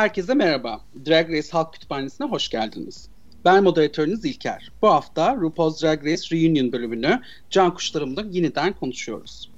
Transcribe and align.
Herkese 0.00 0.34
merhaba. 0.34 0.80
Drag 1.06 1.30
Race 1.30 1.48
Halk 1.52 1.72
Kütüphanesi'ne 1.72 2.26
hoş 2.26 2.48
geldiniz. 2.48 3.08
Ben 3.44 3.64
moderatörünüz 3.64 4.24
İlker. 4.24 4.72
Bu 4.82 4.88
hafta 4.88 5.36
RuPaul's 5.36 5.82
Drag 5.82 6.06
Race 6.06 6.36
Reunion 6.36 6.72
bölümünü 6.72 7.20
can 7.50 7.74
kuşlarımla 7.74 8.24
yeniden 8.30 8.72
konuşuyoruz. 8.72 9.50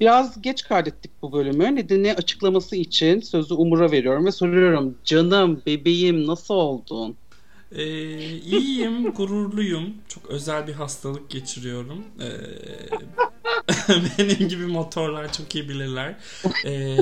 Biraz 0.00 0.42
geç 0.42 0.62
kaydettik 0.62 1.10
bu 1.22 1.32
bölümü. 1.32 1.74
Nedeni 1.74 2.14
açıklaması 2.14 2.76
için 2.76 3.20
sözü 3.20 3.54
Umur'a 3.54 3.90
veriyorum 3.90 4.26
ve 4.26 4.32
soruyorum. 4.32 4.98
Canım, 5.04 5.62
bebeğim 5.66 6.26
nasıl 6.26 6.54
oldun? 6.54 7.16
Ee, 7.72 7.84
iyiyim, 8.36 9.10
gururluyum. 9.10 9.94
Çok 10.08 10.26
özel 10.30 10.66
bir 10.66 10.72
hastalık 10.72 11.30
geçiriyorum. 11.30 12.04
Ee, 12.20 12.26
benim 14.18 14.48
gibi 14.48 14.66
motorlar 14.66 15.32
çok 15.32 15.54
iyi 15.54 15.68
bilirler. 15.68 16.14
Ee, 16.64 16.98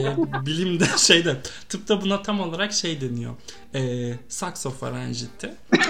bilimde 0.47 0.87
şeyde, 0.97 1.37
tıpta 1.69 2.01
buna 2.03 2.23
tam 2.23 2.41
olarak 2.41 2.73
şey 2.73 3.01
deniyor. 3.01 3.35
Ee, 3.75 4.15
saksofarenjiti. 4.29 5.55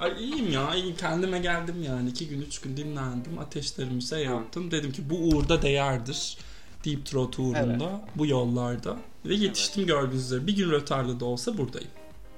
Ay 0.00 0.24
iyiyim 0.24 0.52
ya, 0.52 0.74
iyi. 0.74 0.96
Kendime 0.96 1.38
geldim 1.38 1.82
yani. 1.82 2.08
iki 2.08 2.28
gün, 2.28 2.40
üç 2.40 2.60
gün 2.60 2.76
dinlendim. 2.76 3.38
Ateşlerimi 3.38 4.02
şey 4.02 4.24
yaptım. 4.24 4.70
Dedim 4.70 4.92
ki 4.92 5.10
bu 5.10 5.14
uğurda 5.14 5.62
değerdir. 5.62 6.38
Deep 6.84 7.06
Throat 7.06 7.38
uğrunda, 7.38 7.90
evet. 7.90 8.10
bu 8.16 8.26
yollarda. 8.26 8.96
Ve 9.24 9.34
yetiştim 9.34 9.80
evet. 9.80 9.88
gördüğünüz 9.88 10.24
üzere. 10.24 10.46
Bir 10.46 10.56
gün 10.56 10.70
rötarlı 10.70 11.20
da 11.20 11.24
olsa 11.24 11.58
buradayım. 11.58 11.90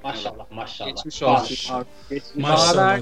Maşallah 0.05 0.51
maşallah. 0.51 0.91
Geçmiş 0.91 1.23
olsun. 1.23 1.87
Geçmiş 2.11 2.35
maşallah. 2.35 2.99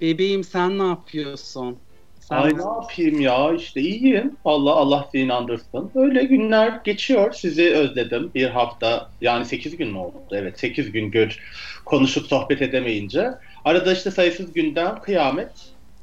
Bebeğim 0.00 0.44
sen 0.44 0.78
ne 0.78 0.86
yapıyorsun? 0.86 1.78
Sen 2.20 2.36
Ay 2.36 2.56
ne 2.56 2.62
yapayım 2.62 3.20
ya 3.20 3.54
işte 3.54 3.80
iyiyim. 3.80 4.36
Allah 4.44 4.72
Allah 4.72 5.08
seni 5.12 5.22
inandırsın. 5.22 5.90
Öyle 5.94 6.24
günler 6.24 6.80
geçiyor. 6.84 7.32
Sizi 7.32 7.70
özledim. 7.70 8.30
Bir 8.34 8.46
hafta 8.48 9.10
yani 9.20 9.44
8 9.44 9.76
gün 9.76 9.92
mü 9.92 9.98
oldu? 9.98 10.22
Evet 10.30 10.58
8 10.58 10.92
gün 10.92 11.10
gör 11.10 11.38
konuşup 11.84 12.26
sohbet 12.26 12.62
edemeyince. 12.62 13.30
Arada 13.64 13.92
işte 13.92 14.10
sayısız 14.10 14.52
günden 14.52 15.02
kıyamet. 15.02 15.50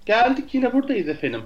Geldik 0.05 0.53
yine 0.53 0.73
buradayız 0.73 1.07
efendim. 1.07 1.41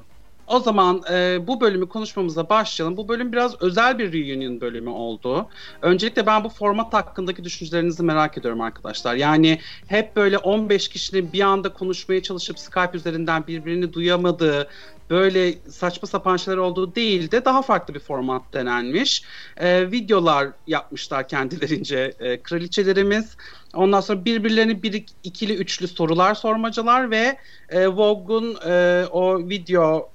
O 0.50 0.60
zaman 0.60 1.02
e, 1.12 1.48
bu 1.48 1.62
bölümü 1.62 1.90
konuşmamıza 1.90 2.50
başlayalım. 2.50 2.98
Bu 2.98 3.08
bölüm 3.08 3.32
biraz 3.32 3.62
özel 3.62 4.00
bir 4.00 4.14
reunion 4.14 4.62
bölümü 4.62 4.90
oldu. 4.90 5.48
Öncelikle 5.82 6.26
ben 6.26 6.44
bu 6.44 6.50
format 6.50 6.94
hakkındaki 6.94 7.44
düşüncelerinizi 7.44 8.04
merak 8.04 8.38
ediyorum 8.38 8.62
arkadaşlar. 8.62 9.16
Yani 9.16 9.60
hep 9.88 10.16
böyle 10.16 10.38
15 10.38 10.88
kişinin 10.88 11.34
bir 11.34 11.42
anda 11.42 11.74
konuşmaya 11.74 12.24
çalışıp 12.24 12.60
Skype 12.60 12.98
üzerinden 12.98 13.48
birbirini 13.48 13.94
duyamadığı, 13.94 14.70
böyle 15.10 15.54
saçma 15.70 16.08
sapan 16.08 16.38
şeyler 16.38 16.58
olduğu 16.58 16.96
değil 16.96 17.32
de 17.32 17.46
daha 17.46 17.62
farklı 17.62 17.94
bir 17.94 18.00
format 18.00 18.54
denenmiş. 18.54 19.24
E, 19.58 19.92
videolar 19.92 20.48
yapmışlar 20.68 21.28
kendilerince 21.28 22.14
e, 22.20 22.42
kraliçelerimiz. 22.42 23.38
Ondan 23.74 24.02
sonra 24.02 24.26
birbirlerine 24.26 24.84
bir 24.84 25.06
ikili 25.24 25.54
üçlü 25.54 25.88
sorular 25.88 26.36
sormacalar 26.36 27.12
ve 27.12 27.38
e, 27.70 27.88
Vogue'un 27.88 28.58
e, 28.68 29.06
o 29.12 29.50
video 29.50 30.10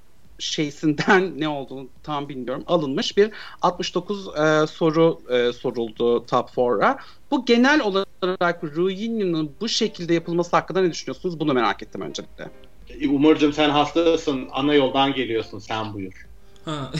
şeysinden 0.45 1.33
ne 1.41 1.48
olduğunu 1.48 1.89
tam 2.03 2.28
bilmiyorum 2.28 2.64
alınmış 2.67 3.17
bir 3.17 3.31
69 3.62 4.28
e, 4.28 4.67
soru 4.67 5.20
e, 5.31 5.53
soruldu 5.53 6.27
Top 6.27 6.50
4'a. 6.50 6.98
Bu 7.31 7.45
genel 7.45 7.81
olarak 7.81 8.65
Reunion'ın 8.65 9.50
bu 9.61 9.69
şekilde 9.69 10.15
yapılması 10.15 10.50
hakkında 10.50 10.81
ne 10.81 10.91
düşünüyorsunuz? 10.91 11.41
Bunu 11.41 11.55
merak 11.55 11.83
ettim 11.83 12.00
öncelikle. 12.00 12.50
E, 12.89 13.09
Umurcuğum 13.09 13.53
sen 13.53 13.70
hastasın. 13.70 14.48
Ana 14.53 14.75
yoldan 14.75 15.15
geliyorsun. 15.15 15.59
Sen 15.59 15.95
buyur. 15.95 16.27
Ha. 16.65 16.92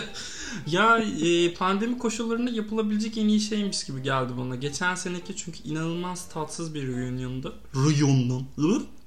ya 0.66 0.98
e, 0.98 1.54
pandemi 1.54 1.98
koşullarında 1.98 2.50
yapılabilecek 2.50 3.18
en 3.18 3.28
iyi 3.28 3.40
şeymiş 3.40 3.84
gibi 3.84 4.02
geldi 4.02 4.32
bana. 4.38 4.56
Geçen 4.56 4.94
seneki 4.94 5.36
çünkü 5.36 5.58
inanılmaz 5.64 6.28
tatsız 6.28 6.74
bir 6.74 6.88
reunion'du. 6.88 7.54
Reunion. 7.74 8.44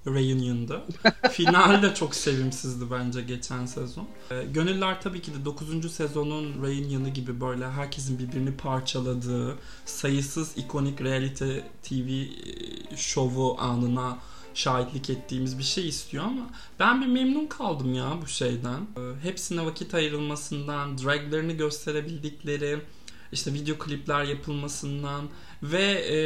Reunion'da. 0.08 0.86
Final 1.32 1.82
de 1.82 1.94
çok 1.94 2.16
sevimsizdi 2.16 2.86
bence 2.92 3.22
geçen 3.22 3.66
sezon. 3.66 4.08
E, 4.32 4.44
gönüller 4.44 5.02
tabii 5.02 5.22
ki 5.22 5.34
de 5.34 5.46
9. 5.46 5.92
sezonun 5.92 6.64
Reunion'ı 6.64 7.10
gibi 7.10 7.42
böyle 7.42 7.70
herkesin 7.70 8.20
birbirini 8.20 8.58
parçaladığı, 8.58 9.56
sayısız 9.86 10.58
ikonik 10.58 11.02
reality 11.02 11.58
TV 11.84 12.10
e, 12.10 12.28
şovu 12.96 13.58
anına 13.60 14.18
şahitlik 14.54 15.10
ettiğimiz 15.10 15.58
bir 15.58 15.64
şey 15.64 15.88
istiyor 15.88 16.24
ama 16.24 16.50
ben 16.80 17.02
bir 17.02 17.08
memnun 17.08 17.48
kaldım 17.48 17.94
ya 17.94 18.18
bu 18.22 18.28
şeyden. 18.28 18.82
E, 18.98 19.24
hepsine 19.24 19.66
vakit 19.66 19.94
ayrılmasından, 19.94 20.98
draglerini 20.98 21.58
gösterebildikleri, 21.58 22.80
işte 23.32 23.54
video 23.54 23.78
klipler 23.78 24.24
yapılmasından 24.24 25.26
ve 25.64 25.84
e, 25.84 26.18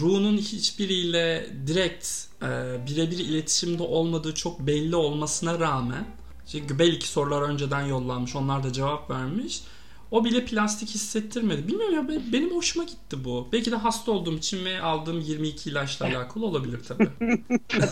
Ru'nun 0.00 0.36
hiçbiriyle 0.36 1.46
direkt 1.66 2.08
e, 2.42 2.46
birebir 2.86 3.18
iletişimde 3.18 3.82
olmadığı 3.82 4.34
çok 4.34 4.60
belli 4.60 4.96
olmasına 4.96 5.60
rağmen 5.60 6.06
çünkü 6.52 6.78
belki 6.78 7.08
sorular 7.08 7.42
önceden 7.42 7.82
yollanmış 7.82 8.36
onlar 8.36 8.62
da 8.64 8.72
cevap 8.72 9.10
vermiş. 9.10 9.62
O 10.10 10.24
bile 10.24 10.44
plastik 10.44 10.88
hissettirmedi. 10.88 11.68
Bilmiyorum 11.68 11.94
ya 11.94 12.22
benim 12.32 12.56
hoşuma 12.56 12.84
gitti 12.84 13.24
bu. 13.24 13.48
Belki 13.52 13.72
de 13.72 13.76
hasta 13.76 14.12
olduğum 14.12 14.36
için 14.36 14.64
ve 14.64 14.80
aldığım 14.80 15.20
22 15.20 15.70
ilaçla 15.70 16.06
alakalı 16.06 16.46
olabilir 16.46 16.80
tabii. 16.88 17.08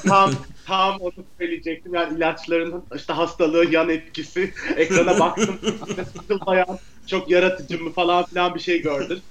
tam 0.07 0.33
tam 0.67 0.97
onu 1.01 1.13
söyleyecektim. 1.39 1.95
Yani 1.95 2.17
ilaçların 2.17 2.83
işte 2.97 3.13
hastalığı 3.13 3.73
yan 3.73 3.89
etkisi. 3.89 4.55
Ekrana 4.77 5.19
baktım. 5.21 5.59
bayağı 6.47 6.79
çok 7.07 7.31
yaratıcı 7.31 7.83
mı 7.83 7.93
falan 7.93 8.25
filan 8.25 8.55
bir 8.55 8.61
şey 8.61 8.83
gördün. 8.83 9.23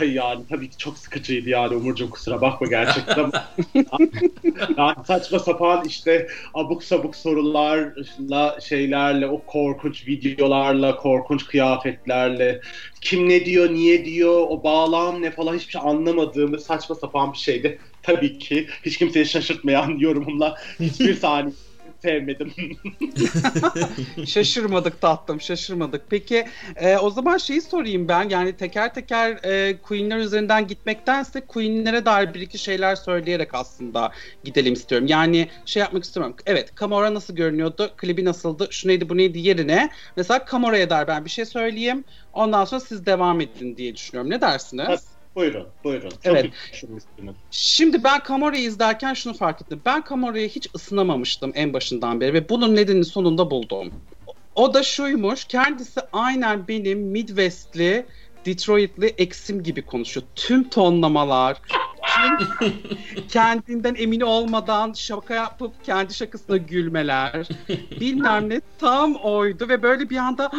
Ay 0.00 0.12
yani 0.12 0.46
tabii 0.48 0.70
ki 0.70 0.76
çok 0.76 0.98
sıkıcıydı 0.98 1.48
yani 1.48 1.76
Umurcuğum 1.76 2.10
kusura 2.10 2.40
bakma 2.40 2.66
gerçekten. 2.66 3.30
yani 4.78 4.96
saçma 5.06 5.38
sapan 5.38 5.84
işte 5.84 6.28
abuk 6.54 6.84
sabuk 6.84 7.16
sorularla 7.16 8.60
şeylerle 8.60 9.26
o 9.26 9.46
korkunç 9.46 10.06
videolarla 10.06 10.96
korkunç 10.96 11.46
kıyafetlerle 11.46 12.60
kim 13.00 13.28
ne 13.28 13.44
diyor 13.44 13.70
niye 13.74 14.04
diyor 14.04 14.46
o 14.48 14.62
bağlam 14.64 15.22
ne 15.22 15.30
falan 15.30 15.54
hiçbir 15.54 15.72
şey 15.72 15.82
anlamadığımız 15.84 16.66
saçma 16.66 16.94
sapan 16.94 17.32
bir 17.32 17.38
şeydi. 17.38 17.78
Tabii 18.02 18.38
ki 18.38 18.66
hiç 18.82 18.98
kimseyi 18.98 19.26
şaşırtmayan 19.26 19.90
yorumumla 19.98 20.56
hiçbir 20.80 21.14
saniye 21.14 21.54
sevmedim. 22.02 22.52
şaşırmadık 24.26 25.00
tatlım 25.00 25.40
şaşırmadık. 25.40 26.02
Peki 26.10 26.46
e, 26.76 26.96
o 26.96 27.10
zaman 27.10 27.38
şeyi 27.38 27.62
sorayım 27.62 28.08
ben 28.08 28.28
yani 28.28 28.56
teker 28.56 28.94
teker 28.94 29.38
e, 29.44 29.80
Queen'ler 29.82 30.18
üzerinden 30.18 30.66
gitmektense 30.66 31.46
Queen'lere 31.46 32.06
dair 32.06 32.34
bir 32.34 32.40
iki 32.40 32.58
şeyler 32.58 32.96
söyleyerek 32.96 33.54
aslında 33.54 34.12
gidelim 34.44 34.72
istiyorum. 34.72 35.06
Yani 35.06 35.48
şey 35.64 35.80
yapmak 35.80 36.04
istiyorum. 36.04 36.36
Evet 36.46 36.74
Kamora 36.74 37.14
nasıl 37.14 37.36
görünüyordu? 37.36 37.94
Klibi 37.96 38.24
nasıldı? 38.24 38.68
Şu 38.70 38.88
neydi 38.88 39.08
bu 39.08 39.16
neydi 39.16 39.38
yerine. 39.38 39.90
Mesela 40.16 40.44
Kamora'ya 40.44 40.90
dair 40.90 41.06
ben 41.06 41.24
bir 41.24 41.30
şey 41.30 41.44
söyleyeyim. 41.44 42.04
Ondan 42.32 42.64
sonra 42.64 42.80
siz 42.80 43.06
devam 43.06 43.40
edin 43.40 43.76
diye 43.76 43.94
düşünüyorum. 43.94 44.30
Ne 44.30 44.40
dersiniz? 44.40 45.15
Buyurun, 45.36 45.66
buyurun. 45.84 46.10
Çok 46.10 46.20
evet. 46.24 46.52
Şimdi 47.50 48.04
ben 48.04 48.22
Kamora'yı 48.22 48.62
izlerken 48.62 49.14
şunu 49.14 49.34
fark 49.34 49.62
ettim. 49.62 49.82
Ben 49.86 50.04
Kamora'ya 50.04 50.48
hiç 50.48 50.68
ısınamamıştım 50.74 51.52
en 51.54 51.72
başından 51.72 52.20
beri 52.20 52.34
ve 52.34 52.48
bunun 52.48 52.76
nedenini 52.76 53.04
sonunda 53.04 53.50
buldum. 53.50 53.92
O 54.54 54.74
da 54.74 54.82
şuymuş, 54.82 55.44
kendisi 55.44 56.00
aynen 56.12 56.68
benim 56.68 56.98
Midwest'li, 56.98 58.06
Detroit'li 58.46 59.06
eksim 59.06 59.62
gibi 59.62 59.82
konuşuyor. 59.82 60.26
Tüm 60.36 60.68
tonlamalar, 60.68 61.62
kendinden 63.28 63.94
emin 63.98 64.20
olmadan 64.20 64.92
şaka 64.92 65.34
yapıp 65.34 65.84
kendi 65.84 66.14
şakasına 66.14 66.56
gülmeler 66.56 67.48
bilmem 68.00 68.48
ne 68.48 68.60
tam 68.78 69.14
oydu 69.14 69.68
ve 69.68 69.82
böyle 69.82 70.10
bir 70.10 70.16
anda 70.16 70.50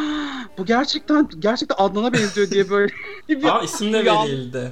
bu 0.57 0.65
gerçekten 0.65 1.29
gerçekten 1.39 1.75
Adnan'a 1.77 2.13
benziyor 2.13 2.49
diye 2.49 2.69
böyle 2.69 2.93
bir 3.29 3.43
Aa, 3.43 3.61
isim 3.61 3.93
de 3.93 4.05
verildi. 4.05 4.71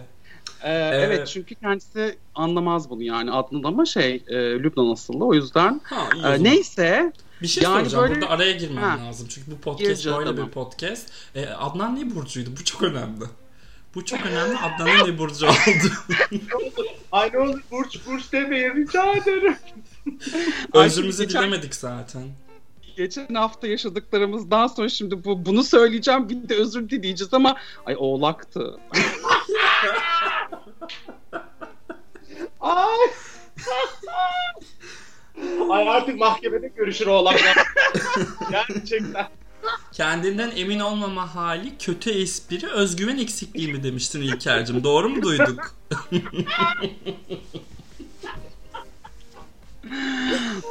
Ee, 0.64 0.72
evet. 0.72 1.04
evet 1.08 1.28
çünkü 1.28 1.56
kendisi 1.56 2.18
anlamaz 2.36 2.90
bunu 2.90 3.04
yani 3.04 3.32
Adnan 3.32 3.64
ama 3.64 3.86
şey 3.86 4.24
e, 4.28 4.36
Lübnan 4.36 4.92
asıllı 4.92 5.26
o 5.26 5.34
yüzden 5.34 5.82
ha, 5.84 6.36
e, 6.36 6.44
neyse 6.44 7.14
bir 7.42 7.48
şey 7.48 7.64
yani 7.64 7.90
soracağım 7.90 8.04
böyle... 8.04 8.22
burada 8.22 8.34
araya 8.34 8.52
girmem 8.52 8.84
ha. 8.84 9.08
lazım 9.08 9.28
çünkü 9.30 9.52
bu 9.52 9.58
podcast 9.58 10.06
böyle 10.06 10.26
tamam. 10.26 10.48
bir 10.48 10.52
podcast. 10.52 11.10
Ee, 11.36 11.46
Adnan 11.46 11.96
ne 11.96 12.16
burcuydu? 12.16 12.50
Bu 12.60 12.64
çok 12.64 12.84
önemli. 12.84 13.26
Bu 13.96 14.06
çok 14.06 14.26
önemli. 14.26 14.58
Adnan'ın 14.58 15.14
ne 15.14 15.18
burcu 15.18 15.46
oldu. 15.46 15.92
Ay 17.12 17.32
ne 17.34 17.40
olur 17.40 17.62
burç 17.72 18.00
burç 18.08 18.32
demeyin 18.32 18.76
rica 18.76 19.14
ederim. 19.14 19.58
Özrümüzü 20.74 21.24
geçen... 21.24 21.42
dilemedik 21.42 21.76
zaten. 21.76 22.24
Geçen 22.98 23.36
hafta 23.36 23.68
yaşadıklarımızdan 23.68 24.68
sonra 24.68 24.90
şimdi 24.90 25.24
bu 25.24 25.46
bunu 25.46 25.64
söyleyeceğim 25.64 26.30
bir 26.30 26.50
de 26.50 26.56
özür 26.56 26.90
dileyeceğiz 26.90 27.34
ama 27.34 27.58
ay 27.86 27.96
oğlaktı. 27.98 28.80
ay. 32.60 32.98
Ay 35.70 35.90
artık 35.90 36.20
mahkemede 36.20 36.68
görüşür 36.68 37.08
oğlaklar. 37.08 37.58
Gerçekten. 38.52 39.28
Kendinden 39.94 40.52
emin 40.56 40.80
olmama 40.80 41.36
hali 41.36 41.78
kötü 41.78 42.10
espri 42.10 42.68
özgüven 42.68 43.18
eksikliği 43.18 43.74
mi 43.74 43.84
demiştin 43.84 44.22
İlker'cim. 44.22 44.84
Doğru 44.84 45.10
mu 45.10 45.22
duyduk? 45.22 45.76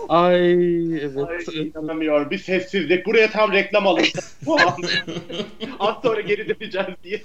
Ay 0.08 0.52
evet. 0.98 1.48
Ay 1.48 1.68
inanamıyorum. 1.68 2.30
Bir 2.30 2.38
sessizlik. 2.38 3.06
Buraya 3.06 3.30
tam 3.30 3.52
reklam 3.52 3.86
an. 3.86 3.98
Az 5.78 5.96
sonra 6.02 6.20
geri 6.20 6.48
döneceğiz 6.48 6.88
diye. 7.04 7.22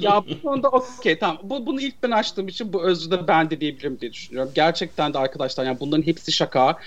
ya 0.00 0.24
bu 0.30 0.42
konuda 0.42 0.68
okey 0.68 1.18
tamam. 1.18 1.38
Bu, 1.42 1.66
bunu 1.66 1.80
ilk 1.80 2.02
ben 2.02 2.10
açtığım 2.10 2.48
için 2.48 2.72
bu 2.72 2.82
özrü 2.82 3.10
de 3.10 3.28
ben 3.28 3.50
de 3.50 3.60
diyebilirim 3.60 4.00
diye 4.00 4.12
düşünüyorum. 4.12 4.52
Gerçekten 4.54 5.14
de 5.14 5.18
arkadaşlar 5.18 5.64
yani 5.64 5.80
bunların 5.80 6.06
hepsi 6.06 6.32
şaka. 6.32 6.78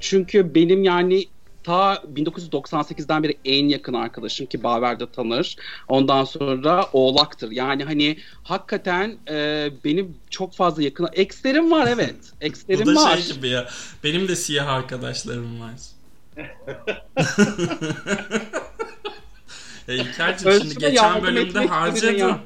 Çünkü 0.00 0.54
benim 0.54 0.84
yani 0.84 1.24
ta 1.68 2.02
1998'den 2.14 3.22
beri 3.22 3.38
en 3.44 3.68
yakın 3.68 3.94
arkadaşım 3.94 4.46
ki 4.46 4.62
Baver 4.62 5.00
de 5.00 5.10
tanır. 5.10 5.56
Ondan 5.88 6.24
sonra 6.24 6.86
Oğlak'tır. 6.92 7.50
Yani 7.50 7.84
hani 7.84 8.18
hakikaten 8.42 9.16
e, 9.30 9.70
benim 9.84 10.16
çok 10.30 10.54
fazla 10.54 10.82
yakın 10.82 11.08
ekslerim 11.12 11.70
var 11.70 11.88
evet. 11.90 12.16
Ekslerim 12.40 12.86
Bu 12.86 12.94
da 12.94 13.02
var. 13.02 13.16
şey 13.16 13.34
gibi 13.34 13.48
ya. 13.48 13.68
Benim 14.04 14.28
de 14.28 14.36
siyah 14.36 14.68
arkadaşlarım 14.68 15.60
var. 15.60 15.72
ya 19.88 19.94
İlker'cim 19.94 20.52
şimdi 20.52 20.78
geçen 20.78 21.22
bölümde 21.22 21.66
harcadın. 21.66 22.38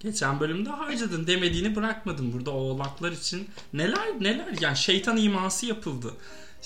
Geçen 0.00 0.40
bölümde 0.40 0.70
harcadın 0.70 1.26
demediğini 1.26 1.76
bırakmadın. 1.76 2.32
Burada 2.32 2.50
oğlaklar 2.50 3.12
için 3.12 3.48
neler 3.72 4.06
neler 4.20 4.46
yani 4.60 4.76
şeytan 4.76 5.16
iması 5.16 5.66
yapıldı. 5.66 6.12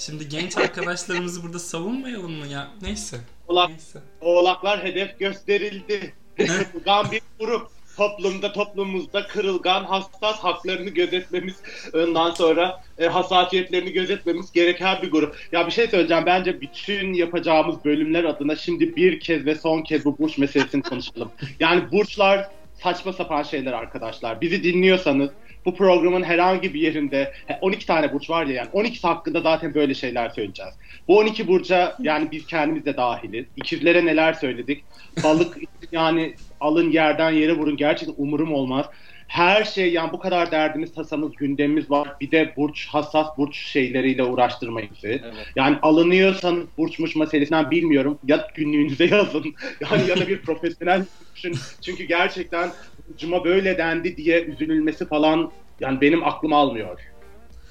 Şimdi 0.00 0.28
genç 0.28 0.56
arkadaşlarımızı 0.56 1.42
burada 1.42 1.58
savunmayalım 1.58 2.32
mı 2.32 2.46
ya? 2.46 2.68
Neyse. 2.82 3.16
Oğlak, 3.48 3.68
Neyse. 3.68 3.98
oğlaklar 4.20 4.84
hedef 4.84 5.18
gösterildi. 5.18 6.14
Kırılgan 6.36 7.10
bir 7.10 7.22
grup. 7.40 7.68
Toplumda, 7.96 8.52
toplumumuzda 8.52 9.26
kırılgan, 9.26 9.84
hassas 9.84 10.38
haklarını 10.38 10.90
gözetmemiz, 10.90 11.54
ondan 11.94 12.30
sonra 12.30 12.84
e, 12.98 13.06
hassasiyetlerini 13.06 13.92
gözetmemiz 13.92 14.52
gereken 14.52 15.02
bir 15.02 15.10
grup. 15.10 15.36
Ya 15.52 15.66
bir 15.66 15.72
şey 15.72 15.88
söyleyeceğim. 15.88 16.26
Bence 16.26 16.60
bütün 16.60 17.12
yapacağımız 17.12 17.84
bölümler 17.84 18.24
adına 18.24 18.56
şimdi 18.56 18.96
bir 18.96 19.20
kez 19.20 19.46
ve 19.46 19.54
son 19.54 19.82
kez 19.82 20.04
bu 20.04 20.18
burç 20.18 20.38
meselesini 20.38 20.82
konuşalım. 20.82 21.30
Yani 21.60 21.92
burçlar 21.92 22.50
saçma 22.82 23.12
sapan 23.12 23.42
şeyler 23.42 23.72
arkadaşlar. 23.72 24.40
Bizi 24.40 24.62
dinliyorsanız 24.62 25.30
bu 25.66 25.74
programın 25.74 26.22
herhangi 26.22 26.74
bir 26.74 26.80
yerinde 26.80 27.32
12 27.60 27.86
tane 27.86 28.12
burç 28.12 28.30
var 28.30 28.46
ya 28.46 28.54
yani 28.54 28.68
12 28.72 29.00
hakkında 29.00 29.40
zaten 29.40 29.74
böyle 29.74 29.94
şeyler 29.94 30.30
söyleyeceğiz. 30.30 30.74
Bu 31.08 31.18
12 31.18 31.46
burca 31.46 31.96
yani 31.98 32.30
biz 32.30 32.46
kendimiz 32.46 32.84
de 32.84 32.96
dahiliz. 32.96 33.46
İkizlere 33.56 34.06
neler 34.06 34.32
söyledik. 34.32 34.84
Balık 35.24 35.56
yani 35.92 36.34
alın 36.60 36.90
yerden 36.90 37.30
yere 37.30 37.52
vurun 37.52 37.76
gerçekten 37.76 38.14
umurum 38.16 38.54
olmaz. 38.54 38.86
Her 39.30 39.64
şey 39.64 39.92
yani 39.92 40.12
bu 40.12 40.18
kadar 40.18 40.50
derdimiz, 40.50 40.94
tasamız, 40.94 41.32
gündemimiz 41.36 41.90
var. 41.90 42.08
Bir 42.20 42.30
de 42.30 42.54
burç, 42.56 42.86
hassas 42.86 43.26
burç 43.38 43.56
şeyleriyle 43.56 44.24
uğraştırmayın 44.24 44.90
bizi. 44.94 45.08
Evet. 45.24 45.46
Yani 45.56 45.78
alınıyorsanız 45.82 46.64
burçmuş 46.78 47.16
meselesinden 47.16 47.70
bilmiyorum. 47.70 48.18
Ya 48.26 48.48
günlüğünüze 48.54 49.04
yazın. 49.04 49.44
Yani 49.80 50.08
ya 50.08 50.16
da 50.16 50.28
bir 50.28 50.42
profesyonel 50.42 51.04
düşün. 51.36 51.56
Çünkü 51.82 52.04
gerçekten 52.04 52.70
burcuma 53.08 53.44
böyle 53.44 53.78
dendi 53.78 54.16
diye 54.16 54.42
üzülülmesi 54.44 55.08
falan 55.08 55.52
yani 55.80 56.00
benim 56.00 56.24
aklım 56.24 56.52
almıyor. 56.52 57.00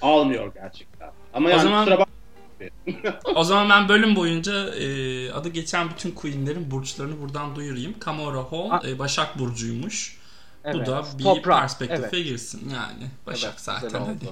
Almıyor 0.01 0.53
gerçekten. 0.53 1.09
Ama 1.33 1.47
O 1.47 1.51
yani 1.51 1.61
zaman- 1.61 1.85
kusura 1.85 1.99
bak 1.99 2.07
O 3.35 3.43
zaman 3.43 3.69
ben 3.69 3.89
bölüm 3.89 4.15
boyunca 4.15 4.75
e, 4.75 5.31
adı 5.31 5.49
geçen 5.49 5.89
bütün 5.89 6.11
queenlerin 6.11 6.71
burçlarını 6.71 7.21
buradan 7.21 7.55
duyurayım. 7.55 7.99
Kamora 7.99 8.43
Hall 8.51 8.89
e, 8.89 8.99
Başak 8.99 9.39
Burcu'ymuş. 9.39 10.18
Bu 10.73 10.77
Evet. 10.77 10.87
da 10.87 11.05
bir 11.19 11.23
Toprak, 11.23 11.61
perspektife 11.61 12.09
evet. 12.13 12.25
girsin 12.25 12.69
yani. 12.73 13.09
Başak 13.25 13.49
Evet, 13.49 13.61
zaten 13.61 13.99
hadi. 13.99 14.25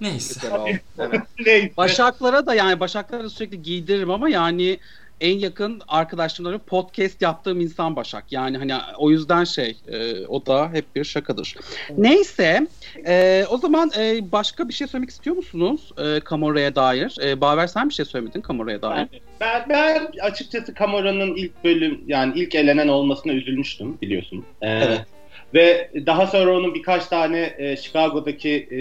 Neyse. 0.00 0.40
Evet. 0.98 1.76
Başaklara 1.76 2.46
da 2.46 2.54
yani 2.54 2.80
Başaklara 2.80 3.24
da 3.24 3.30
sürekli 3.30 3.62
giydiririm 3.62 4.10
ama 4.10 4.28
yani 4.28 4.78
en 5.20 5.38
yakın 5.38 5.82
arkadaşlarımla 5.88 6.58
podcast 6.58 7.22
yaptığım 7.22 7.60
insan 7.60 7.96
Başak. 7.96 8.24
Yani 8.30 8.58
hani 8.58 8.74
o 8.98 9.10
yüzden 9.10 9.44
şey 9.44 9.76
e, 9.88 10.26
o 10.26 10.46
da 10.46 10.72
hep 10.72 10.96
bir 10.96 11.04
şakadır. 11.04 11.56
Neyse 11.98 12.66
e, 13.06 13.44
o 13.50 13.58
zaman 13.58 13.90
e, 13.98 14.32
başka 14.32 14.68
bir 14.68 14.74
şey 14.74 14.86
söylemek 14.86 15.10
istiyor 15.10 15.36
musunuz 15.36 15.92
e, 15.98 16.20
Kamora'ya 16.20 16.74
dair? 16.74 17.16
E, 17.22 17.40
Baver 17.40 17.66
sen 17.66 17.88
bir 17.88 17.94
şey 17.94 18.04
söylemedin 18.04 18.40
Kamora'ya 18.40 18.82
dair. 18.82 19.08
Ben, 19.40 19.66
ben 19.68 20.10
açıkçası 20.22 20.74
Kamora'nın 20.74 21.34
ilk 21.34 21.64
bölüm 21.64 22.00
yani 22.06 22.38
ilk 22.38 22.54
elenen 22.54 22.88
olmasına 22.88 23.32
üzülmüştüm 23.32 23.98
biliyorsun. 24.02 24.44
Ee, 24.62 24.68
Evet. 24.68 25.00
Ve 25.54 25.90
daha 26.06 26.26
sonra 26.26 26.56
onun 26.56 26.74
birkaç 26.74 27.06
tane 27.06 27.54
e, 27.58 27.76
Chicago'daki 27.76 28.68
e, 28.72 28.78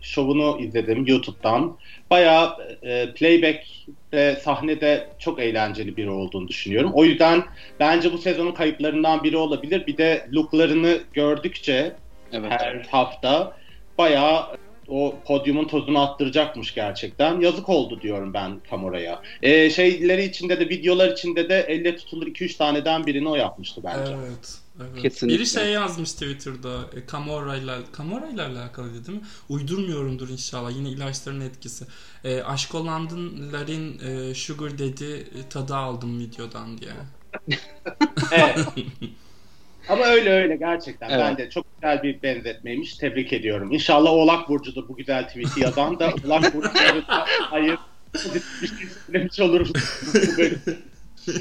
şovunu 0.00 0.58
izledim 0.60 1.06
YouTube'dan. 1.06 1.76
Bayağı 2.10 2.56
e, 2.82 3.12
playback 3.12 3.66
ve 4.12 4.36
sahnede 4.36 5.08
çok 5.18 5.40
eğlenceli 5.40 5.96
biri 5.96 6.10
olduğunu 6.10 6.48
düşünüyorum. 6.48 6.90
O 6.94 7.04
yüzden 7.04 7.44
bence 7.80 8.12
bu 8.12 8.18
sezonun 8.18 8.52
kayıplarından 8.52 9.24
biri 9.24 9.36
olabilir. 9.36 9.86
Bir 9.86 9.96
de 9.96 10.26
looklarını 10.32 10.98
gördükçe 11.12 11.92
Evet. 12.32 12.50
her 12.50 12.86
hafta 12.90 13.56
bayağı 13.98 14.46
o 14.88 15.14
podyumun 15.26 15.64
tozunu 15.64 16.00
attıracakmış 16.00 16.74
gerçekten. 16.74 17.40
Yazık 17.40 17.68
oldu 17.68 18.00
diyorum 18.00 18.34
ben 18.34 18.60
Kamora'ya. 18.70 19.22
Ee, 19.42 19.70
şeyleri 19.70 20.24
içinde 20.24 20.60
de 20.60 20.68
videolar 20.68 21.08
içinde 21.08 21.48
de 21.48 21.64
elle 21.68 21.96
tutulur 21.96 22.26
2-3 22.26 22.56
taneden 22.56 23.06
birini 23.06 23.28
o 23.28 23.36
yapmıştı 23.36 23.80
bence. 23.84 24.12
Evet. 24.12 24.58
Evet. 24.78 25.02
Kesinlikle. 25.02 25.38
Biri 25.38 25.46
şey 25.46 25.72
yazmış 25.72 26.12
Twitter'da 26.12 26.80
e, 26.96 27.06
Camorra 27.12 27.56
ile 27.56 27.72
Camorra 27.98 28.28
ile 28.28 28.42
alakalıydı 28.42 29.06
değil 29.06 29.18
mi? 29.18 29.24
Uydurmuyorumdur 29.48 30.28
inşallah. 30.28 30.76
Yine 30.76 30.88
ilaçların 30.88 31.40
etkisi. 31.40 31.84
E, 32.24 32.42
Aşk 32.42 32.74
olanların 32.74 33.98
e, 33.98 34.34
Sugar 34.34 34.78
dedi 34.78 35.26
tadı 35.50 35.74
aldım 35.74 36.18
videodan 36.20 36.78
diye. 36.78 36.92
Evet. 38.32 38.58
Ama 39.88 40.04
öyle 40.04 40.30
öyle 40.30 40.56
gerçekten. 40.56 41.10
Evet. 41.10 41.20
Bence 41.20 41.50
çok 41.50 41.66
güzel 41.76 42.02
bir 42.02 42.22
benzetmeymiş. 42.22 42.96
Tebrik 42.96 43.32
ediyorum. 43.32 43.72
İnşallah 43.72 44.10
Oğlak 44.10 44.48
Burcu'dur 44.48 44.88
bu 44.88 44.96
güzel 44.96 45.28
tweet'i 45.28 45.60
yazan 45.60 45.98
da 45.98 46.14
Oğlak 46.26 46.54
Burcu'ları 46.54 47.08
da 47.08 47.26
hayır 47.28 47.78
bir 48.62 48.66
şey 48.68 48.88
söylemiş 49.06 49.40
oluruz. 49.40 49.72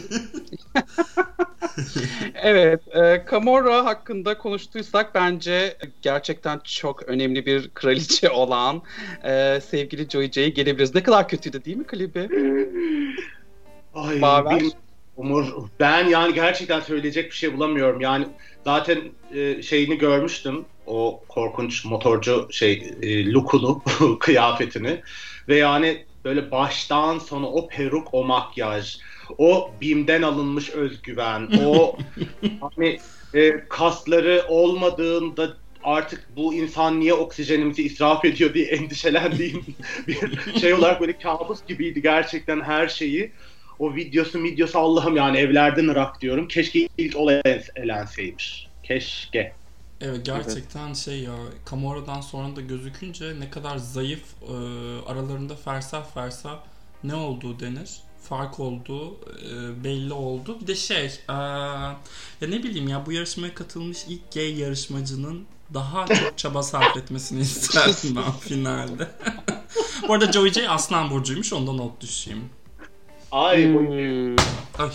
Evet, 2.34 2.82
e, 2.96 3.26
Kamora 3.26 3.86
hakkında 3.86 4.38
konuştuysak 4.38 5.16
bence 5.16 5.78
gerçekten 6.02 6.62
çok 6.64 7.04
önemli 7.04 7.46
bir 7.46 7.70
kraliçe 7.70 8.30
olan 8.32 8.82
e, 9.24 9.60
sevgili 9.62 10.10
Joy 10.10 10.32
J'ye 10.32 10.50
gelebiliriz. 10.50 10.96
Ne 10.96 11.04
kadar 11.04 11.28
kötüydü 11.28 11.66
değil 11.66 11.78
mi 11.78 11.88
klibi? 11.88 12.30
Ay, 13.94 14.22
Baver? 14.22 14.60
bir- 14.60 14.72
Umur, 15.16 15.46
ben 15.80 16.08
yani 16.08 16.34
gerçekten 16.34 16.80
söyleyecek 16.80 17.26
bir 17.26 17.36
şey 17.36 17.58
bulamıyorum. 17.58 18.02
Yani 18.02 18.28
zaten 18.66 19.02
e, 19.36 19.62
şeyini 19.62 19.98
görmüştüm. 19.98 20.66
O 20.86 21.24
korkunç 21.30 21.86
motorcu 21.86 22.48
şey 22.52 22.94
e, 23.02 23.32
lookunu, 23.32 23.84
kıyafetini. 24.20 25.02
Ve 25.48 25.56
yani 25.56 26.06
böyle 26.26 26.52
baştan 26.52 27.20
sona 27.20 27.48
o 27.48 27.68
peruk, 27.68 28.14
o 28.14 28.24
makyaj, 28.24 28.98
o 29.38 29.72
BİM'den 29.82 30.22
alınmış 30.22 30.70
özgüven, 30.70 31.50
o 31.66 31.98
hani 32.62 33.00
e, 33.34 33.68
kasları 33.70 34.46
olmadığında 34.50 35.58
artık 35.84 36.28
bu 36.36 36.54
insan 36.54 37.00
niye 37.00 37.14
oksijenimizi 37.14 37.84
israf 37.84 38.26
ediyor 38.26 38.54
diye 38.54 38.66
endişelendiğim 38.66 39.66
bir 40.08 40.60
şey 40.60 40.74
olarak 40.74 41.02
böyle 41.02 41.18
kabus 41.18 41.60
gibiydi 41.68 42.02
gerçekten 42.02 42.62
her 42.62 42.88
şeyi. 42.88 43.32
O 43.80 43.96
videosu 43.96 44.44
videosu 44.44 44.80
Allah'ım 44.80 45.16
yani 45.16 45.38
evlerden 45.38 45.88
ırak 45.88 46.22
diyorum. 46.22 46.48
Keşke 46.48 46.90
ilk 46.98 47.18
o 47.18 47.32
elenseymiş. 47.76 48.68
Keşke. 48.84 49.54
Evet 50.02 50.26
gerçekten 50.26 50.94
şey 50.94 51.20
ya 51.20 51.36
Camorra'dan 51.70 52.22
sonra 52.22 52.56
da 52.56 52.62
gözükünce 52.62 53.40
ne 53.40 53.50
kadar 53.50 53.78
zayıf 53.78 54.24
e, 54.42 54.54
aralarında 55.12 55.56
fersah 55.56 56.14
fersah 56.14 56.60
ne 57.04 57.16
olduğu 57.16 57.60
denir. 57.60 57.90
Fark 58.22 58.60
olduğu 58.60 59.14
e, 59.16 59.84
belli 59.84 60.14
oldu. 60.14 60.58
Bir 60.62 60.68
de 60.68 60.76
şey 60.76 61.06
e, 61.06 61.34
ya 61.34 61.98
ne 62.42 62.64
bileyim 62.64 62.88
ya 62.88 63.06
bu 63.06 63.12
yarışmaya 63.12 63.54
katılmış 63.54 64.06
ilk 64.08 64.32
gay 64.34 64.60
yarışmacının 64.60 65.46
daha 65.74 66.08
çok 66.08 66.38
çaba 66.38 66.64
sarf 66.64 66.98
etmesini 66.98 67.42
isterdim 67.42 68.16
ben 68.16 68.32
finalde. 68.32 69.08
bu 70.08 70.14
arada 70.14 70.32
Joey 70.32 70.52
J 70.52 70.70
Aslan 70.70 71.12
Burcu'ymuş 71.12 71.54
ondan 71.54 71.78
not 71.78 72.02
düşeyim. 72.02 72.50
Ay 73.32 73.74
bu 73.74 73.80
Hmm, 73.80 74.36
Ay 74.80 74.90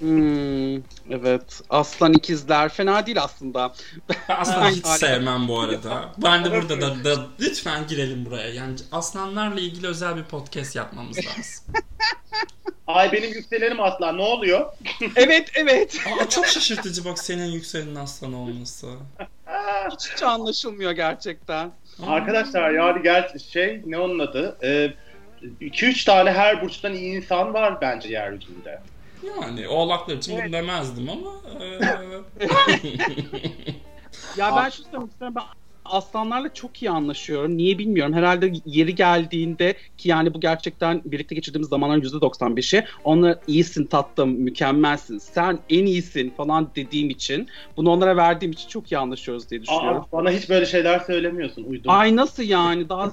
hmm, 0.00 0.82
evet, 1.10 1.60
Aslan 1.70 2.12
ikizler 2.12 2.68
fena 2.68 3.06
değil 3.06 3.22
aslında. 3.22 3.72
Ben 4.08 4.36
aslan 4.36 4.70
hiç 4.70 4.86
sevmem 4.86 5.48
bu 5.48 5.60
arada. 5.60 6.12
Ben 6.22 6.44
de 6.44 6.50
burada 6.50 6.80
da, 6.80 7.04
da 7.04 7.26
lütfen 7.40 7.86
girelim 7.86 8.26
buraya. 8.26 8.48
Yani 8.48 8.74
aslanlarla 8.92 9.60
ilgili 9.60 9.86
özel 9.86 10.16
bir 10.16 10.24
podcast 10.24 10.76
yapmamız 10.76 11.16
lazım. 11.18 11.64
Ay 12.86 13.12
benim 13.12 13.32
yükselenim 13.32 13.80
aslan 13.80 14.18
ne 14.18 14.22
oluyor? 14.22 14.72
evet 15.16 15.50
evet. 15.54 16.00
Aa, 16.06 16.28
çok 16.28 16.46
şaşırtıcı 16.46 17.04
bak 17.04 17.18
senin 17.18 17.46
yükselenin 17.46 17.94
aslan 17.94 18.32
olması. 18.32 18.86
hiç, 19.90 20.12
hiç 20.12 20.22
anlaşılmıyor 20.22 20.92
gerçekten. 20.92 21.70
Arkadaşlar 22.06 22.70
yani 22.70 23.02
gel 23.02 23.38
şey 23.52 23.82
ne 23.86 23.98
onun 23.98 24.18
adı? 24.18 24.58
2-3 25.60 26.02
ee, 26.02 26.04
tane 26.04 26.32
her 26.32 26.62
burçtan 26.62 26.94
iyi 26.94 27.16
insan 27.16 27.54
var 27.54 27.80
bence 27.80 28.08
yeryüzünde. 28.08 28.80
Yani 29.42 29.68
oğlaklar 29.68 30.16
için 30.16 30.32
evet. 30.32 30.44
bunu 30.44 30.52
demezdim 30.52 31.08
ama. 31.08 31.30
E... 31.60 31.66
ya 34.40 34.56
ben 34.56 34.70
şu 34.70 34.82
istiyorum. 34.82 35.10
Ben 35.20 35.34
aslanlarla 35.90 36.54
çok 36.54 36.82
iyi 36.82 36.90
anlaşıyorum. 36.90 37.56
Niye 37.56 37.78
bilmiyorum. 37.78 38.12
Herhalde 38.12 38.52
yeri 38.64 38.94
geldiğinde 38.94 39.74
ki 39.96 40.08
yani 40.08 40.34
bu 40.34 40.40
gerçekten 40.40 41.02
birlikte 41.04 41.34
geçirdiğimiz 41.34 41.68
zamanların 41.68 42.00
%95'i 42.02 42.84
onlara 43.04 43.40
iyisin 43.46 43.86
tatlım, 43.86 44.30
mükemmelsin, 44.30 45.18
sen 45.18 45.58
en 45.70 45.86
iyisin 45.86 46.30
falan 46.30 46.70
dediğim 46.76 47.10
için 47.10 47.48
bunu 47.76 47.90
onlara 47.90 48.16
verdiğim 48.16 48.52
için 48.52 48.68
çok 48.68 48.92
iyi 48.92 48.98
anlaşıyoruz 48.98 49.50
diye 49.50 49.62
düşünüyorum. 49.62 50.02
Aa, 50.02 50.12
bana 50.12 50.30
hiç 50.30 50.50
böyle 50.50 50.66
şeyler 50.66 50.98
söylemiyorsun. 50.98 51.64
Uydum. 51.64 51.90
Ay 51.90 52.16
nasıl 52.16 52.42
yani? 52.42 52.88
Daha 52.88 53.12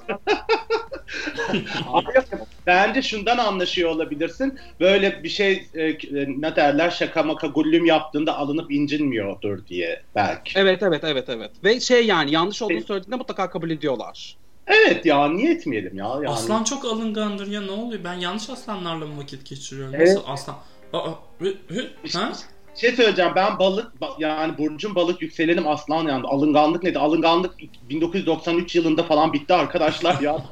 Bence 2.66 3.02
şundan 3.02 3.38
anlaşıyor 3.38 3.90
olabilirsin. 3.90 4.58
Böyle 4.80 5.22
bir 5.22 5.28
şey 5.28 5.66
e, 5.74 5.82
e, 5.84 5.96
ne 6.12 6.56
derler 6.56 6.90
şaka 6.90 7.22
maka 7.22 7.46
gullüm 7.46 7.84
yaptığında 7.84 8.36
alınıp 8.36 8.72
incinmiyordur 8.72 9.66
diye 9.66 10.02
belki. 10.14 10.58
Evet 10.58 10.82
evet 10.82 11.04
evet 11.04 11.28
evet. 11.28 11.50
Ve 11.64 11.80
şey 11.80 12.06
yani 12.06 12.32
yanlış 12.32 12.62
olduğunu 12.62 12.84
söylediğinde 12.84 13.16
mutlaka 13.16 13.50
kabul 13.50 13.70
ediyorlar. 13.70 14.36
Evet 14.66 15.06
ya 15.06 15.28
niye 15.28 15.52
etmeyelim 15.52 15.96
ya? 15.96 16.08
Yani. 16.08 16.28
Aslan 16.28 16.64
çok 16.64 16.84
alıngandır 16.84 17.46
ya 17.46 17.60
ne 17.60 17.70
oluyor? 17.70 18.04
Ben 18.04 18.14
yanlış 18.14 18.50
aslanlarla 18.50 19.06
mı 19.06 19.18
vakit 19.22 19.46
geçiriyorum? 19.46 19.94
Evet. 19.94 20.08
Nasıl 20.08 20.22
aslan? 20.26 20.56
Aa, 20.92 21.10
hı, 21.38 21.54
hı, 21.68 21.88
ha? 22.12 22.32
Şey 22.76 22.92
söyleyeceğim 22.92 23.32
ben 23.36 23.58
balık 23.58 23.92
yani 24.18 24.58
burcum 24.58 24.94
balık 24.94 25.22
yükselenim 25.22 25.68
aslan 25.68 26.08
yani 26.08 26.26
alınganlık 26.26 26.82
nedir? 26.82 26.96
Alınganlık 26.96 27.54
1993 27.90 28.74
yılında 28.74 29.02
falan 29.02 29.32
bitti 29.32 29.54
arkadaşlar 29.54 30.20
ya. 30.20 30.38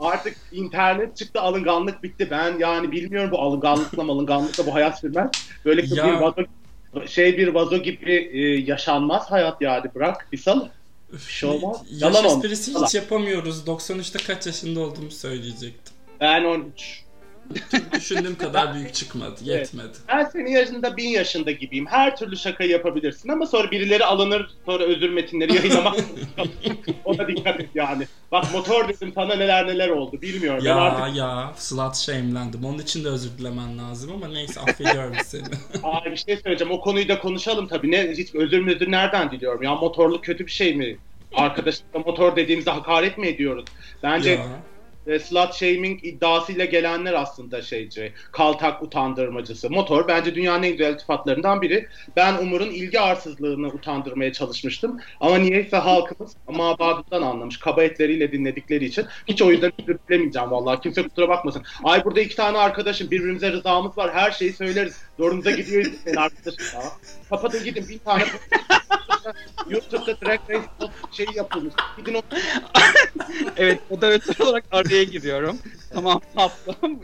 Artık 0.00 0.36
internet 0.52 1.16
çıktı 1.16 1.40
alınganlık 1.40 2.02
bitti. 2.02 2.28
Ben 2.30 2.58
yani 2.58 2.92
bilmiyorum 2.92 3.30
bu 3.32 3.38
alınganlıkla 3.38 4.02
alınganlıkla 4.02 4.66
bu 4.66 4.74
hayat 4.74 5.00
sürmez. 5.00 5.30
Böyle 5.64 5.82
bir 5.82 5.98
vazo, 6.00 6.42
şey 7.06 7.38
bir 7.38 7.48
vazo 7.48 7.76
gibi 7.76 8.30
e, 8.32 8.40
yaşanmaz 8.40 9.30
hayat 9.30 9.60
yani 9.62 9.94
bırak 9.94 10.28
bir 10.32 10.38
sal. 10.38 10.68
Bir 11.12 11.18
şey 11.18 11.50
olmaz. 11.50 11.82
Yaş 11.90 12.24
esprisi 12.24 12.74
hiç 12.74 12.94
yapamıyoruz. 12.94 13.66
93'te 13.66 14.24
kaç 14.24 14.46
yaşında 14.46 14.80
olduğumu 14.80 15.10
söyleyecektim. 15.10 15.94
Ben 16.20 16.44
13. 16.44 17.03
Düşündüğüm 17.92 18.38
kadar 18.38 18.74
büyük 18.74 18.94
çıkmadı. 18.94 19.34
Yetmedi. 19.42 19.86
Evet. 19.86 20.00
Ben 20.08 20.24
senin 20.24 20.50
yaşında 20.50 20.96
bin 20.96 21.08
yaşında 21.08 21.50
gibiyim. 21.50 21.86
Her 21.86 22.16
türlü 22.16 22.36
şaka 22.36 22.64
yapabilirsin 22.64 23.28
ama 23.28 23.46
sonra 23.46 23.70
birileri 23.70 24.04
alınır 24.04 24.50
sonra 24.66 24.84
özür 24.84 25.10
metinleri 25.10 25.54
yayınlamak. 25.54 25.96
Ona 27.04 27.28
dikkat 27.28 27.60
et 27.60 27.68
yani. 27.74 28.06
Bak 28.32 28.52
motor 28.52 28.88
dedim 28.88 29.12
sana 29.14 29.34
neler 29.34 29.66
neler 29.66 29.88
oldu 29.88 30.22
bilmiyorum. 30.22 30.64
Ya 30.64 30.76
artık... 30.76 31.16
ya 31.16 31.52
slut 31.56 31.96
shame'lendim. 31.96 32.64
Onun 32.64 32.78
için 32.78 33.04
de 33.04 33.08
özür 33.08 33.38
dilemen 33.38 33.78
lazım 33.78 34.12
ama 34.12 34.28
neyse 34.28 34.60
affediyorum 34.60 35.14
seni. 35.24 35.44
Aa 35.82 36.04
bir 36.04 36.16
şey 36.16 36.36
söyleyeceğim. 36.36 36.72
O 36.72 36.80
konuyu 36.80 37.08
da 37.08 37.18
konuşalım 37.18 37.68
tabii. 37.68 37.90
Ne 37.90 38.10
hiç 38.10 38.34
özür 38.34 38.60
müdür 38.60 38.90
nereden 38.90 39.30
diliyorum? 39.30 39.62
Ya 39.62 39.74
motorluk 39.74 40.24
kötü 40.24 40.46
bir 40.46 40.52
şey 40.52 40.74
mi? 40.74 40.96
Arkadaşlıkla 41.34 41.98
motor 41.98 42.36
dediğimizde 42.36 42.70
hakaret 42.70 43.18
mi 43.18 43.26
ediyoruz? 43.26 43.64
Bence 44.02 44.30
ya 44.30 44.46
e, 45.06 45.18
slut 45.18 45.54
shaming 45.54 46.04
iddiasıyla 46.04 46.64
gelenler 46.64 47.12
aslında 47.12 47.62
şeyci, 47.62 48.12
kaltak 48.32 48.82
utandırmacısı. 48.82 49.70
Motor 49.70 50.08
bence 50.08 50.34
dünyanın 50.34 50.62
en 50.62 50.72
güzel 50.72 50.94
iltifatlarından 50.94 51.62
biri. 51.62 51.88
Ben 52.16 52.38
Umur'un 52.38 52.70
ilgi 52.70 53.00
arsızlığını 53.00 53.66
utandırmaya 53.66 54.32
çalışmıştım. 54.32 55.00
Ama 55.20 55.38
niyeyse 55.38 55.76
halkımız 55.76 56.36
mabadından 56.48 57.22
anlamış. 57.22 57.58
Kaba 57.58 57.84
etleriyle 57.84 58.32
dinledikleri 58.32 58.84
için. 58.84 59.06
Hiç 59.28 59.42
o 59.42 59.50
yüzden 59.50 59.72
özür 59.82 59.98
dilemeyeceğim 60.08 60.50
vallahi. 60.50 60.80
Kimse 60.80 61.02
kusura 61.02 61.28
bakmasın. 61.28 61.62
Ay 61.84 62.04
burada 62.04 62.20
iki 62.20 62.36
tane 62.36 62.58
arkadaşım 62.58 63.10
birbirimize 63.10 63.52
rızamız 63.52 63.98
var. 63.98 64.14
Her 64.14 64.30
şeyi 64.30 64.52
söyleriz. 64.52 65.02
Zorunuza 65.18 65.50
gidiyor 65.50 65.84
senin 66.04 66.16
arkadaşım 66.16 66.66
ya. 66.74 66.82
Kapatın 67.30 67.64
gidin 67.64 67.88
bir 67.88 67.98
tane 67.98 68.24
YouTube'da 69.68 70.20
Drag 70.20 70.40
Race 70.50 70.92
şey 71.12 71.26
yapılmış. 71.34 71.74
Gidin 71.96 72.14
o... 72.14 72.22
evet 73.56 73.80
moderatör 73.90 74.46
olarak 74.46 74.64
araya 74.70 75.04
giriyorum. 75.04 75.58
tamam 75.94 76.20
tatlım. 76.34 77.00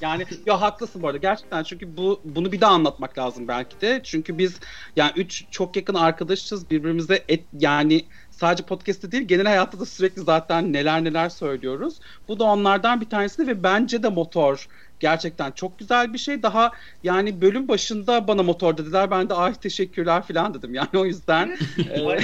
yani 0.00 0.24
ya 0.46 0.60
haklısın 0.60 1.02
bu 1.02 1.06
arada 1.06 1.18
gerçekten 1.18 1.62
çünkü 1.62 1.96
bu 1.96 2.20
bunu 2.24 2.52
bir 2.52 2.60
daha 2.60 2.72
anlatmak 2.72 3.18
lazım 3.18 3.48
belki 3.48 3.80
de. 3.80 4.00
Çünkü 4.04 4.38
biz 4.38 4.54
yani 4.96 5.12
üç 5.16 5.44
çok 5.50 5.76
yakın 5.76 5.94
arkadaşız 5.94 6.70
birbirimize 6.70 7.24
et 7.28 7.44
yani 7.58 8.04
sadece 8.34 8.64
podcast'te 8.64 9.12
değil 9.12 9.22
genel 9.22 9.46
hayatta 9.46 9.80
da 9.80 9.86
sürekli 9.86 10.22
zaten 10.22 10.72
neler 10.72 11.04
neler 11.04 11.28
söylüyoruz. 11.28 11.94
Bu 12.28 12.38
da 12.38 12.44
onlardan 12.44 13.00
bir 13.00 13.08
tanesi 13.08 13.46
ve 13.46 13.62
bence 13.62 14.02
de 14.02 14.08
motor 14.08 14.68
gerçekten 15.00 15.50
çok 15.50 15.78
güzel 15.78 16.12
bir 16.12 16.18
şey. 16.18 16.42
Daha 16.42 16.70
yani 17.02 17.40
bölüm 17.40 17.68
başında 17.68 18.28
bana 18.28 18.42
motor 18.42 18.76
dediler. 18.76 19.10
Ben 19.10 19.28
de 19.28 19.34
ay 19.34 19.54
teşekkürler 19.54 20.22
falan 20.22 20.54
dedim. 20.54 20.74
Yani 20.84 20.88
o 20.94 21.04
yüzden. 21.04 21.58
e... 21.90 22.18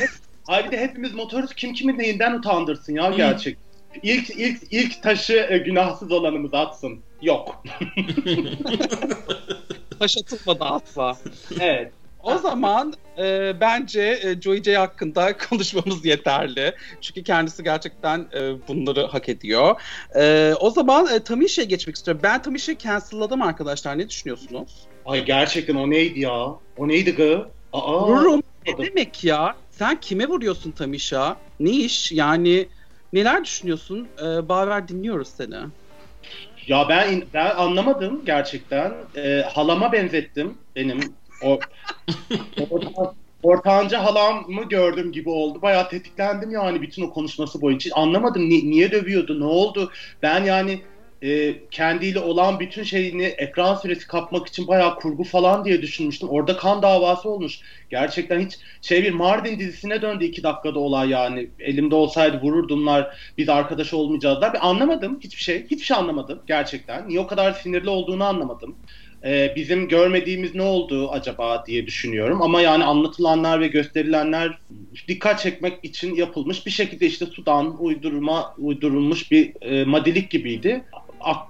Ay 0.46 0.66
bir 0.66 0.70
de 0.70 0.80
hepimiz 0.80 1.14
motoruz. 1.14 1.54
Kim 1.54 1.74
kimi 1.74 1.98
neyinden 1.98 2.38
utandırsın 2.38 2.94
ya 2.94 3.10
gerçek. 3.10 3.58
İlk 4.02 4.30
ilk 4.30 4.62
ilk 4.70 5.02
taşı 5.02 5.46
e, 5.50 5.58
günahsız 5.58 6.12
olanımız 6.12 6.54
atsın. 6.54 7.00
Yok. 7.22 7.64
Taş 9.98 10.16
atılmadı 10.16 10.64
asla. 10.64 11.16
Evet. 11.60 11.92
O 12.22 12.38
zaman 12.38 12.94
e, 13.18 13.52
bence 13.60 14.20
e, 14.22 14.40
Joey 14.40 14.62
J 14.62 14.76
hakkında 14.76 15.36
konuşmamız 15.50 16.04
yeterli. 16.04 16.74
Çünkü 17.00 17.22
kendisi 17.22 17.64
gerçekten 17.64 18.18
e, 18.34 18.68
bunları 18.68 19.06
hak 19.06 19.28
ediyor. 19.28 19.80
E, 20.16 20.54
o 20.60 20.70
zaman 20.70 21.06
e, 21.14 21.20
Tamisha'ya 21.20 21.66
geçmek 21.68 21.96
istiyorum. 21.96 22.20
Ben 22.24 22.42
Tamisha'yı 22.42 22.78
cancelladım 22.78 23.42
arkadaşlar. 23.42 23.98
Ne 23.98 24.08
düşünüyorsunuz? 24.08 24.72
Ay 25.06 25.24
gerçekten 25.24 25.74
o 25.74 25.90
neydi 25.90 26.20
ya? 26.20 26.46
O 26.76 26.88
neydi 26.88 27.14
gı? 27.14 27.46
Aa. 27.72 28.06
Vururum. 28.08 28.42
Ne 28.66 28.78
demek 28.78 29.24
ya? 29.24 29.54
Sen 29.70 30.00
kime 30.00 30.26
vuruyorsun 30.26 30.70
Tamisha? 30.70 31.36
Ne 31.60 31.70
iş? 31.70 32.12
Yani 32.12 32.68
neler 33.12 33.44
düşünüyorsun? 33.44 34.08
Ee, 34.22 34.48
Baver 34.48 34.88
dinliyoruz 34.88 35.28
seni. 35.28 35.56
Ya 36.66 36.86
ben 36.88 37.22
ben 37.34 37.50
anlamadım 37.56 38.22
gerçekten. 38.26 38.92
Ee, 39.16 39.44
halama 39.54 39.92
benzettim 39.92 40.54
benim 40.76 41.00
o 41.44 41.60
orta, 42.70 43.14
ortanca 43.42 44.04
halamı 44.04 44.68
gördüm 44.68 45.12
gibi 45.12 45.30
oldu. 45.30 45.62
Bayağı 45.62 45.88
tetiklendim 45.88 46.50
yani 46.50 46.82
bütün 46.82 47.02
o 47.02 47.10
konuşması 47.10 47.60
boyunca. 47.60 47.90
Anlamadım 47.94 48.42
ni- 48.48 48.70
niye 48.70 48.92
dövüyordu, 48.92 49.40
ne 49.40 49.44
oldu? 49.44 49.92
Ben 50.22 50.44
yani 50.44 50.84
e, 51.22 51.68
kendiyle 51.70 52.20
olan 52.20 52.60
bütün 52.60 52.82
şeyini 52.82 53.24
ekran 53.24 53.74
süresi 53.74 54.06
kapmak 54.06 54.48
için 54.48 54.68
bayağı 54.68 54.96
kurgu 54.96 55.24
falan 55.24 55.64
diye 55.64 55.82
düşünmüştüm. 55.82 56.28
Orada 56.28 56.56
kan 56.56 56.82
davası 56.82 57.28
olmuş. 57.28 57.60
Gerçekten 57.90 58.40
hiç 58.40 58.58
şey 58.82 59.02
bir 59.04 59.10
Mardin 59.12 59.58
dizisine 59.58 60.02
döndü 60.02 60.24
iki 60.24 60.42
dakikada 60.42 60.78
olay 60.78 61.08
yani. 61.10 61.50
Elimde 61.58 61.94
olsaydı 61.94 62.40
vururdumlar 62.42 63.16
biz 63.38 63.48
arkadaş 63.48 63.94
olmayacağızlar. 63.94 64.52
Ben 64.54 64.60
anlamadım 64.60 65.20
hiçbir 65.24 65.42
şey. 65.42 65.64
Hiçbir 65.64 65.84
şey 65.84 65.96
anlamadım 65.96 66.42
gerçekten. 66.46 67.08
Niye 67.08 67.20
o 67.20 67.26
kadar 67.26 67.52
sinirli 67.52 67.88
olduğunu 67.90 68.24
anlamadım 68.24 68.78
e, 69.24 69.52
bizim 69.56 69.88
görmediğimiz 69.88 70.54
ne 70.54 70.62
oldu 70.62 71.10
acaba 71.10 71.64
diye 71.66 71.86
düşünüyorum. 71.86 72.42
Ama 72.42 72.60
yani 72.60 72.84
anlatılanlar 72.84 73.60
ve 73.60 73.68
gösterilenler 73.68 74.58
dikkat 75.08 75.40
çekmek 75.40 75.84
için 75.84 76.14
yapılmış 76.14 76.66
bir 76.66 76.70
şekilde 76.70 77.06
işte 77.06 77.26
sudan 77.26 77.82
uydurma 77.82 78.54
uydurulmuş 78.58 79.30
bir 79.30 79.62
e, 79.62 79.84
madilik 79.84 80.30
gibiydi. 80.30 80.84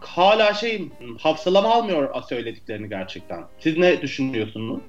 Hala 0.01 0.55
şey 0.55 0.89
hafsalama 1.19 1.75
almıyor 1.75 2.23
söylediklerini 2.29 2.89
gerçekten. 2.89 3.45
Siz 3.61 3.79
ne 3.79 4.03
düşünüyorsunuz? 4.03 4.81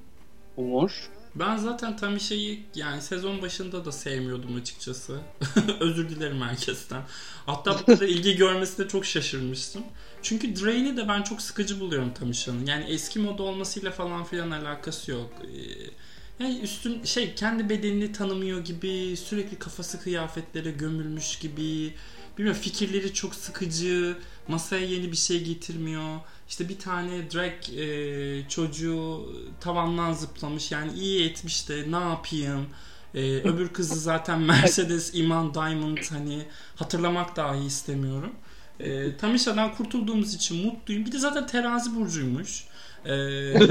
Umur? 0.56 0.90
Ben 1.34 1.56
zaten 1.56 1.96
Tamisha'yı 1.96 2.58
yani 2.74 3.02
sezon 3.02 3.42
başında 3.42 3.84
da 3.84 3.92
sevmiyordum 3.92 4.56
açıkçası. 4.56 5.20
Özür 5.80 6.08
dilerim 6.08 6.42
herkesten. 6.42 7.02
Hatta 7.46 7.78
bu 7.78 7.84
kadar 7.84 8.06
ilgi 8.06 8.36
görmesine 8.36 8.88
çok 8.88 9.06
şaşırmıştım. 9.06 9.82
Çünkü 10.22 10.56
Drain'i 10.56 10.96
de 10.96 11.08
ben 11.08 11.22
çok 11.22 11.42
sıkıcı 11.42 11.80
buluyorum 11.80 12.14
Tamisha'nın. 12.14 12.66
Yani 12.66 12.84
eski 12.84 13.18
moda 13.18 13.42
olmasıyla 13.42 13.90
falan 13.90 14.24
filan 14.24 14.50
alakası 14.50 15.10
yok. 15.10 15.30
Ee, 15.42 16.44
yani 16.44 16.58
üstün 16.60 17.04
şey 17.04 17.34
kendi 17.34 17.68
bedenini 17.68 18.12
tanımıyor 18.12 18.64
gibi, 18.64 19.16
sürekli 19.16 19.58
kafası 19.58 20.00
kıyafetlere 20.00 20.70
gömülmüş 20.70 21.38
gibi. 21.38 21.94
Bilmiyorum 22.38 22.62
fikirleri 22.62 23.14
çok 23.14 23.34
sıkıcı, 23.34 24.16
masaya 24.48 24.86
yeni 24.86 25.12
bir 25.12 25.16
şey 25.16 25.44
getirmiyor. 25.44 26.20
İşte 26.48 26.68
bir 26.68 26.78
tane 26.78 27.30
drag 27.30 27.78
e, 27.78 28.48
çocuğu 28.48 29.32
tavandan 29.60 30.12
zıplamış 30.12 30.72
yani 30.72 30.92
iyi 30.92 31.30
etmiş 31.30 31.68
de 31.68 31.92
ne 31.92 31.96
yapayım. 31.96 32.66
Ee, 33.14 33.20
öbür 33.20 33.68
kızı 33.68 34.00
zaten 34.00 34.40
Mercedes 34.40 35.10
Iman 35.14 35.54
Diamond 35.54 35.98
hani 36.10 36.46
hatırlamak 36.76 37.36
dahi 37.36 37.66
istemiyorum. 37.66 38.32
E, 38.80 39.16
Tamisha'dan 39.16 39.74
kurtulduğumuz 39.74 40.34
için 40.34 40.66
mutluyum. 40.66 41.06
Bir 41.06 41.12
de 41.12 41.18
zaten 41.18 41.46
terazi 41.46 41.94
burcuymuş. 41.96 42.64
E, 43.06 43.12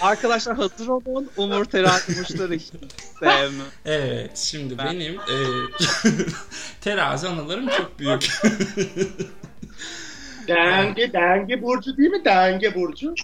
Arkadaşlar 0.00 0.56
hazır 0.56 0.88
olun. 0.88 1.30
Umur 1.36 1.64
terazi 1.64 2.18
burçları 2.18 2.54
hiç 2.54 2.62
sevmem. 3.20 3.66
evet 3.84 4.38
şimdi 4.38 4.78
Ben- 4.78 4.86
benim 5.00 5.14
e, 5.14 5.36
terazi 6.80 7.28
anılarım 7.28 7.68
çok 7.68 7.98
büyük. 7.98 8.30
Denge, 10.48 11.12
denge 11.12 11.62
burcu 11.62 11.96
değil 11.96 12.10
mi? 12.10 12.24
Denge 12.24 12.74
burcu. 12.74 13.14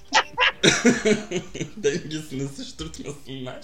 Dengesini 1.76 2.48
sıçtırtmasınlar. 2.48 3.60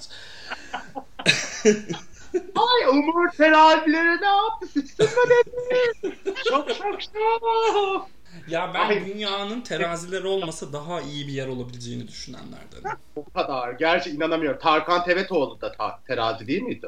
Ay 2.56 2.88
Umur 2.90 3.28
terazilere 3.30 4.20
ne 4.20 4.26
yaptı? 4.26 4.66
Sıçtın 4.72 5.06
mı 5.06 5.30
dedi? 5.30 6.16
Çok 6.48 6.68
çok 6.68 7.02
çok. 7.02 8.08
Ya 8.48 8.70
ben 8.74 8.88
Ay. 8.88 9.06
dünyanın 9.06 9.60
terazileri 9.60 10.26
olmasa 10.26 10.72
daha 10.72 11.00
iyi 11.00 11.26
bir 11.28 11.32
yer 11.32 11.48
olabileceğini 11.48 12.08
düşünenlerdenim. 12.08 12.98
Bu 13.16 13.24
kadar. 13.24 13.72
Gerçi 13.72 14.10
inanamıyorum. 14.10 14.60
Tarkan 14.60 15.04
Tevetoğlu 15.04 15.60
da 15.60 15.72
ta- 15.72 16.00
terazi 16.06 16.46
değil 16.46 16.62
miydi? 16.62 16.86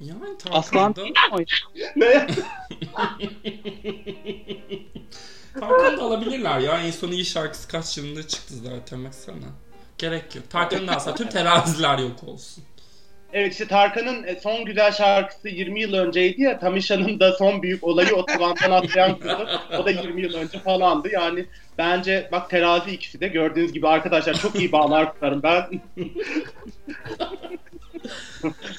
Yani 0.00 0.18
Aslan 0.50 0.92
Tarkan'da, 0.92 1.32
o? 1.32 1.40
Ne? 1.96 2.26
Tarkan'da 5.60 6.02
alabilirler 6.02 6.58
ya. 6.58 6.80
En 6.80 6.90
son 6.90 7.10
iyi 7.10 7.24
şarkısı 7.24 7.68
kaç 7.68 7.98
yılında 7.98 8.28
çıktı 8.28 8.54
zaten 8.54 9.04
baksana. 9.04 9.36
Gerek 9.98 10.36
yok. 10.36 10.50
Tarkan'ın 10.50 10.88
da 10.88 10.94
alsa 10.96 11.14
tüm 11.14 11.28
teraziler 11.28 11.98
yok 11.98 12.24
olsun. 12.24 12.64
Evet 13.32 13.52
işte 13.52 13.66
Tarkan'ın 13.66 14.24
e, 14.24 14.36
son 14.36 14.64
güzel 14.64 14.92
şarkısı 14.92 15.48
20 15.48 15.80
yıl 15.80 15.94
önceydi 15.94 16.42
ya. 16.42 16.58
Tamisha'nın 16.58 17.20
da 17.20 17.32
son 17.32 17.62
büyük 17.62 17.84
olayı 17.84 18.14
o 18.14 18.26
tavandan 18.26 18.70
atlayan 18.70 19.18
kızı. 19.18 19.48
O 19.78 19.84
da 19.84 19.90
20 19.90 20.22
yıl 20.22 20.34
önce 20.34 20.58
falandı. 20.58 21.08
Yani 21.12 21.46
bence 21.78 22.28
bak 22.32 22.50
terazi 22.50 22.90
ikisi 22.90 23.20
de 23.20 23.28
gördüğünüz 23.28 23.72
gibi 23.72 23.88
arkadaşlar 23.88 24.34
çok 24.34 24.56
iyi 24.56 24.72
bağlar 24.72 25.18
kurarım 25.18 25.42
ben. 25.42 25.80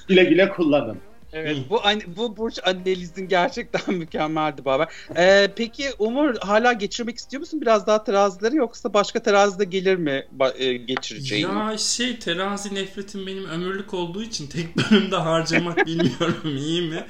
güle 0.08 0.24
güle 0.24 0.50
kullanın. 0.50 1.11
Evet, 1.34 1.58
bu 1.70 1.82
bu 2.08 2.38
burç 2.38 2.60
analizin 2.64 3.28
gerçekten 3.28 3.96
mükemmeldi 3.96 4.66
baba. 4.66 4.88
Ee, 5.18 5.52
peki 5.56 5.90
Umur 6.00 6.36
hala 6.38 6.74
geçirmek 6.74 7.18
istiyor 7.18 7.40
musun 7.40 7.62
biraz 7.62 7.88
daha 7.88 8.04
terazileri 8.04 8.56
yoksa 8.56 8.94
başka 8.94 9.24
terazide 9.24 9.66
gelir 9.66 9.96
mi 9.96 10.28
e, 10.58 10.74
geçireceğin? 10.74 11.48
Ya 11.48 11.78
şey 11.78 12.20
terazi 12.20 12.76
nefretim 12.76 13.28
benim 13.28 13.46
ömürlük 13.46 13.94
olduğu 13.94 14.24
için 14.24 14.48
tek 14.48 14.78
bölümde 14.92 15.16
harcamak 15.16 15.78
bilmiyorum 15.86 16.58
iyi 16.58 16.82
mi? 16.82 17.06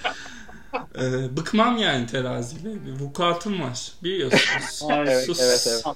Ee, 0.96 1.38
bıkmam 1.38 1.78
yani 1.78 2.08
teraziyle. 2.08 2.70
Vukuatım 3.00 3.62
var. 3.62 3.92
Biliyorsunuz. 4.04 4.82
Ay, 4.90 5.08
Evet, 5.08 5.26
Sus. 5.26 5.40
evet, 5.40 5.68
evet. 5.68 5.84
Tam- 5.84 5.96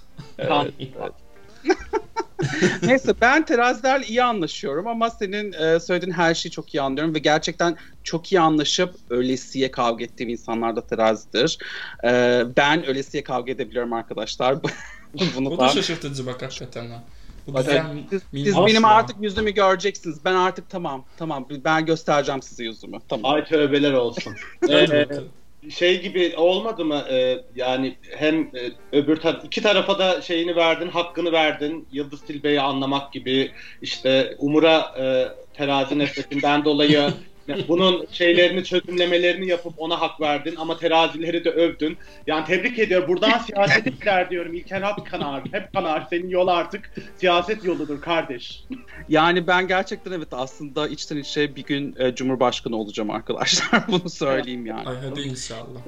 Neyse 2.84 3.13
ben 3.22 3.45
terazilerle 3.45 4.05
iyi 4.05 4.24
anlaşıyorum 4.24 4.88
ama 4.88 5.10
senin 5.10 5.53
e, 5.53 5.79
söylediğin 5.79 6.13
her 6.13 6.34
şeyi 6.34 6.51
çok 6.51 6.74
iyi 6.75 6.81
anlıyorum 6.81 7.15
ve 7.15 7.19
gerçekten 7.19 7.77
çok 8.03 8.31
iyi 8.31 8.39
anlaşıp 8.39 8.95
ölesiye 9.10 9.72
kavga 9.72 10.03
ettiğim 10.03 10.29
insanlar 10.29 10.75
da 10.75 10.88
terazidir. 10.88 11.57
E, 12.03 12.43
ben 12.57 12.86
ölesiye 12.86 13.24
kavga 13.24 13.51
edebiliyorum 13.51 13.93
arkadaşlar. 13.93 14.57
Bunu 15.36 15.50
O 15.50 15.60
da. 15.60 15.69
şaşırtıcı 15.69 16.25
bak 16.25 16.41
hakikaten 16.41 16.89
ha. 16.89 17.03
Bu 17.48 17.57
güzel 17.57 17.86
Siz, 18.10 18.22
siz 18.34 18.55
benim 18.55 18.86
artık 18.86 19.22
yüzümü 19.22 19.51
göreceksiniz. 19.51 20.25
Ben 20.25 20.34
artık 20.34 20.69
tamam 20.69 21.05
tamam 21.17 21.48
ben 21.50 21.86
göstereceğim 21.86 22.41
size 22.41 22.63
yüzümü. 22.63 22.98
Tamam. 23.07 23.34
Ay 23.34 23.45
tövbeler 23.45 23.93
olsun. 23.93 24.36
Bakalım. 24.62 25.29
Şey 25.72 26.01
gibi 26.01 26.34
olmadı 26.38 26.86
mı? 26.86 27.05
Ee, 27.12 27.38
yani 27.55 27.97
hem 28.17 28.41
e, 28.41 28.71
öbür 28.91 29.15
taraf 29.15 29.45
iki 29.45 29.62
tarafa 29.62 29.99
da 29.99 30.21
şeyini 30.21 30.56
verdin, 30.56 30.89
hakkını 30.89 31.32
verdin. 31.32 31.88
Yıldız 31.91 32.21
Tilbe'yi 32.21 32.62
anlamak 32.62 33.13
gibi 33.13 33.51
işte 33.82 34.36
Umur'a 34.39 34.95
e, 34.99 35.28
terazi 35.54 35.99
nefretinden 35.99 36.65
dolayı 36.65 37.13
bunun 37.67 38.05
şeylerini 38.12 38.63
çözümlemelerini 38.63 39.47
yapıp 39.47 39.73
ona 39.77 40.01
hak 40.01 40.21
verdin 40.21 40.55
ama 40.55 40.77
terazileri 40.77 41.45
de 41.45 41.49
övdün. 41.49 41.97
Yani 42.27 42.45
tebrik 42.45 42.79
ediyorum. 42.79 43.08
Buradan 43.08 43.39
siyasete 43.47 43.89
gider 43.89 44.29
diyorum. 44.29 44.53
İlker 44.53 44.81
hep 44.81 45.05
kanar. 45.12 45.43
Hep 45.51 45.73
kanar. 45.73 46.08
Senin 46.10 46.29
yol 46.29 46.47
artık 46.47 46.91
siyaset 47.17 47.65
yoludur 47.65 48.01
kardeş. 48.01 48.63
Yani 49.10 49.47
ben 49.47 49.67
gerçekten 49.67 50.12
evet 50.12 50.27
aslında 50.31 50.88
içten 50.88 51.17
içe 51.17 51.55
bir 51.55 51.63
gün 51.63 51.95
e, 51.99 52.15
Cumhurbaşkanı 52.15 52.75
olacağım 52.75 53.10
arkadaşlar. 53.10 53.88
Bunu 53.88 54.10
söyleyeyim 54.10 54.65
yani. 54.65 54.89
Ay 54.89 54.95
hadi 55.10 55.21
inşallah. 55.21 55.79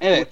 Evet. 0.00 0.28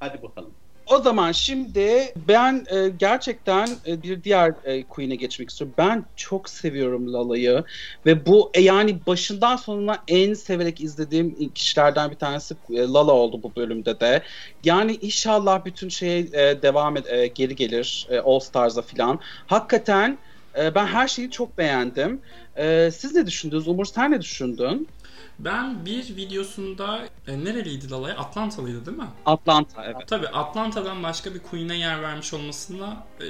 Hadi 0.00 0.22
bakalım. 0.22 0.50
O 0.92 1.02
zaman 1.02 1.32
şimdi 1.32 2.12
ben 2.16 2.64
e, 2.70 2.88
gerçekten 2.88 3.80
e, 3.86 4.02
bir 4.02 4.22
diğer 4.24 4.54
e, 4.64 4.88
Queen'e 4.88 5.16
geçmek 5.16 5.50
istiyorum. 5.50 5.74
Ben 5.78 6.06
çok 6.16 6.48
seviyorum 6.50 7.12
Lala'yı 7.12 7.64
ve 8.06 8.26
bu 8.26 8.50
e, 8.54 8.60
yani 8.60 9.06
başından 9.06 9.56
sonuna 9.56 10.04
en 10.08 10.34
severek 10.34 10.80
izlediğim 10.80 11.52
kişilerden 11.54 12.10
bir 12.10 12.16
tanesi 12.18 12.54
e, 12.70 12.78
Lala 12.78 13.12
oldu 13.12 13.42
bu 13.42 13.56
bölümde 13.56 14.00
de. 14.00 14.22
Yani 14.64 14.96
inşallah 14.96 15.64
bütün 15.64 15.88
şeye 15.88 16.18
e, 16.20 16.62
devam 16.62 16.96
ed- 16.96 17.08
e, 17.22 17.26
geri 17.26 17.54
gelir 17.56 18.06
e, 18.10 18.18
All 18.18 18.40
Stars'a 18.40 18.82
filan. 18.82 19.20
Hakikaten 19.46 20.18
e, 20.58 20.74
ben 20.74 20.86
her 20.86 21.08
şeyi 21.08 21.30
çok 21.30 21.58
beğendim. 21.58 22.22
E, 22.58 22.90
siz 22.90 23.14
ne 23.14 23.26
düşündünüz? 23.26 23.68
Umur 23.68 23.84
sen 23.84 24.10
ne 24.10 24.20
düşündün? 24.20 24.94
Ben 25.38 25.86
bir 25.86 26.16
videosunda 26.16 27.08
e, 27.26 27.44
nereliydi 27.44 27.90
Lala'ya? 27.90 28.16
Atlantalıydı 28.16 28.86
değil 28.86 28.96
mi? 28.96 29.08
Atlanta 29.26 29.84
evet. 29.84 30.08
Tabii 30.08 30.28
Atlanta'dan 30.28 31.02
başka 31.02 31.34
bir 31.34 31.38
Queen'e 31.38 31.76
yer 31.76 32.02
vermiş 32.02 32.34
olmasına 32.34 33.06
e, 33.20 33.26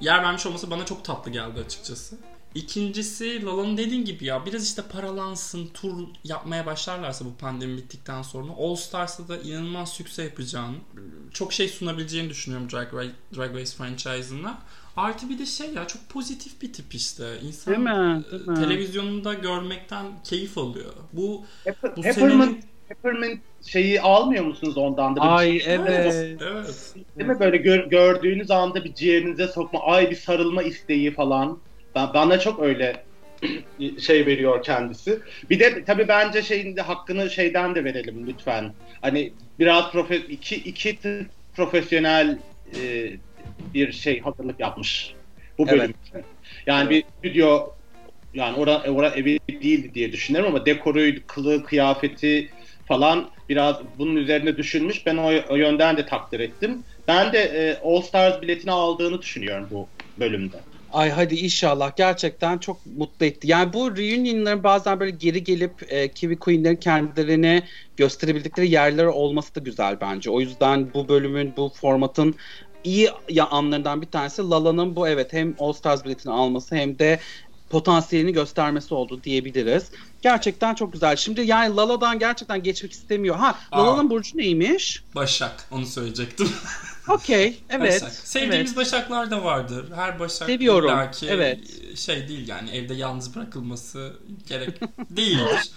yer 0.00 0.22
vermiş 0.22 0.46
olması 0.46 0.70
bana 0.70 0.84
çok 0.84 1.04
tatlı 1.04 1.30
geldi 1.30 1.60
açıkçası. 1.66 2.18
İkincisi 2.54 3.44
Lala'nın 3.44 3.76
dediğin 3.76 4.04
gibi 4.04 4.24
ya 4.24 4.46
biraz 4.46 4.64
işte 4.64 4.82
paralansın, 4.82 5.66
tur 5.66 6.08
yapmaya 6.24 6.66
başlarlarsa 6.66 7.24
bu 7.24 7.34
pandemi 7.34 7.76
bittikten 7.76 8.22
sonra 8.22 8.52
All 8.58 8.74
Stars'ta 8.74 9.28
da 9.28 9.36
inanılmaz 9.36 9.92
sükse 9.92 10.22
yapacağını, 10.22 10.76
çok 11.32 11.52
şey 11.52 11.68
sunabileceğini 11.68 12.30
düşünüyorum 12.30 12.68
Drag, 12.72 12.92
Ra- 12.92 13.10
Drag 13.36 13.54
Race 13.54 13.72
franchise'ına. 13.76 14.58
Artı 14.96 15.28
bir 15.28 15.38
de 15.38 15.46
şey 15.46 15.66
ya 15.74 15.86
çok 15.86 16.08
pozitif 16.08 16.62
bir 16.62 16.72
tip 16.72 16.94
işte. 16.94 17.24
İnsan 17.42 17.74
Değil 17.74 17.84
mi? 17.84 18.22
Değil 18.32 18.46
mi? 18.46 18.52
e, 18.52 18.60
televizyonunda 18.60 19.34
görmekten 19.34 20.06
keyif 20.24 20.58
alıyor. 20.58 20.92
Bu 21.12 21.44
Pepper- 21.64 21.96
Bu 21.96 22.02
senenin- 22.02 22.64
Peppermint 22.88 23.40
şeyi 23.66 24.00
almıyor 24.00 24.44
musunuz 24.44 24.76
ondan 24.78 25.16
da? 25.16 25.20
Bir 25.22 25.36
Ay 25.38 25.60
şey- 25.60 25.74
evet. 25.74 26.14
evet. 26.40 26.94
Değil 27.18 27.30
mi 27.30 27.40
böyle 27.40 27.56
gör- 27.56 27.86
gördüğünüz 27.86 28.50
anda 28.50 28.84
bir 28.84 28.94
ciğerinize 28.94 29.48
sokma, 29.48 29.80
ay 29.80 30.10
bir 30.10 30.16
sarılma 30.16 30.62
isteği 30.62 31.14
falan. 31.14 31.58
Ben, 31.94 32.14
bana 32.14 32.38
çok 32.40 32.60
öyle 32.62 33.04
şey 34.00 34.26
veriyor 34.26 34.62
kendisi. 34.62 35.20
Bir 35.50 35.60
de 35.60 35.84
tabii 35.84 36.08
bence 36.08 36.42
şeyin 36.42 36.76
de 36.76 36.80
hakkını 36.82 37.30
şeyden 37.30 37.74
de 37.74 37.84
verelim 37.84 38.26
lütfen. 38.26 38.74
Hani 39.00 39.32
biraz 39.58 39.92
profe 39.92 40.16
iki 40.16 40.56
iki 40.56 40.96
tık 40.96 41.30
profesyonel 41.56 42.38
e, 42.82 43.10
bir 43.74 43.92
şey 43.92 44.20
hazırlık 44.20 44.60
yapmış 44.60 45.14
bu 45.58 45.68
bölüm. 45.68 45.94
Evet. 46.14 46.24
Yani 46.66 46.90
bir 46.90 47.04
stüdyo 47.18 47.68
yani 48.34 48.56
ora, 48.56 48.82
ora 48.82 49.08
evi 49.08 49.38
değildi 49.48 49.94
diye 49.94 50.12
düşünüyorum 50.12 50.54
ama 50.54 50.66
dekoruydu, 50.66 51.20
kılığı, 51.26 51.64
kıyafeti 51.64 52.50
falan 52.84 53.30
biraz 53.48 53.76
bunun 53.98 54.16
üzerine 54.16 54.56
düşünmüş. 54.56 55.06
Ben 55.06 55.16
o, 55.16 55.32
o 55.48 55.56
yönden 55.56 55.96
de 55.96 56.06
takdir 56.06 56.40
ettim. 56.40 56.84
Ben 57.08 57.32
de 57.32 57.38
e, 57.38 57.88
All 57.88 58.00
Stars 58.00 58.42
biletini 58.42 58.72
aldığını 58.72 59.22
düşünüyorum 59.22 59.68
bu 59.70 59.88
bölümde. 60.20 60.56
Ay 60.92 61.10
hadi 61.10 61.34
inşallah 61.34 61.96
gerçekten 61.96 62.58
çok 62.58 62.86
mutlu 62.86 63.26
etti. 63.26 63.50
Yani 63.50 63.72
bu 63.72 63.96
reunion'ların 63.96 64.64
bazen 64.64 65.00
böyle 65.00 65.10
geri 65.10 65.44
gelip 65.44 65.72
e, 65.88 66.08
Kiwi 66.08 66.38
Queen'lerin 66.38 66.76
kendilerini 66.76 67.62
gösterebildikleri 67.96 68.70
yerler 68.70 69.04
olması 69.04 69.54
da 69.54 69.60
güzel 69.60 70.00
bence. 70.00 70.30
O 70.30 70.40
yüzden 70.40 70.94
bu 70.94 71.08
bölümün, 71.08 71.52
bu 71.56 71.72
formatın 71.74 72.34
iyi 72.84 73.10
ya 73.28 73.46
anlarından 73.46 74.02
bir 74.02 74.06
tanesi 74.06 74.42
Lala'nın 74.42 74.96
bu 74.96 75.08
evet 75.08 75.32
hem 75.32 75.54
All 75.58 75.72
Stars 75.72 76.04
biletini 76.04 76.32
alması 76.32 76.74
hem 76.76 76.98
de 76.98 77.20
potansiyelini 77.72 78.32
göstermesi 78.32 78.94
oldu 78.94 79.20
diyebiliriz. 79.24 79.90
Gerçekten 80.22 80.74
çok 80.74 80.92
güzel. 80.92 81.16
Şimdi 81.16 81.40
yani 81.40 81.76
Lala'dan 81.76 82.18
gerçekten 82.18 82.62
geçmek 82.62 82.92
istemiyor. 82.92 83.36
Ha 83.36 83.58
Lala'nın 83.72 84.10
burcu 84.10 84.38
neymiş? 84.38 85.02
Başak 85.14 85.66
onu 85.70 85.86
söyleyecektim. 85.86 86.48
Okey. 87.08 87.58
Evet. 87.70 88.02
Başak. 88.02 88.12
Sevdiğimiz 88.12 88.70
evet. 88.70 88.76
başaklar 88.76 89.30
da 89.30 89.44
vardır. 89.44 89.92
Her 89.94 90.20
başak 90.20 90.48
Seviyorum, 90.48 90.88
illaki 90.88 91.26
evet. 91.26 91.58
şey 91.98 92.28
değil 92.28 92.48
yani 92.48 92.70
evde 92.70 92.94
yalnız 92.94 93.34
bırakılması 93.36 94.12
gerek 94.48 94.80
değildir. 95.10 95.70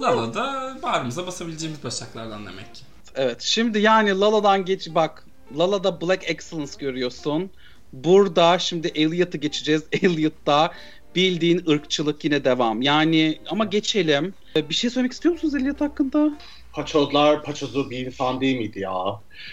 Lala 0.00 0.34
da 0.34 0.76
bağrımıza 0.82 1.26
basabileceğimiz 1.26 1.84
başaklardan 1.84 2.46
demek 2.46 2.74
ki. 2.74 2.82
Evet. 3.14 3.42
Şimdi 3.42 3.78
yani 3.78 4.20
Lala'dan 4.20 4.64
geç 4.64 4.88
bak. 4.94 5.24
Lala'da 5.52 6.00
Black 6.00 6.30
Excellence 6.30 6.72
görüyorsun. 6.78 7.50
Burada 7.92 8.58
şimdi 8.58 8.88
Elliot'ı 8.88 9.38
geçeceğiz. 9.38 9.84
Elliot'ta 10.02 10.72
bildiğin 11.14 11.62
ırkçılık 11.70 12.24
yine 12.24 12.44
devam. 12.44 12.82
Yani 12.82 13.38
ama 13.46 13.64
geçelim. 13.64 14.34
Ee, 14.56 14.68
Bir 14.68 14.74
şey 14.74 14.90
söylemek 14.90 15.12
istiyor 15.12 15.32
musunuz 15.32 15.54
Elliot 15.54 15.80
hakkında? 15.80 16.38
Paçozlar 16.72 17.42
paçozu 17.42 17.90
bir 17.90 18.06
insan 18.06 18.40
değil 18.40 18.56
miydi 18.56 18.80
ya? 18.80 18.94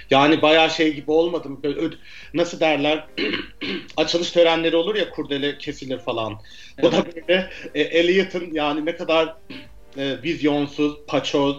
Yani 0.10 0.41
bayağı 0.41 0.69
şey 0.69 0.93
gibi 0.93 1.12
olmadı 1.12 1.49
mı? 1.49 1.63
Böyle 1.63 1.80
öd- 1.80 1.97
nasıl 2.34 2.60
derler? 2.60 3.08
Açılış 3.97 4.32
törenleri 4.32 4.75
olur 4.75 4.95
ya 4.95 5.10
kurdele 5.10 5.58
kesilir 5.58 5.99
falan. 5.99 6.39
Bu 6.82 6.91
da 6.91 7.06
böyle 7.06 7.49
e, 7.75 7.82
Elliot'ın 7.82 8.54
yani 8.54 8.86
ne 8.86 8.95
kadar 8.95 9.36
e, 9.97 10.23
vizyonsuz, 10.23 10.95
paçoz 11.08 11.56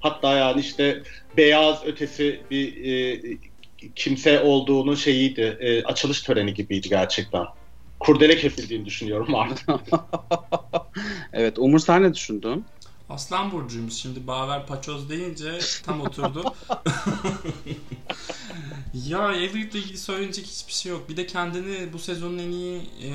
hatta 0.00 0.34
yani 0.36 0.60
işte 0.60 1.02
beyaz 1.36 1.84
ötesi 1.86 2.40
bir 2.50 2.84
e, 2.84 3.20
kimse 3.96 4.40
olduğunu 4.40 4.96
şeyiydi. 4.96 5.58
e, 5.60 5.84
açılış 5.84 6.22
töreni 6.22 6.54
gibiydi 6.54 6.88
gerçekten. 6.88 7.44
Kurdele 8.00 8.36
kesildiğini 8.36 8.84
düşünüyorum 8.86 9.34
artık. 9.34 9.68
evet 11.32 11.58
Umur 11.58 11.78
sen 11.78 12.02
ne 12.02 12.14
düşündün? 12.14 12.64
Aslan 13.08 13.52
burcuymuş. 13.52 13.94
Şimdi 13.94 14.26
Baver 14.26 14.66
Paçoz 14.66 15.10
deyince 15.10 15.58
tam 15.86 16.00
oturdu. 16.00 16.44
ya 18.94 19.32
Elliot'la 19.32 19.78
ilgili 19.78 19.98
söyleyecek 19.98 20.46
hiçbir 20.46 20.72
şey 20.72 20.92
yok. 20.92 21.08
Bir 21.08 21.16
de 21.16 21.26
kendini 21.26 21.92
bu 21.92 21.98
sezonun 21.98 22.38
en 22.38 22.50
iyi 22.50 22.80
e, 23.02 23.10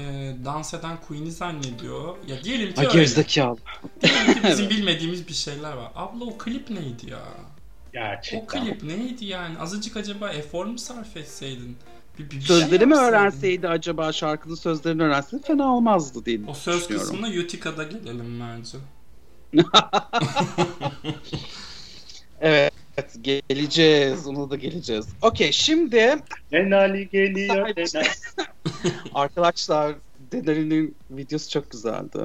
dans 0.46 0.74
eden 0.74 0.98
Queen'i 1.08 1.32
zannediyor. 1.32 2.16
Ya 2.28 2.44
diyelim 2.44 2.74
ki 2.74 2.80
Ay 2.80 2.86
öyle. 2.86 2.98
gerizekalı. 2.98 3.58
Diyelim 4.02 4.34
ki 4.34 4.40
bizim 4.50 4.70
bilmediğimiz 4.70 5.28
bir 5.28 5.34
şeyler 5.34 5.74
var. 5.74 5.92
Abla 5.96 6.26
o 6.26 6.38
klip 6.38 6.70
neydi 6.70 7.10
ya? 7.12 7.22
O 7.90 7.94
Gerçekten. 7.94 8.66
klip 8.66 8.84
neydi 8.84 9.26
yani? 9.26 9.60
Azıcık 9.60 9.98
acaba 9.98 10.30
efor 10.30 10.66
mu 10.66 10.78
sarf 10.78 11.18
etseydin? 11.18 11.78
Bir, 12.20 12.24
bir, 12.26 12.30
bir 12.32 12.42
şey 12.42 12.42
Sözleri 12.42 12.86
mi 12.86 12.92
yapsaydın. 12.92 13.14
öğrenseydi 13.14 13.68
acaba 13.68 14.12
şarkının 14.12 14.56
sözlerini 14.56 15.04
öğrenseydi 15.04 15.44
fena 15.44 15.76
olmazdı 15.76 16.26
diye 16.26 16.40
O 16.48 16.54
söz 16.54 16.88
kısmına 16.88 17.28
Utica'da 17.28 17.84
gelelim 17.84 18.40
bence. 18.42 18.78
Evet 22.42 22.74
geleceğiz. 23.22 24.28
Ona 24.28 24.50
da 24.50 24.56
geleceğiz. 24.56 25.08
Okey 25.22 25.52
şimdi 25.52 26.16
Denali 26.52 27.10
geliyor. 27.10 27.76
Denali. 27.76 28.08
arkadaşlar 29.14 29.96
Denali'nin 30.32 30.96
videosu 31.12 31.50
çok 31.50 31.72
güzeldi. 31.72 32.20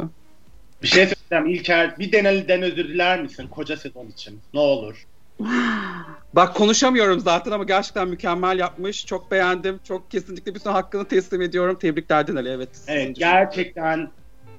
Bir 0.83 0.89
şey 0.89 1.07
söyleyeceğim 1.07 1.47
İlker. 1.61 1.99
Bir 1.99 2.13
Denali'den 2.13 2.63
özür 2.63 2.89
diler 2.89 3.23
misin 3.23 3.49
koca 3.49 3.77
sezon 3.77 4.07
için? 4.07 4.41
Ne 4.55 4.61
olur. 4.61 5.05
Bak 6.35 6.55
konuşamıyorum 6.55 7.21
zaten 7.21 7.51
ama 7.51 7.65
gerçekten 7.65 8.09
mükemmel 8.09 8.59
yapmış. 8.59 9.07
Çok 9.07 9.31
beğendim. 9.31 9.81
Çok 9.89 10.11
kesinlikle 10.11 10.55
bütün 10.55 10.71
hakkını 10.71 11.09
teslim 11.09 11.43
ediyorum. 11.43 11.79
Tebrikler 11.79 12.27
Denali. 12.27 12.49
Evet. 12.49 12.69
Evet 12.87 13.17
gerçekten 13.17 14.11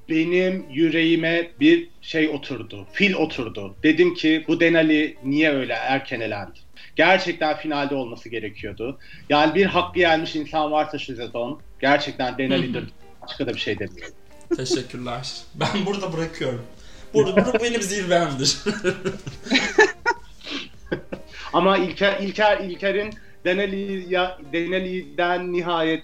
benim 0.10 0.66
yüreğime 0.70 1.52
bir 1.60 1.90
şey 2.02 2.30
oturdu. 2.30 2.88
Fil 2.94 3.14
oturdu. 3.14 3.76
Dedim 3.84 4.14
ki 4.14 4.46
bu 4.48 4.60
Denali 4.60 5.18
niye 5.24 5.52
öyle 5.52 5.74
erken 5.74 6.20
elendi? 6.20 6.60
Gerçekten 6.96 7.58
finalde 7.58 7.96
olması 7.96 8.30
gerekiyordu. 8.30 9.00
Yani 9.30 9.56
bir 9.56 9.66
hakkı 9.66 10.00
yenmiş 10.00 10.36
insan 10.36 10.72
varsa 10.72 10.98
şu 10.98 11.16
sezon 11.16 11.62
gerçekten 11.80 12.38
Denali'dir. 12.38 12.84
Başka 13.22 13.48
da 13.48 13.54
bir 13.54 13.60
şey 13.60 13.80
demiyorum. 13.80 14.16
Teşekkürler. 14.58 15.34
Ben 15.56 15.86
burada 15.86 16.14
bırakıyorum. 16.14 16.66
Burada, 17.14 17.36
burada 17.36 17.64
benim 17.64 17.82
zirvemdir. 17.82 18.58
Ama 21.54 21.78
İlker, 21.78 22.20
İlker, 22.20 22.60
İlker'in 22.60 23.14
Denali, 23.46 24.06
ya, 24.10 24.38
Denali'den 24.54 25.54
nihayet 25.54 26.04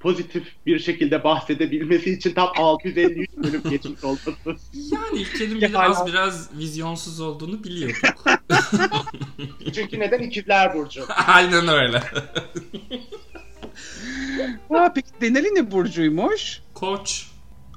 pozitif 0.00 0.44
bir 0.66 0.78
şekilde 0.78 1.24
bahsedebilmesi 1.24 2.10
için 2.12 2.32
tam 2.34 2.48
653 2.56 3.30
bölüm 3.36 3.62
geçmiş 3.70 4.04
olması. 4.04 4.34
yani 4.74 5.18
İlker'in 5.20 5.60
biraz 5.60 6.06
biraz 6.06 6.58
vizyonsuz 6.58 7.20
olduğunu 7.20 7.64
biliyorduk. 7.64 8.24
Çünkü 9.74 10.00
neden 10.00 10.18
ikizler 10.22 10.74
burcu? 10.74 11.04
Aynen 11.26 11.68
öyle. 11.68 12.02
Ha, 14.68 14.92
peki 14.94 15.08
Denali 15.20 15.54
ne 15.54 15.70
burcuymuş? 15.70 16.60
Koç. 16.74 17.26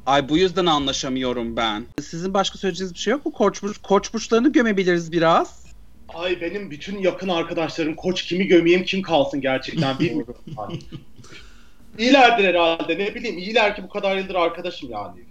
Ay 0.06 0.30
bu 0.30 0.38
yüzden 0.38 0.66
anlaşamıyorum 0.66 1.56
ben. 1.58 1.86
Sizin 2.02 2.34
başka 2.34 2.58
söyleyeceğiniz 2.58 2.94
bir 2.94 3.00
şey 3.00 3.12
yok 3.12 3.26
mu? 3.26 3.32
Koç, 3.32 3.64
burç, 3.64 3.78
koç 3.84 4.14
burçlarını 4.14 4.52
gömebiliriz 4.52 5.12
biraz. 5.12 5.63
Ay 6.10 6.42
benim 6.42 6.72
bütün 6.72 6.98
yakın 6.98 7.30
arkadaşlarım 7.30 7.96
koç 7.96 8.24
kimi 8.24 8.48
gömeyim 8.48 8.84
kim 8.84 9.02
kalsın 9.02 9.42
gerçekten 9.42 10.00
bilmiyorum. 10.00 10.36
İyilerdir 11.98 12.44
herhalde 12.44 12.98
ne 12.98 13.16
bileyim 13.16 13.38
iyiler 13.38 13.76
ki 13.76 13.84
bu 13.84 13.90
kadar 13.90 14.18
yıldır 14.18 14.36
arkadaşım 14.36 14.92
yani. 14.92 15.22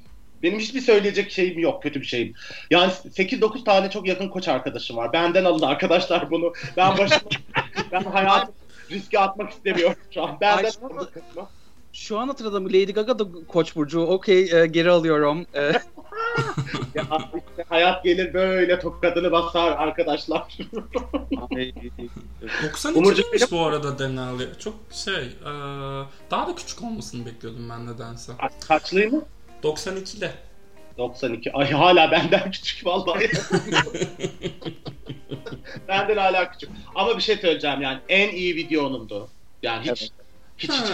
Benim 0.43 0.59
hiçbir 0.59 0.81
söyleyecek 0.81 1.31
şeyim 1.31 1.59
yok 1.59 1.83
kötü 1.83 2.01
bir 2.01 2.07
şeyim. 2.07 2.35
Yani 2.71 2.93
8-9 2.93 3.65
tane 3.65 3.91
çok 3.91 4.09
yakın 4.09 4.29
koç 4.29 4.49
arkadaşım 4.49 4.97
var. 4.97 5.13
Benden 5.13 5.45
alın 5.45 5.67
arkadaşlar 5.67 6.31
bunu. 6.31 6.53
Ben 6.77 6.99
başıma 6.99 7.31
ben 7.93 8.03
hayatım 8.03 8.55
riske 8.91 9.19
atmak 9.19 9.51
istemiyorum 9.51 9.97
şu 10.15 10.23
an. 10.23 10.41
Benden 10.41 10.71
alın. 10.83 11.09
Şu 11.93 12.19
an 12.19 12.29
hatırladım. 12.29 12.67
Lady 12.67 12.93
Gaga 12.93 13.19
da 13.19 13.25
koç 13.49 13.77
burcu. 13.77 14.01
Okey 14.01 14.63
e, 14.63 14.67
geri 14.67 14.91
alıyorum. 14.91 15.47
E, 15.55 15.73
Ya 16.95 17.05
işte 17.35 17.65
hayat 17.69 18.05
gelir 18.05 18.35
böyle 18.35 18.79
tokadını 18.79 19.33
basar 19.33 19.73
arkadaşlar. 19.73 20.59
ay, 21.57 21.73
92 22.63 22.99
Umurcuğum, 22.99 23.23
değilmiş 23.23 23.53
bu 23.53 23.61
arada 23.61 23.99
Denali. 23.99 24.49
Çok 24.59 24.75
şey, 24.93 25.25
e, 25.25 25.51
daha 26.31 26.47
da 26.47 26.55
küçük 26.55 26.83
olmasını 26.83 27.27
bekliyordum 27.27 27.69
ben 27.71 27.87
nedense. 27.87 28.33
Kaçlıyım? 28.69 29.25
92'de. 29.63 30.33
92. 30.99 31.53
Ay 31.53 31.71
hala 31.71 32.11
benden 32.11 32.51
küçük 32.51 32.87
vallahi. 32.87 33.31
benden 35.89 36.17
hala 36.17 36.51
küçük. 36.51 36.71
Ama 36.95 37.17
bir 37.17 37.23
şey 37.23 37.37
söyleyeceğim 37.37 37.81
yani 37.83 37.99
en 38.09 38.29
iyi 38.29 38.57
videonumdu. 38.57 39.29
Yani 39.63 39.81
hiç 39.81 39.89
Evet. 39.89 40.11
hiç 40.59 40.71
hiç. 40.71 40.91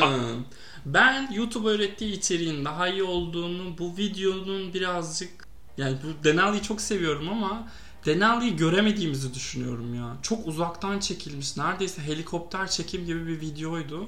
Ben 0.95 1.33
YouTube 1.33 1.69
öğrettiği 1.69 2.13
içeriğin 2.13 2.65
daha 2.65 2.89
iyi 2.89 3.03
olduğunu, 3.03 3.79
bu 3.79 3.97
videonun 3.97 4.75
birazcık 4.75 5.49
yani 5.79 5.97
bu 6.05 6.25
Denali'yi 6.25 6.63
çok 6.63 6.81
seviyorum 6.81 7.29
ama 7.29 7.69
Denali'yi 8.07 8.57
göremediğimizi 8.57 9.35
düşünüyorum 9.35 9.95
ya. 9.95 10.17
Çok 10.23 10.47
uzaktan 10.47 10.99
çekilmiş. 10.99 11.57
Neredeyse 11.57 12.03
helikopter 12.03 12.71
çekim 12.71 13.07
gibi 13.07 13.27
bir 13.27 13.41
videoydu. 13.41 14.07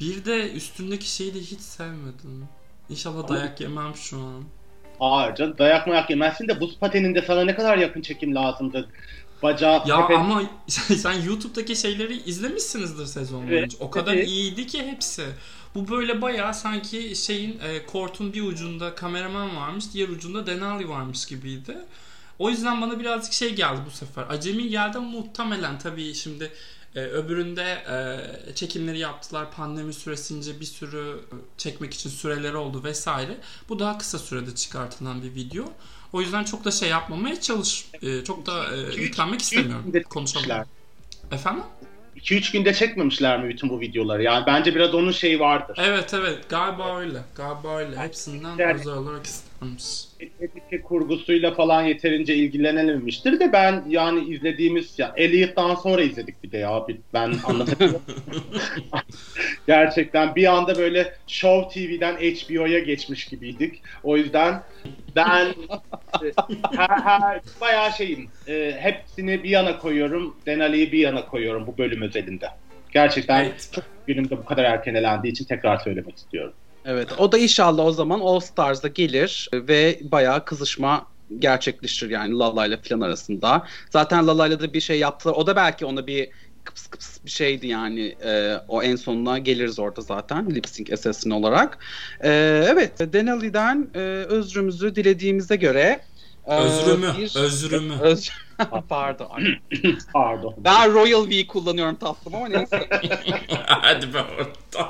Bir 0.00 0.24
de 0.24 0.52
üstündeki 0.52 1.10
şeyi 1.10 1.34
de 1.34 1.40
hiç 1.40 1.60
sevmedim. 1.60 2.48
İnşallah 2.88 3.28
dayak 3.28 3.60
yemem 3.60 3.94
şu 3.94 4.20
an. 4.20 4.44
Hayır 4.98 5.34
canım 5.34 5.58
dayak 5.58 5.86
mayak 5.86 6.10
yemezsin 6.10 6.48
de 6.48 6.60
buz 6.60 6.78
pateninde 6.78 7.22
sana 7.22 7.44
ne 7.44 7.54
kadar 7.54 7.78
yakın 7.78 8.02
çekim 8.02 8.34
lazımdı. 8.34 8.88
Bacağı 9.42 9.72
Ya 9.86 9.96
tepe- 9.96 10.14
ama 10.14 10.42
sen 10.68 11.22
YouTube'daki 11.22 11.76
şeyleri 11.76 12.16
izlemişsinizdir 12.22 13.06
sezon 13.06 13.42
Evet, 13.42 13.50
boyunca. 13.50 13.78
O 13.80 13.90
kadar 13.90 14.14
evet. 14.14 14.28
iyiydi 14.28 14.66
ki 14.66 14.86
hepsi. 14.86 15.24
Bu 15.78 15.88
böyle 15.88 16.22
bayağı 16.22 16.54
sanki 16.54 17.16
şeyin 17.16 17.60
e, 17.60 17.86
kortun 17.86 18.32
bir 18.32 18.42
ucunda 18.42 18.94
kameraman 18.94 19.56
varmış, 19.56 19.84
diğer 19.92 20.08
ucunda 20.08 20.46
Denali 20.46 20.88
varmış 20.88 21.26
gibiydi. 21.26 21.76
O 22.38 22.50
yüzden 22.50 22.80
bana 22.82 23.00
birazcık 23.00 23.32
şey 23.32 23.54
geldi 23.54 23.80
bu 23.86 23.90
sefer. 23.90 24.24
Acemi 24.28 24.68
geldi 24.68 24.98
ama 24.98 25.08
muhtemelen 25.08 25.78
tabii 25.78 26.14
şimdi 26.14 26.52
e, 26.94 27.00
öbüründe 27.00 27.62
e, 27.72 28.54
çekimleri 28.54 28.98
yaptılar. 28.98 29.52
Pandemi 29.52 29.92
süresince 29.92 30.60
bir 30.60 30.64
sürü 30.64 31.20
e, 31.32 31.34
çekmek 31.58 31.94
için 31.94 32.10
süreleri 32.10 32.56
oldu 32.56 32.84
vesaire. 32.84 33.36
Bu 33.68 33.78
daha 33.78 33.98
kısa 33.98 34.18
sürede 34.18 34.54
çıkartılan 34.54 35.22
bir 35.22 35.34
video. 35.34 35.64
O 36.12 36.20
yüzden 36.20 36.44
çok 36.44 36.64
da 36.64 36.70
şey 36.70 36.88
yapmamaya 36.88 37.40
çalış. 37.40 37.88
e, 38.02 38.24
çok 38.24 38.46
da 38.46 38.76
e, 38.76 38.94
yüklenmek 39.02 39.42
istemiyorum. 39.42 39.92
Konuşalım. 40.10 40.66
Efendim? 41.32 41.64
2-3 42.18 42.52
günde 42.52 42.74
çekmemişler 42.74 43.42
mi 43.42 43.48
bütün 43.48 43.70
bu 43.70 43.80
videoları? 43.80 44.22
Yani 44.22 44.46
bence 44.46 44.74
biraz 44.74 44.94
onun 44.94 45.10
şeyi 45.10 45.40
vardır. 45.40 45.78
Evet 45.82 46.14
evet 46.14 46.38
galiba 46.48 46.98
öyle. 46.98 47.18
Galiba 47.36 47.78
öyle. 47.78 47.96
Hepsinden 47.96 48.56
Yani- 48.58 48.80
özel 48.80 48.92
olarak 48.92 49.26
istenmiş. 49.26 49.47
Estetik 50.20 50.84
kurgusuyla 50.84 51.54
falan 51.54 51.82
yeterince 51.82 52.34
ilgilenememiştir 52.34 53.40
de 53.40 53.52
ben 53.52 53.84
yani 53.88 54.34
izlediğimiz 54.34 54.98
ya 54.98 55.12
Elliot'tan 55.16 55.74
sonra 55.74 56.02
izledik 56.02 56.44
bir 56.44 56.50
de 56.52 56.58
ya 56.58 56.86
ben 57.14 57.34
anlatabiliyorum. 57.44 58.02
Gerçekten 59.66 60.34
bir 60.34 60.46
anda 60.56 60.78
böyle 60.78 61.14
Show 61.26 61.68
TV'den 61.68 62.14
HBO'ya 62.14 62.78
geçmiş 62.78 63.24
gibiydik. 63.24 63.82
O 64.02 64.16
yüzden 64.16 64.62
ben 65.16 65.46
e, 65.46 66.32
her, 66.76 66.88
her, 66.88 67.40
bayağı 67.60 67.92
şeyim. 67.92 68.28
e, 68.48 68.76
hepsini 68.78 69.42
bir 69.42 69.50
yana 69.50 69.78
koyuyorum. 69.78 70.36
Denali'yi 70.46 70.92
bir 70.92 70.98
yana 70.98 71.26
koyuyorum 71.26 71.66
bu 71.66 71.78
bölüm 71.78 72.02
özelinde. 72.02 72.48
Gerçekten 72.92 73.44
Evet. 73.44 73.70
çok 73.72 73.84
günümde 74.06 74.38
bu 74.38 74.44
kadar 74.44 74.64
erken 74.64 74.94
elendiği 74.94 75.32
için 75.32 75.44
tekrar 75.44 75.78
söylemek 75.78 76.16
istiyorum. 76.16 76.54
Evet. 76.90 77.08
O 77.18 77.32
da 77.32 77.38
inşallah 77.38 77.84
o 77.86 77.92
zaman 77.92 78.20
All 78.20 78.40
Stars'da 78.40 78.88
gelir 78.88 79.48
ve 79.52 79.98
bayağı 80.02 80.44
kızışma 80.44 81.06
gerçekleşir 81.38 82.10
yani 82.10 82.34
Lala 82.38 82.66
ile 82.66 82.76
falan 82.82 83.00
arasında. 83.00 83.66
Zaten 83.90 84.26
Lala 84.26 84.46
ile 84.46 84.60
de 84.60 84.72
bir 84.72 84.80
şey 84.80 84.98
yaptılar. 84.98 85.34
O 85.34 85.46
da 85.46 85.56
belki 85.56 85.86
ona 85.86 86.06
bir 86.06 86.28
kıps 86.64 86.86
kıps 86.86 87.18
bir 87.24 87.30
şeydi 87.30 87.66
yani. 87.66 88.16
E, 88.24 88.56
o 88.68 88.82
en 88.82 88.96
sonuna 88.96 89.38
geliriz 89.38 89.78
orada 89.78 90.00
zaten 90.00 90.50
lip 90.54 90.68
sync 90.68 90.92
assassin 90.92 91.30
olarak. 91.30 91.78
E, 92.24 92.30
evet 92.68 93.12
Denali'den 93.12 93.90
e, 93.94 93.98
özrümüzü 94.28 94.94
dilediğimize 94.94 95.56
göre 95.56 96.00
e, 96.46 96.54
Özrümü, 96.56 97.12
bir- 97.18 97.36
özrümü. 97.36 97.94
Öz- 98.02 98.30
Pardon. 98.88 99.40
Pardon. 100.12 100.54
Ben 100.58 100.94
Royal 100.94 101.28
V 101.30 101.46
kullanıyorum 101.46 101.96
tatlım 101.96 102.34
ama 102.34 102.48
neyse. 102.48 102.88
Hadi 103.66 104.14
be 104.14 104.18
oradan. 104.18 104.88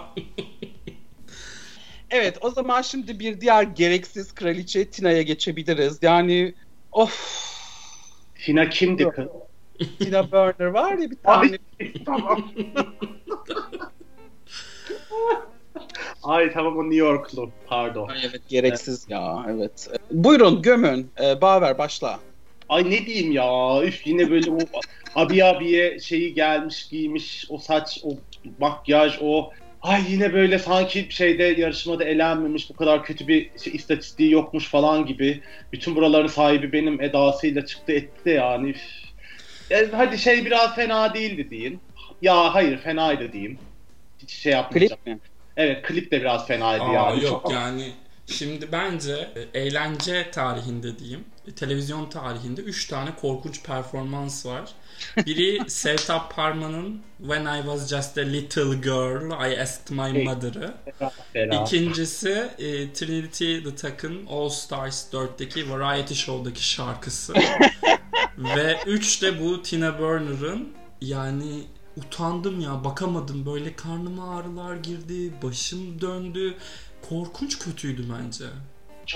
Evet 2.11 2.39
o 2.41 2.51
zaman 2.51 2.83
şimdi 2.83 3.21
bir 3.21 3.41
diğer 3.41 3.63
gereksiz 3.63 4.35
kraliçe 4.35 4.91
Tina'ya 4.91 5.23
geçebiliriz. 5.23 5.99
Yani 6.03 6.55
of 6.93 7.49
Tina 8.35 8.69
kimdi 8.69 9.09
kız? 9.09 9.27
Tina 9.99 10.33
Burner 10.33 10.67
var 10.67 10.99
ya 10.99 11.11
bir 11.11 11.17
tane. 11.17 11.59
Ay, 11.81 11.93
tamam. 12.07 12.53
Ay 16.23 16.53
tamam 16.53 16.77
o 16.77 16.83
New 16.83 16.97
Yorklu. 16.97 17.51
Pardon. 17.67 18.09
Ay, 18.09 18.19
evet 18.25 18.43
gereksiz 18.49 19.07
ya 19.09 19.47
evet. 19.51 19.89
Buyurun 20.11 20.63
gömün. 20.63 21.11
Ee, 21.21 21.41
Baver 21.41 21.79
başla. 21.79 22.21
Ay 22.69 22.91
ne 22.91 23.07
diyeyim 23.07 23.33
ya. 23.33 23.83
Üf 23.83 24.07
yine 24.07 24.31
böyle 24.31 24.51
o 24.51 24.59
abi 25.15 25.45
abiye 25.45 25.99
şeyi 25.99 26.35
gelmiş 26.35 26.89
giymiş 26.89 27.47
o 27.49 27.59
saç 27.59 28.01
o 28.05 28.09
makyaj 28.59 29.19
o 29.21 29.51
Ay 29.83 30.03
yine 30.09 30.33
böyle 30.33 30.59
sanki 30.59 31.07
şeyde 31.11 31.43
yarışmada 31.43 32.05
elenmemiş 32.05 32.71
bu 32.71 32.77
kadar 32.77 33.05
kötü 33.05 33.29
bir 33.29 33.59
şey, 33.59 33.73
istatistiği 33.77 34.31
yokmuş 34.31 34.69
falan 34.69 35.07
gibi. 35.07 35.43
Bütün 35.73 35.97
buraların 35.97 36.27
sahibi 36.27 36.73
benim 36.73 37.01
edasıyla 37.01 37.67
çıktı 37.67 37.93
etti 37.93 38.25
de 38.25 38.31
yani. 38.31 38.71
Üf. 38.71 38.83
Ya 39.71 39.87
hadi 39.93 40.19
şey 40.19 40.45
biraz 40.45 40.75
fena 40.75 41.15
değildi 41.15 41.51
diyeyim. 41.51 41.81
Ya 42.23 42.55
hayır 42.55 42.79
fenaydı 42.79 43.33
diyeyim. 43.33 43.59
Hiç 44.23 44.31
şey 44.33 44.53
yapmayacağım. 44.53 45.01
Klip 45.05 45.07
mi? 45.15 45.21
Evet 45.57 45.83
klip 45.87 46.11
de 46.11 46.21
biraz 46.21 46.47
fenaydı 46.47 46.85
Aa, 46.85 46.93
yani. 46.93 47.25
yok 47.25 47.43
Çok- 47.45 47.53
yani 47.53 47.93
şimdi 48.29 48.73
bence 48.73 49.31
e, 49.55 49.61
eğlence 49.61 50.31
tarihinde 50.31 50.99
diyeyim 50.99 51.25
e, 51.49 51.53
televizyon 51.53 52.11
tarihinde 52.11 52.61
3 52.61 52.87
tane 52.89 53.11
korkunç 53.21 53.63
performans 53.63 54.47
var. 54.47 54.71
Biri 55.27 55.59
Sevtap 55.71 56.37
Parman'ın 56.37 57.03
When 57.19 57.45
I 57.45 57.59
Was 57.59 57.89
Just 57.89 58.19
a 58.19 58.21
Little 58.21 58.75
Girl 58.75 59.51
I 59.51 59.61
Asked 59.61 59.91
My. 59.91 60.25
Mother'ı. 60.25 60.75
İkincisi 61.63 62.49
e, 62.59 62.93
Trinity 62.93 63.59
the 63.59 63.77
Tuck'ın 63.77 64.27
All 64.27 64.49
Stars 64.49 65.13
4'teki 65.13 65.71
Variety 65.71 66.15
Show'daki 66.15 66.65
şarkısı. 66.69 67.35
Ve 68.39 68.79
üç 68.87 69.23
de 69.23 69.41
bu 69.41 69.63
Tina 69.63 69.99
Burner'ın 69.99 70.69
yani 71.01 71.63
utandım 71.97 72.61
ya 72.61 72.85
bakamadım 72.85 73.47
böyle 73.47 73.77
karnıma 73.77 74.37
ağrılar 74.37 74.77
girdi 74.77 75.33
başım 75.43 76.01
döndü 76.01 76.55
korkunç 77.09 77.59
kötüydü 77.59 78.05
bence. 78.19 78.45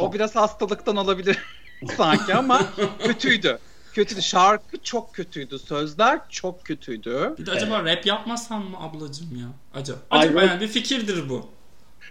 O 0.01 0.12
biraz 0.12 0.37
hastalıktan 0.37 0.97
olabilir 0.97 1.38
sanki 1.97 2.35
ama 2.35 2.62
kötüydü. 2.99 3.59
Kötüydü. 3.92 4.23
Şarkı 4.23 4.83
çok 4.83 5.14
kötüydü. 5.14 5.59
Sözler 5.59 6.21
çok 6.29 6.64
kötüydü. 6.64 7.35
Bir 7.38 7.47
de 7.47 7.51
acaba 7.51 7.85
rap 7.85 8.07
yapmasan 8.07 8.64
mı 8.64 8.77
ablacım 8.81 9.37
ya? 9.37 9.47
Acaba, 9.75 9.99
Ay, 10.11 10.21
acaba 10.21 10.40
rap- 10.40 10.47
yani 10.47 10.61
bir 10.61 10.68
fikirdir 10.68 11.29
bu. 11.29 11.49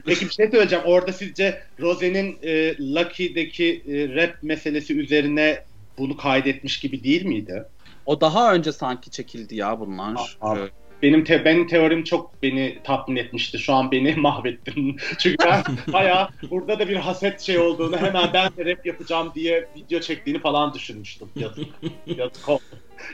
Peki 0.05 0.25
bir 0.25 0.31
şey 0.31 0.51
söyleyeceğim. 0.51 0.85
Orada 0.85 1.13
sizce 1.13 1.63
Rose'nin 1.79 2.39
e, 2.43 2.77
Lucky'deki 2.95 3.83
e, 3.87 4.15
rap 4.15 4.43
meselesi 4.43 4.99
üzerine 4.99 5.65
bunu 5.97 6.17
kaydetmiş 6.17 6.79
gibi 6.79 7.03
değil 7.03 7.25
miydi? 7.25 7.63
O 8.05 8.21
daha 8.21 8.53
önce 8.53 8.71
sanki 8.71 9.09
çekildi 9.11 9.55
ya 9.55 9.79
bunlar. 9.79 10.37
Aa, 10.41 10.55
Benim 11.01 11.23
te- 11.23 11.45
benim 11.45 11.67
teorim 11.67 12.03
çok 12.03 12.43
beni 12.43 12.77
tatmin 12.83 13.15
etmişti. 13.15 13.59
Şu 13.59 13.73
an 13.73 13.91
beni 13.91 14.15
mahvettin. 14.17 14.97
Çünkü 15.19 15.37
ben 15.45 15.63
bayağı 15.93 16.29
burada 16.49 16.79
da 16.79 16.89
bir 16.89 16.95
haset 16.95 17.41
şey 17.41 17.59
olduğunu 17.59 17.97
hemen 17.97 18.29
ben 18.33 18.49
de 18.57 18.65
rap 18.71 18.85
yapacağım 18.85 19.31
diye 19.35 19.67
video 19.77 19.99
çektiğini 19.99 20.39
falan 20.39 20.73
düşünmüştüm. 20.73 21.27
Yazık. 21.35 21.67
Yazık 22.07 22.49
oldu. 22.49 22.61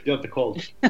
Yazık 0.05 0.37
oldu. 0.37 0.59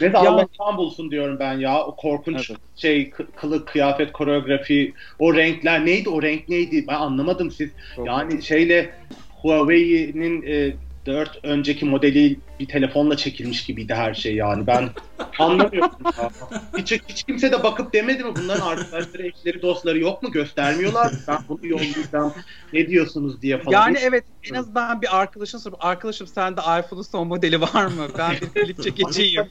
Neyse 0.00 0.16
Ya- 0.16 0.30
Allah 0.30 0.46
kan 0.58 0.76
bulsun 0.76 1.10
diyorum 1.10 1.36
ben 1.40 1.52
ya. 1.58 1.84
O 1.84 1.96
korkunç 1.96 2.50
Evet. 2.50 2.60
şey 2.76 3.02
kı- 3.02 3.32
kılık, 3.36 3.68
kıyafet, 3.68 4.12
koreografi, 4.12 4.94
o 5.18 5.34
renkler 5.34 5.86
neydi? 5.86 6.08
O 6.08 6.22
renk 6.22 6.48
neydi? 6.48 6.84
Ben 6.88 6.94
anlamadım 6.94 7.50
siz. 7.50 7.70
Çok- 7.96 8.06
Yani 8.06 8.42
şeyle 8.42 8.94
Huawei'nin 9.42 10.42
e, 10.42 10.76
4 11.06 11.40
önceki 11.42 11.84
modeli 11.84 12.40
bir 12.60 12.66
telefonla 12.66 13.16
çekilmiş 13.16 13.66
gibiydi 13.66 13.94
her 13.94 14.14
şey 14.14 14.34
yani. 14.34 14.66
Ben 14.66 14.90
anlamıyorum 15.38 15.90
ya. 16.04 16.30
Hiç, 16.78 16.92
hiç 17.08 17.22
kimse 17.22 17.52
de 17.52 17.62
bakıp 17.62 17.92
demedi 17.92 18.24
mi 18.24 18.32
bunların 18.36 18.66
arkadaşları, 18.66 19.26
eşleri, 19.26 19.62
dostları 19.62 19.98
yok 19.98 20.22
mu? 20.22 20.30
Göstermiyorlar. 20.32 21.12
mı? 21.12 21.18
Ben 21.28 21.38
bunu 21.48 21.66
yollayacağım. 21.66 22.34
Ne 22.72 22.88
diyorsunuz 22.88 23.42
diye 23.42 23.58
falan. 23.58 23.72
Yani 23.72 23.98
evet 24.00 24.24
en 24.50 24.54
azından 24.54 25.02
bir 25.02 25.20
arkadaşın 25.20 25.58
sorup 25.58 25.84
arkadaşım 25.84 26.26
sende 26.26 26.60
iPhone'un 26.60 27.02
son 27.02 27.28
modeli 27.28 27.60
var 27.60 27.86
mı? 27.86 28.08
Ben 28.18 28.32
bir 28.40 28.48
klip 28.48 28.82
çekeceğim. 28.82 29.48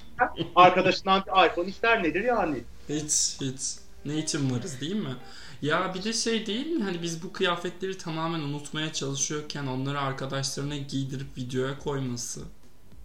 Arkadaşından 0.56 1.24
bir 1.26 1.48
iPhone 1.48 1.68
ister 1.68 2.04
nedir 2.04 2.24
yani? 2.24 2.58
Hiç 2.90 3.38
hiç. 3.42 3.62
Ne 4.06 4.18
için 4.18 4.52
varız 4.52 4.82
değil 4.82 4.96
mi? 4.96 5.16
Ya 5.62 5.94
bir 5.96 6.04
de 6.04 6.14
şey 6.14 6.46
değil 6.46 6.68
mi 6.68 6.84
hani 6.84 7.02
biz 7.02 7.24
bu 7.24 7.34
kıyafetleri 7.34 7.98
tamamen 7.98 8.40
unutmaya 8.40 8.94
çalışıyorken 8.94 9.68
onları 9.68 10.00
arkadaşlarına 10.00 10.78
giydirip 10.78 11.38
videoya 11.38 11.80
koyması. 11.80 12.42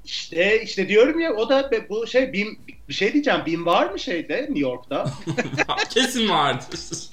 İşte 0.05 0.63
işte 0.63 0.89
diyorum 0.89 1.21
ya 1.21 1.35
o 1.35 1.49
da 1.49 1.71
bu 1.91 2.07
şey 2.07 2.33
BİM 2.33 2.59
bir 2.89 2.95
şey 2.95 3.13
diyeceğim 3.13 3.41
BİM 3.47 3.67
var 3.67 3.91
mı 3.91 3.99
şeyde 3.99 4.43
New 4.43 4.59
York'ta? 4.61 5.13
Kesin 5.91 6.29
vardır. 6.29 7.11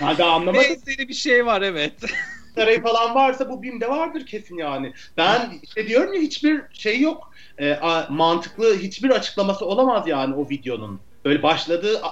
Hadi 0.00 0.24
anlamadım. 0.24 0.62
Benzeri 0.70 1.08
bir 1.08 1.14
şey 1.14 1.46
var 1.46 1.62
evet. 1.62 1.92
sarayı 2.54 2.82
falan 2.82 3.14
varsa 3.14 3.50
bu 3.50 3.62
BİM'de 3.62 3.88
vardır 3.88 4.26
kesin 4.26 4.56
yani. 4.56 4.92
Ben 5.16 5.52
işte 5.62 5.88
diyorum 5.88 6.14
ya 6.14 6.20
hiçbir 6.20 6.62
şey 6.72 7.00
yok. 7.00 7.32
E, 7.58 7.72
a- 7.72 8.06
mantıklı 8.10 8.78
hiçbir 8.78 9.10
açıklaması 9.10 9.66
olamaz 9.66 10.08
yani 10.08 10.34
o 10.34 10.48
videonun. 10.48 11.00
Böyle 11.24 11.42
başladığı 11.42 12.02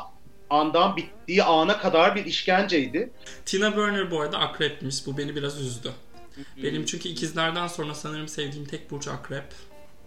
andan 0.52 0.96
bittiği 0.96 1.42
ana 1.42 1.78
kadar 1.78 2.16
bir 2.16 2.24
işkenceydi. 2.24 3.10
Tina 3.46 3.76
Burner 3.76 4.10
bu 4.10 4.20
arada 4.20 4.38
akrepmiş. 4.38 5.06
Bu 5.06 5.18
beni 5.18 5.36
biraz 5.36 5.60
üzdü. 5.60 5.92
Benim 6.62 6.84
çünkü 6.84 7.08
ikizlerden 7.08 7.66
sonra 7.66 7.94
sanırım 7.94 8.28
sevdiğim 8.28 8.64
tek 8.66 8.90
burç 8.90 9.08
akrep. 9.08 9.44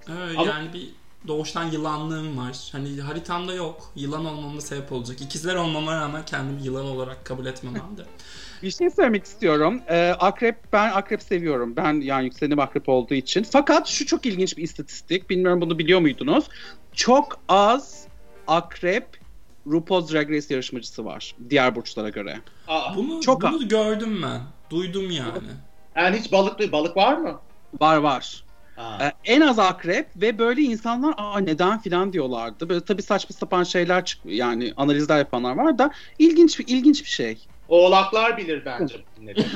Ee, 0.10 0.12
Ama- 0.38 0.50
Yani 0.50 0.74
bir 0.74 0.90
doğuştan 1.28 1.64
yılanlığım 1.72 2.38
var. 2.38 2.70
Hani 2.72 3.02
haritamda 3.02 3.54
yok. 3.54 3.92
Yılan 3.96 4.26
olmama 4.26 4.62
sebep 4.62 4.92
olacak. 4.92 5.22
İkizler 5.22 5.56
olmama 5.56 5.96
rağmen 5.96 6.26
kendimi 6.26 6.64
yılan 6.64 6.86
olarak 6.86 7.26
kabul 7.26 7.46
etmemem 7.46 7.98
de. 7.98 8.02
Bir 8.64 8.72
şey 8.72 8.90
söylemek 8.90 9.26
istiyorum. 9.26 9.82
Ee, 9.90 10.16
akrep 10.20 10.74
ben 10.74 10.92
akrep 10.92 11.22
seviyorum. 11.22 11.76
Ben 11.76 12.02
yani 12.02 12.26
yükselenim 12.26 12.60
akrep 12.60 12.90
olduğu 12.90 13.14
için. 13.14 13.44
Fakat 13.44 13.88
şu 13.88 14.06
çok 14.06 14.26
ilginç 14.26 14.58
bir 14.58 14.64
istatistik. 14.64 15.30
Bilmiyorum 15.30 15.62
bunu 15.62 15.80
biliyor 15.80 16.00
muydunuz? 16.00 16.46
Çok 16.94 17.40
az 17.50 18.08
akrep 18.48 19.25
RuPaul's 19.68 20.14
Drag 20.14 20.32
Race 20.32 20.48
yarışmacısı 20.50 21.06
var 21.06 21.36
diğer 21.50 21.76
burçlara 21.76 22.10
göre. 22.10 22.40
Aa, 22.68 22.96
Bunu, 22.96 23.22
Çok 23.22 23.42
bunu 23.42 23.68
gördüm 23.68 24.22
ben. 24.24 24.42
Duydum 24.70 25.12
yani. 25.12 25.48
yani 25.96 26.18
hiç 26.20 26.32
balık 26.32 26.72
balık 26.72 26.98
var 26.98 27.18
mı? 27.18 27.40
Var 27.82 27.98
var. 27.98 28.44
Ha. 28.76 28.98
Ee, 29.02 29.12
en 29.34 29.42
az 29.42 29.60
akrep 29.60 30.08
ve 30.16 30.40
böyle 30.40 30.62
insanlar 30.62 31.14
aa 31.18 31.40
neden 31.40 31.80
filan 31.82 32.14
diyorlardı. 32.14 32.70
Böyle 32.70 32.86
tabii 32.86 33.02
saçma 33.02 33.34
sapan 33.36 33.64
şeyler 33.64 34.06
çıkıyor. 34.06 34.36
Yani 34.36 34.74
analizler 34.78 35.18
yapanlar 35.18 35.56
var 35.56 35.78
da 35.78 35.92
ilginç 36.20 36.60
bir 36.60 36.68
ilginç 36.68 37.04
bir 37.04 37.10
şey. 37.10 37.38
Oğlaklar 37.70 38.38
bilir 38.38 38.66
bence 38.66 38.96
bu 39.22 39.26
nedeni. 39.26 39.48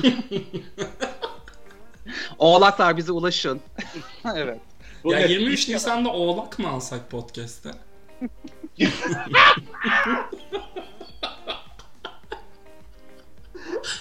Oğlaklar 2.38 2.96
bize 2.96 3.12
ulaşın. 3.12 3.60
evet. 4.34 4.60
Ya 5.04 5.18
ne- 5.18 5.32
23 5.32 5.68
Nisan'da 5.68 6.08
oğlak 6.08 6.58
mı 6.58 6.68
alsak 6.68 7.10
podcast'te? 7.10 7.70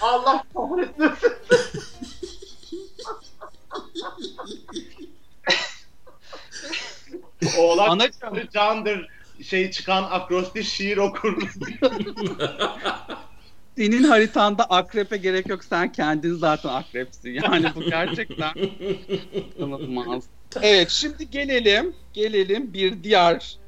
Allah 0.02 0.44
kahretsin. 0.54 1.12
Oğlak 7.58 7.89
Anacığım. 7.89 8.50
candır 8.54 9.08
şey 9.44 9.72
çıkan 9.72 10.04
akrostiş 10.04 10.70
şiir 10.70 10.98
okur. 10.98 11.38
Senin 13.78 14.04
haritanda 14.04 14.63
akrepe 14.65 15.18
gerek 15.18 15.50
yok. 15.50 15.63
Sen 15.63 15.92
kendin 15.92 16.36
zaten 16.36 16.70
akrepsin. 16.70 17.30
Yani 17.30 17.65
bu 17.76 17.82
gerçekten 17.84 18.54
inanılmaz. 19.58 20.24
Evet 20.62 20.89
şimdi 20.89 21.30
gelelim. 21.30 21.96
Gelelim 22.13 22.74
bir 22.74 23.04
diğer 23.04 23.59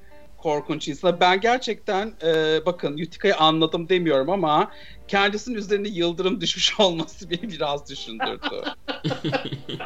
korkunç 0.41 0.88
insana. 0.88 1.19
Ben 1.19 1.41
gerçekten 1.41 2.13
e, 2.23 2.60
bakın 2.65 2.93
Utica'yı 2.93 3.38
anladım 3.38 3.89
demiyorum 3.89 4.30
ama 4.30 4.71
kendisinin 5.08 5.56
üzerine 5.56 5.88
yıldırım 5.88 6.41
düşmüş 6.41 6.80
olması 6.80 7.30
beni 7.30 7.41
biraz 7.51 7.89
düşündürdü. 7.89 8.63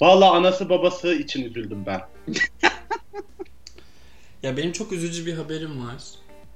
Vallahi 0.00 0.30
anası 0.36 0.68
babası 0.68 1.14
için 1.14 1.44
üzüldüm 1.44 1.86
ben. 1.86 2.00
Ya 4.42 4.56
benim 4.56 4.72
çok 4.72 4.92
üzücü 4.92 5.26
bir 5.26 5.34
haberim 5.34 5.86
var. 5.86 6.02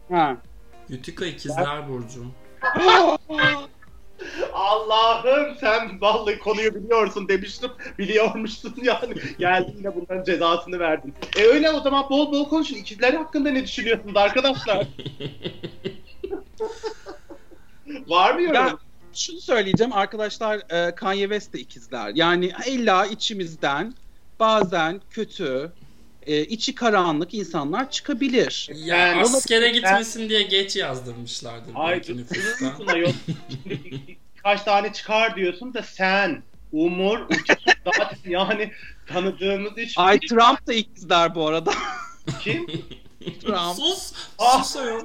Ha. 0.08 0.36
Utica 0.90 1.26
ikizler 1.26 1.88
burcu. 1.88 2.24
Allah'ım 4.52 5.56
sen 5.60 6.00
vallahi 6.00 6.38
konuyu 6.38 6.74
biliyorsun 6.74 7.28
demiştim. 7.28 7.70
Biliyormuşsun 7.98 8.74
yani. 8.82 9.14
Geldin 9.38 9.74
yine 9.76 9.94
bunların 9.94 10.24
cezasını 10.24 10.78
verdin. 10.78 11.14
E 11.36 11.42
öyle 11.42 11.70
o 11.70 11.80
zaman 11.80 12.10
bol 12.10 12.32
bol 12.32 12.48
konuşun. 12.48 12.76
İkizler 12.76 13.14
hakkında 13.14 13.50
ne 13.50 13.64
düşünüyorsunuz 13.64 14.16
arkadaşlar? 14.16 14.86
Var 18.06 18.34
mı 18.34 18.42
yorum? 18.42 18.54
Ya, 18.54 18.78
şunu 19.14 19.40
söyleyeceğim 19.40 19.92
arkadaşlar 19.92 20.60
e, 20.70 20.94
Kanye 20.94 21.22
West 21.22 21.52
de 21.52 21.58
ikizler. 21.58 22.12
Yani 22.14 22.52
illa 22.66 23.06
içimizden 23.06 23.94
bazen 24.40 25.00
kötü, 25.10 25.72
e, 26.26 26.44
içi 26.44 26.74
karanlık 26.74 27.34
insanlar 27.34 27.90
çıkabilir. 27.90 28.68
Ya 28.74 28.96
Yani- 28.96 29.22
askere 29.22 29.68
gitmesin 29.70 30.28
diye 30.28 30.42
geç 30.42 30.76
yazdırmışlardır 30.76 31.72
Ay 31.74 31.94
belki 31.94 32.16
nüfusta. 32.16 32.72
Buna 32.78 32.96
yok. 32.96 33.12
Bir- 33.64 33.84
bir- 33.84 34.16
birkaç 34.36 34.62
tane 34.62 34.92
çıkar 34.92 35.36
diyorsun 35.36 35.74
da 35.74 35.82
sen 35.82 36.42
Umur 36.72 37.18
zaten 37.84 38.18
yani 38.30 38.72
tanıdığımız 39.06 39.72
hiç 39.76 39.98
Ay 39.98 40.20
Trump 40.20 40.66
da 40.66 40.72
ikizler 40.72 41.34
bu 41.34 41.46
arada. 41.48 41.72
kim? 42.40 42.66
Trump. 43.42 43.76
sus! 43.76 44.12
Ah. 44.38 44.62
Sus 44.64 44.76
ayol. 44.76 45.00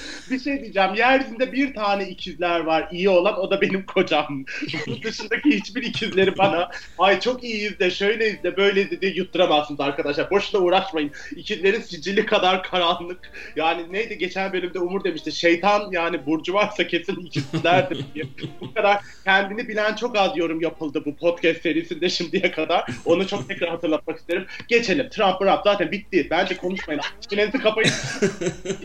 Bir 0.30 0.40
şey 0.40 0.62
diyeceğim. 0.62 0.94
Yeryüzünde 0.94 1.52
bir 1.52 1.74
tane 1.74 2.08
ikizler 2.08 2.60
var 2.60 2.88
iyi 2.92 3.08
olan 3.08 3.40
o 3.40 3.50
da 3.50 3.60
benim 3.60 3.86
kocam. 3.86 4.44
Bunun 4.86 5.02
dışındaki 5.02 5.50
hiçbir 5.50 5.82
ikizleri 5.82 6.38
bana 6.38 6.70
ay 6.98 7.20
çok 7.20 7.44
iyiyiz 7.44 7.78
de 7.78 7.90
şöyleyiz 7.90 8.42
de 8.42 8.56
böyleyiz 8.56 8.90
de 8.90 9.00
diye 9.00 9.12
yutturamazsınız 9.12 9.80
arkadaşlar. 9.80 10.30
Boşuna 10.30 10.60
uğraşmayın. 10.60 11.10
İkizlerin 11.36 11.80
sicili 11.80 12.26
kadar 12.26 12.62
karanlık. 12.62 13.32
Yani 13.56 13.92
neydi 13.92 14.18
geçen 14.18 14.52
bölümde 14.52 14.78
Umur 14.78 15.04
demişti. 15.04 15.32
Şeytan 15.32 15.90
yani 15.92 16.26
burcu 16.26 16.54
varsa 16.54 16.86
kesin 16.86 17.16
ikizlerdir 17.26 18.04
diye. 18.14 18.24
Bu 18.60 18.74
kadar 18.74 19.00
kendini 19.24 19.68
bilen 19.68 19.94
çok 19.94 20.18
az 20.18 20.36
yorum 20.36 20.60
yapıldı 20.60 21.02
bu 21.06 21.16
podcast 21.16 21.62
serisinde 21.62 22.08
şimdiye 22.08 22.50
kadar. 22.50 22.84
Onu 23.04 23.26
çok 23.26 23.48
tekrar 23.48 23.70
hatırlatmak 23.70 24.18
isterim. 24.18 24.46
Geçelim. 24.68 25.08
Trump 25.08 25.38
Trump 25.38 25.60
zaten 25.64 25.92
bitti. 25.92 26.26
Bence 26.30 26.56
konuşmayın. 26.56 27.02
Çenenizi 27.30 27.58
kapayın. 27.58 27.92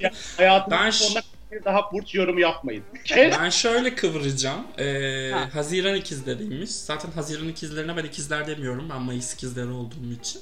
Ya, 0.01 0.11
hayatınızın 0.37 0.85
Ben 0.85 0.89
ş- 0.97 1.21
daha 1.65 1.91
burç 1.91 2.15
yorumu 2.15 2.39
yapmayın. 2.39 2.83
Ben 3.15 3.49
şöyle 3.49 3.95
kıvıracağım. 3.95 4.67
Ee, 4.77 5.31
Ha. 5.33 5.49
Haziran 5.53 5.95
ikizleriymiş. 5.95 6.69
Zaten 6.71 7.11
Haziran 7.11 7.47
ikizlerine 7.49 7.97
ben 7.97 8.03
ikizler 8.03 8.47
demiyorum. 8.47 8.89
Ben 8.93 9.01
Mayıs 9.01 9.33
ikizleri 9.33 9.67
olduğum 9.69 10.11
için. 10.21 10.41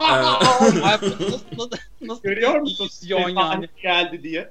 Ee, 0.00 0.04
nasıl, 0.04 1.70
nasıl, 2.00 2.22
Görüyor 2.22 2.60
musun? 2.60 2.84
illüzyon 2.84 3.28
yani. 3.28 3.68
geldi 3.82 4.22
diye. 4.22 4.50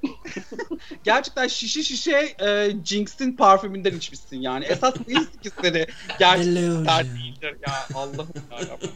Gerçekten 1.04 1.48
şişe 1.48 1.84
şişe 1.84 2.36
e, 2.46 2.72
Jinx'in 2.86 3.36
parfümünden 3.36 3.96
içmişsin 3.98 4.42
yani. 4.42 4.66
Esas 4.66 4.94
Mayıs 5.08 5.28
ikizleri 5.36 5.88
gerçekten 6.20 7.06
değildir 7.06 7.56
ya 7.68 7.74
Allah'ım 7.96 8.28
yarabbim. 8.52 8.90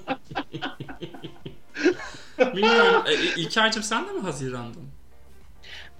Bilmiyorum. 2.55 3.03
Ee, 3.07 3.13
İlker'cim 3.41 3.83
sen 3.83 4.07
de 4.07 4.11
mi 4.11 4.21
Haziran'dın? 4.21 4.96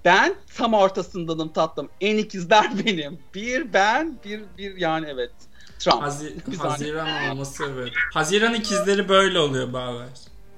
Ben 0.06 0.36
tam 0.56 0.74
ortasındanım 0.74 1.50
tatlım. 1.50 1.90
En 2.02 2.18
ikizler 2.18 2.72
benim. 2.86 3.20
Bir 3.36 3.74
ben, 3.74 4.20
bir 4.26 4.42
bir 4.58 4.78
yani 4.78 5.08
evet. 5.10 5.32
Trump. 5.80 6.04
Hazi- 6.04 6.36
saniye. 6.58 6.58
Haziran 6.58 7.30
olması 7.32 7.64
evet. 7.74 7.92
Haziran 8.14 8.54
ikizleri 8.54 9.10
böyle 9.10 9.40
oluyor 9.40 9.74
Bağver. 9.74 10.08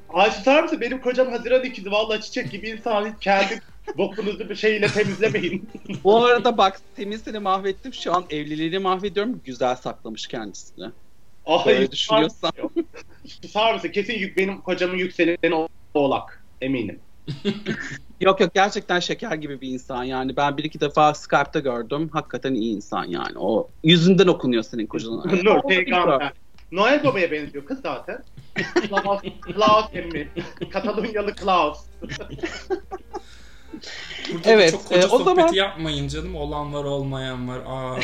Ay 0.09 0.31
susar 0.31 0.63
mısın? 0.63 0.81
Benim 0.81 1.01
kocam 1.01 1.31
Haziran 1.31 1.63
ikizi. 1.63 1.91
Vallahi 1.91 2.21
çiçek 2.21 2.51
gibi 2.51 2.69
insan. 2.69 3.05
Hiç 3.05 3.13
kendi 3.21 3.61
bokunuzu 3.97 4.49
bir 4.49 4.55
şeyle 4.55 4.87
temizlemeyin. 4.87 5.69
Bu 6.03 6.25
arada 6.25 6.57
bak 6.57 6.81
seni 6.95 7.39
mahvettim. 7.39 7.93
Şu 7.93 8.15
an 8.15 8.25
evliliğini 8.29 8.79
mahvediyorum. 8.79 9.41
Güzel 9.45 9.75
saklamış 9.75 10.27
kendisini. 10.27 10.85
Ay, 11.45 11.65
Böyle 11.65 11.91
düşünüyorsan. 11.91 12.51
Susar 13.41 13.73
mısın? 13.73 13.89
Kesin 13.89 14.13
yük, 14.13 14.37
benim 14.37 14.61
kocamın 14.61 14.97
yükseleni 14.97 15.67
oğlak. 15.93 16.43
Eminim. 16.61 16.99
Yok 18.21 18.39
yok 18.39 18.53
gerçekten 18.53 18.99
şeker 18.99 19.35
gibi 19.35 19.61
bir 19.61 19.67
insan 19.67 20.03
yani. 20.03 20.37
Ben 20.37 20.57
bir 20.57 20.63
iki 20.63 20.79
defa 20.79 21.13
Skype'ta 21.13 21.59
gördüm. 21.59 22.09
Hakikaten 22.13 22.53
iyi 22.53 22.75
insan 22.75 23.05
yani. 23.05 23.37
O 23.37 23.69
yüzünden 23.83 24.27
okunuyor 24.27 24.63
senin 24.63 24.87
kocanın. 24.87 25.43
Nur 25.43 25.61
peygamber. 25.67 26.33
Noel 26.71 27.03
Baba'ya 27.03 27.31
benziyor 27.31 27.65
kız 27.65 27.81
zaten. 27.83 28.23
Klaus, 28.55 29.21
Klaus 29.41 29.85
emmi. 29.93 30.27
Katalonyalı 30.71 31.35
Klaus. 31.35 31.77
Burada 34.33 34.51
Evet, 34.51 34.71
çok 34.71 34.87
koca 34.87 35.01
e, 35.01 35.05
o 35.05 35.09
sohbeti 35.09 35.25
zaman- 35.25 35.53
yapmayın 35.53 36.07
canım. 36.07 36.35
Olan 36.35 36.73
var 36.73 36.83
olmayan 36.83 37.47
var. 37.47 37.59
Aa. 37.65 37.99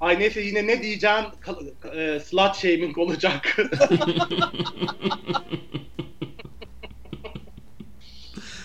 Ay 0.00 0.18
neyse 0.18 0.40
yine 0.40 0.66
ne 0.66 0.82
diyeceğim 0.82 1.24
Kal- 1.40 1.66
e, 1.96 2.20
slut 2.20 2.54
shaming 2.56 2.98
olacak. 2.98 3.56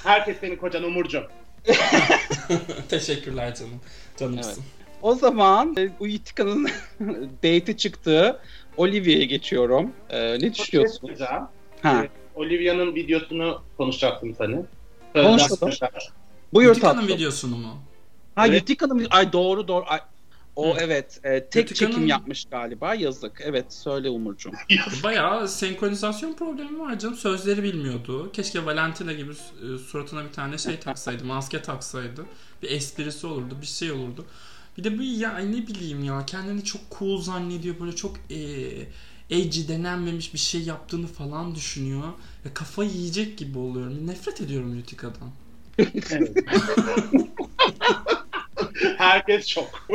Herkes 0.08 0.39
senin 0.39 0.56
kocan 0.56 0.84
Umurcuğum. 0.84 1.28
Teşekkürler 2.89 3.56
canım. 3.56 3.80
Canımsın. 4.17 4.63
O 5.02 5.15
zaman 5.15 5.76
e, 5.78 5.89
Uitika'nın 6.00 6.67
date'i 7.43 7.78
çıktı. 7.78 8.39
Olivia'ya 8.78 9.26
geçiyorum. 9.26 9.91
Ee, 10.10 10.34
ne 10.39 10.54
düşünüyorsun? 10.54 11.12
Ha. 11.20 11.52
Evet. 12.00 12.12
Olivia'nın 12.36 12.96
videosunu 12.96 13.62
konuşacaktım 13.78 14.36
seni. 14.38 14.56
Konuşalım. 15.13 15.74
Buyur 16.54 16.72
Utica'nın 16.72 16.93
tatlım. 16.96 17.15
videosunu 17.15 17.58
mu? 17.58 17.80
Ha 18.36 18.48
Evet. 18.48 18.62
Utica'nın 18.62 19.08
ay 19.10 19.34
doğru 19.34 19.67
doğru. 19.67 19.86
Ay, 19.88 20.00
o 20.58 20.76
Hı. 20.76 20.80
evet. 20.82 21.20
e, 21.24 21.50
tek 21.50 21.65
Utica'nın- 21.72 21.91
çekim 21.91 22.08
yapmış 22.08 22.46
galiba. 22.46 22.96
Yazık. 22.96 23.41
Evet 23.43 23.74
söyle 23.74 24.10
Umurcuğum. 24.10 24.52
Bayağı 25.04 25.48
senkronizasyon 25.48 26.34
problemi 26.34 26.80
var 26.80 27.00
canım. 27.00 27.15
Sözleri 27.15 27.63
bilmiyordu. 27.63 28.32
Keşke 28.32 28.65
Valentina 28.65 29.13
gibi 29.13 29.32
e, 29.32 29.78
suratına 29.78 30.24
bir 30.26 30.32
tane 30.32 30.58
şey 30.58 30.80
taksaydı, 30.80 31.26
maske 31.26 31.62
taksaydı. 31.62 32.26
Bir 32.63 32.72
esprisi 32.72 33.28
olurdu, 33.28 33.58
bir 33.62 33.65
şey 33.67 33.91
olurdu. 33.91 34.26
Bir 34.78 34.84
de 34.84 34.98
bu 34.98 35.02
ya 35.04 35.38
ne 35.38 35.67
bileyim 35.67 36.04
ya 36.04 36.26
kendini 36.26 36.63
çok 36.63 36.82
cool 37.00 37.22
zannediyor. 37.22 37.80
Böyle 37.80 37.96
çok 37.96 38.15
e, 38.32 38.38
edgy 39.30 39.67
denenmemiş 39.67 40.34
bir 40.34 40.39
şey 40.39 40.62
yaptığını 40.62 41.08
falan 41.08 41.56
düşünüyor. 41.56 42.04
Ya 42.46 42.54
kafayı 42.54 42.89
yiyecek 42.89 43.38
gibi 43.38 43.58
oluyorum. 43.58 44.08
Nefret 44.08 44.41
ediyorum 44.41 44.80
Utica'dan. 44.80 45.30
Evet. 46.12 46.32
Herkes 48.98 49.48
şok. 49.48 49.88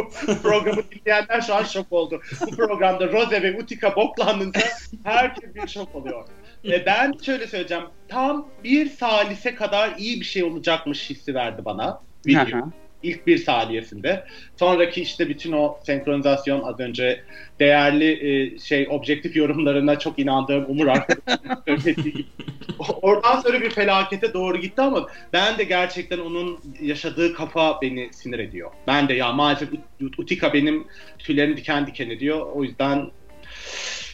Programı 0.43 0.83
dinleyenler 0.91 1.41
şu 1.41 1.55
an 1.55 1.65
şok 1.65 1.93
oldu. 1.93 2.21
Bu 2.47 2.57
programda 2.57 3.13
Rose 3.13 3.43
ve 3.43 3.59
Utica 3.63 3.97
boklandığında 3.97 4.59
herkes 5.05 5.55
bir 5.55 5.69
şok 5.69 5.95
oluyor. 5.95 6.25
E 6.65 6.87
ben 6.87 7.15
şöyle 7.23 7.47
söyleyeceğim. 7.47 7.85
Tam 8.09 8.49
bir 8.65 8.89
salise 8.89 9.55
kadar 9.55 9.95
iyi 9.99 10.21
bir 10.21 10.25
şey 10.25 10.45
olacakmış 10.45 11.11
hissi 11.11 11.35
verdi 11.35 11.65
bana. 11.65 12.01
Video. 12.27 12.71
İlk 13.03 13.27
bir 13.27 13.39
saniyesinde. 13.39 14.25
Sonraki 14.57 15.03
işte 15.03 15.29
bütün 15.29 15.53
o 15.53 15.79
senkronizasyon 15.87 16.63
az 16.63 16.81
önce 16.81 17.21
değerli 17.61 18.11
e, 18.29 18.59
şey 18.59 18.87
objektif 18.91 19.37
yorumlarına 19.37 19.99
çok 19.99 20.19
inandığım 20.19 20.65
Umur 20.69 20.87
arkadaşımın 20.87 21.63
söylediği 21.67 22.13
gibi. 22.13 22.27
Oradan 23.03 23.41
sonra 23.41 23.61
bir 23.61 23.71
felakete 23.71 24.35
doğru 24.35 24.59
gitti 24.59 24.83
ama 24.83 25.07
ben 25.33 25.59
de 25.59 25.65
gerçekten 25.65 26.19
onun 26.19 26.61
yaşadığı 26.83 27.35
kafa 27.35 27.79
beni 27.83 28.11
sinir 28.13 28.39
ediyor. 28.39 28.71
Ben 28.87 29.09
de 29.09 29.15
ya 29.15 29.33
maalesef 29.33 29.69
Ut- 29.73 30.15
Utika 30.19 30.53
benim 30.53 30.87
tüylerim 31.19 31.57
diken 31.57 31.87
diken 31.87 32.11
ediyor. 32.11 32.47
O 32.55 32.65
yüzden 32.65 33.11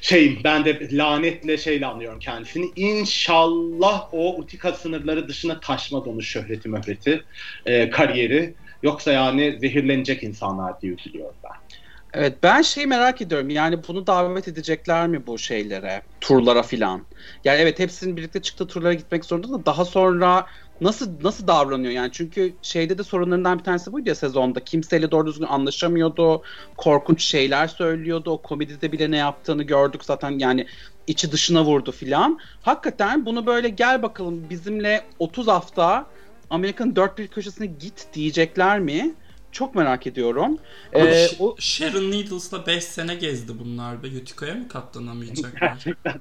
şeyim 0.00 0.40
ben 0.44 0.64
de 0.64 0.88
lanetle 0.92 1.58
şeyle 1.58 1.86
anlıyorum 1.86 2.18
kendisini. 2.18 2.70
İnşallah 2.76 4.08
o 4.12 4.36
Utika 4.38 4.72
sınırları 4.72 5.28
dışına 5.28 5.60
taşmaz 5.60 6.06
onun 6.06 6.20
şöhreti 6.20 6.68
möhreti, 6.68 7.24
e, 7.66 7.90
kariyeri. 7.90 8.54
Yoksa 8.82 9.12
yani 9.12 9.58
zehirlenecek 9.60 10.22
insanlar 10.22 10.80
diye 10.80 10.92
üzülüyorum 10.92 11.36
ben. 11.44 11.67
Evet 12.14 12.42
ben 12.42 12.62
şey 12.62 12.86
merak 12.86 13.20
ediyorum 13.22 13.50
yani 13.50 13.80
bunu 13.88 14.06
davet 14.06 14.48
edecekler 14.48 15.08
mi 15.08 15.26
bu 15.26 15.38
şeylere 15.38 16.02
turlara 16.20 16.62
filan. 16.62 17.08
Yani 17.44 17.58
evet 17.60 17.78
hepsinin 17.78 18.16
birlikte 18.16 18.42
çıktığı 18.42 18.66
turlara 18.66 18.94
gitmek 18.94 19.24
zorunda 19.24 19.48
da 19.52 19.66
daha 19.66 19.84
sonra 19.84 20.46
nasıl 20.80 21.22
nasıl 21.24 21.46
davranıyor 21.46 21.92
yani 21.92 22.12
çünkü 22.12 22.58
şeyde 22.62 22.98
de 22.98 23.02
sorunlarından 23.04 23.58
bir 23.58 23.64
tanesi 23.64 23.92
buydu 23.92 24.08
ya 24.08 24.14
sezonda 24.14 24.64
kimseyle 24.64 25.10
doğru 25.10 25.26
düzgün 25.26 25.46
anlaşamıyordu 25.46 26.42
korkunç 26.76 27.24
şeyler 27.24 27.66
söylüyordu 27.68 28.30
o 28.30 28.42
komedide 28.42 28.92
bile 28.92 29.10
ne 29.10 29.16
yaptığını 29.16 29.62
gördük 29.62 30.04
zaten 30.04 30.38
yani 30.38 30.66
içi 31.06 31.32
dışına 31.32 31.64
vurdu 31.64 31.92
filan. 31.92 32.38
Hakikaten 32.60 33.26
bunu 33.26 33.46
böyle 33.46 33.68
gel 33.68 34.02
bakalım 34.02 34.50
bizimle 34.50 35.10
30 35.18 35.48
hafta 35.48 36.10
Amerika'nın 36.50 36.96
dört 36.96 37.18
bir 37.18 37.28
köşesine 37.28 37.66
git 37.66 38.08
diyecekler 38.12 38.80
mi? 38.80 39.16
Çok 39.52 39.74
merak 39.74 40.06
ediyorum. 40.06 40.58
Ee, 40.94 41.26
o 41.38 41.56
Sharon 41.58 42.10
Needles'la 42.10 42.66
5 42.66 42.84
sene 42.84 43.14
gezdi 43.14 43.52
bunlar 43.58 44.02
be. 44.02 44.06
Utica'ya 44.06 44.54
mı 44.54 44.68
katlanamayacaklar? 44.68 45.60
Gerçekten. 45.60 46.20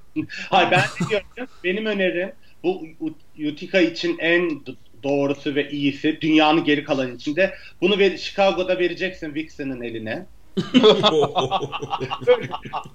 Hayır 0.50 0.72
ben 0.72 0.80
de 0.80 1.10
diyorum 1.10 1.28
benim 1.64 1.86
önerim 1.86 2.32
bu 2.64 2.84
Utica 3.38 3.82
için 3.82 4.18
en 4.20 4.62
doğrusu 5.04 5.56
ve 5.56 5.70
iyisi 5.72 6.18
dünyanın 6.22 6.64
geri 6.64 6.84
kalan 6.84 7.16
içinde 7.16 7.54
bunu 7.82 7.98
ver, 7.98 8.18
Chicago'da 8.18 8.80
vereceksin 8.80 9.36
Vixen'ın 9.36 9.82
eline. 9.82 10.26
Böyle 10.74 12.50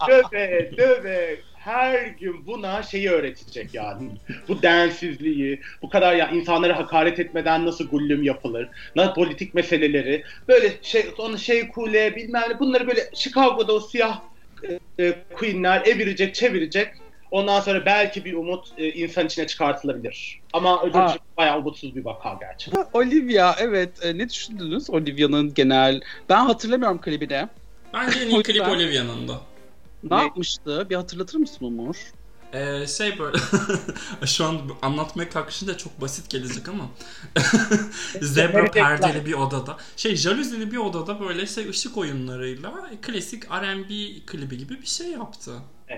döve 0.09 0.71
döve 0.77 1.41
her 1.65 2.07
gün 2.07 2.47
buna 2.47 2.83
şeyi 2.83 3.11
öğretecek 3.11 3.75
yani. 3.75 4.09
Bu 4.49 4.63
densizliği, 4.63 5.61
bu 5.83 5.89
kadar 5.89 6.15
ya 6.15 6.31
insanlara 6.31 6.79
hakaret 6.79 7.19
etmeden 7.19 7.67
nasıl 7.67 7.89
gullüm 7.89 8.23
yapılır, 8.23 8.69
nasıl 8.97 9.15
politik 9.15 9.55
meseleleri, 9.55 10.25
böyle 10.49 10.73
şey 10.83 11.07
onu 11.19 11.39
şey 11.39 11.69
kule 11.69 12.17
bilmem 12.17 12.43
ne 12.51 12.59
bunları 12.59 12.87
böyle 12.87 13.11
Chicago'da 13.15 13.73
o 13.73 13.81
siyah 13.81 14.21
e, 14.69 15.05
e, 15.05 15.15
queenler 15.35 15.87
evirecek, 15.87 16.35
çevirecek. 16.35 16.89
Ondan 17.31 17.61
sonra 17.61 17.87
belki 17.87 18.25
bir 18.25 18.33
umut 18.33 18.69
e, 18.79 18.93
insan 18.93 19.27
içine 19.27 19.47
çıkartılabilir. 19.47 20.41
Ama 20.53 20.83
ödül 20.83 21.01
bayağı 21.37 21.59
umutsuz 21.59 21.97
bir 21.97 22.05
vaka 22.05 22.37
gerçekten. 22.41 22.85
Olivia 22.93 23.55
evet 23.59 23.91
e, 24.05 24.19
ne 24.19 24.29
düşündünüz 24.29 24.91
Olivia'nın 24.91 25.55
genel 25.55 26.01
ben 26.29 26.45
hatırlamıyorum 26.45 27.01
klibini. 27.01 27.49
Bence 27.95 28.21
en 28.21 28.31
iyi 28.31 28.43
klip 28.43 28.69
Olivia'nın 28.69 29.29
da. 29.29 29.52
Ne, 30.03 30.17
Ne? 30.17 30.23
yapmıştı? 30.23 30.87
Bir 30.91 30.97
hatırlatır 30.97 31.39
mısın 31.39 31.65
Umur? 31.65 31.97
Ee, 32.53 32.87
şey 32.87 33.19
böyle 33.19 33.39
şu 34.27 34.45
an 34.45 34.61
anlatmaya 34.83 35.29
kalkışınca 35.29 35.77
çok 35.77 36.01
basit 36.01 36.31
gelecek 36.31 36.69
ama 36.69 36.91
zebra 38.23 38.71
perdeli 38.71 39.27
bir 39.27 39.33
odada 39.33 39.77
şey 39.97 40.17
jaluzili 40.17 40.73
bir 40.73 40.77
odada 40.77 41.21
böyle 41.21 41.47
şey 41.47 41.69
ışık 41.69 41.97
oyunlarıyla 41.97 42.91
klasik 43.03 43.51
R&B 43.51 43.89
klibi 44.27 44.59
gibi 44.59 44.81
bir 44.83 44.87
şey 44.87 45.11
yaptı. 45.11 45.53
Ha. 45.89 45.95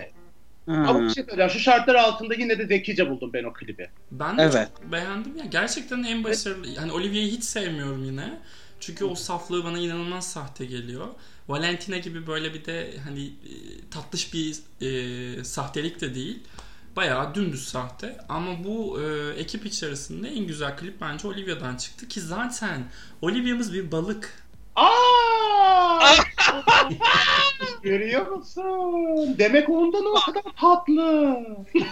Ama 0.66 1.02
bir 1.02 1.10
şey 1.10 1.24
söyleyeceğim. 1.24 1.50
Şu 1.50 1.58
şartlar 1.58 1.94
altında 1.94 2.34
yine 2.34 2.58
de 2.58 2.66
zekice 2.66 3.10
buldum 3.10 3.32
ben 3.32 3.44
o 3.44 3.52
klibi. 3.52 3.90
Ben 4.10 4.38
de 4.38 4.42
Evet. 4.42 4.68
çok 4.78 4.92
beğendim 4.92 5.36
ya. 5.36 5.44
Gerçekten 5.44 6.02
en 6.02 6.24
başarılı. 6.24 6.68
Yani 6.68 6.92
Olivia'yı 6.92 7.30
hiç 7.30 7.44
sevmiyorum 7.44 8.04
yine. 8.04 8.40
Çünkü 8.80 9.04
o 9.04 9.14
saflığı 9.14 9.64
bana 9.64 9.78
inanılmaz 9.78 10.32
sahte 10.32 10.64
geliyor. 10.64 11.06
Valentina 11.48 11.98
gibi 11.98 12.26
böyle 12.26 12.54
bir 12.54 12.64
de 12.64 12.94
hani 13.04 13.24
e, 13.24 13.52
tatlış 13.90 14.34
bir 14.34 14.56
e, 14.80 15.44
sahtelik 15.44 16.00
de 16.00 16.14
değil. 16.14 16.42
Bayağı 16.96 17.34
dümdüz 17.34 17.68
sahte. 17.68 18.18
Ama 18.28 18.64
bu 18.64 19.00
e, 19.00 19.30
ekip 19.40 19.66
içerisinde 19.66 20.28
en 20.28 20.46
güzel 20.46 20.76
klip 20.76 21.00
bence 21.00 21.28
Olivia'dan 21.28 21.76
çıktı 21.76 22.08
ki 22.08 22.20
zaten 22.20 22.84
Olivia'mız 23.22 23.74
bir 23.74 23.92
balık. 23.92 24.44
Aa! 24.76 26.14
Görüyor 27.82 28.26
musun? 28.26 29.38
Demek 29.38 29.68
ondan 29.68 30.04
o 30.06 30.14
kadar 30.14 30.42
tatlı. 30.60 31.38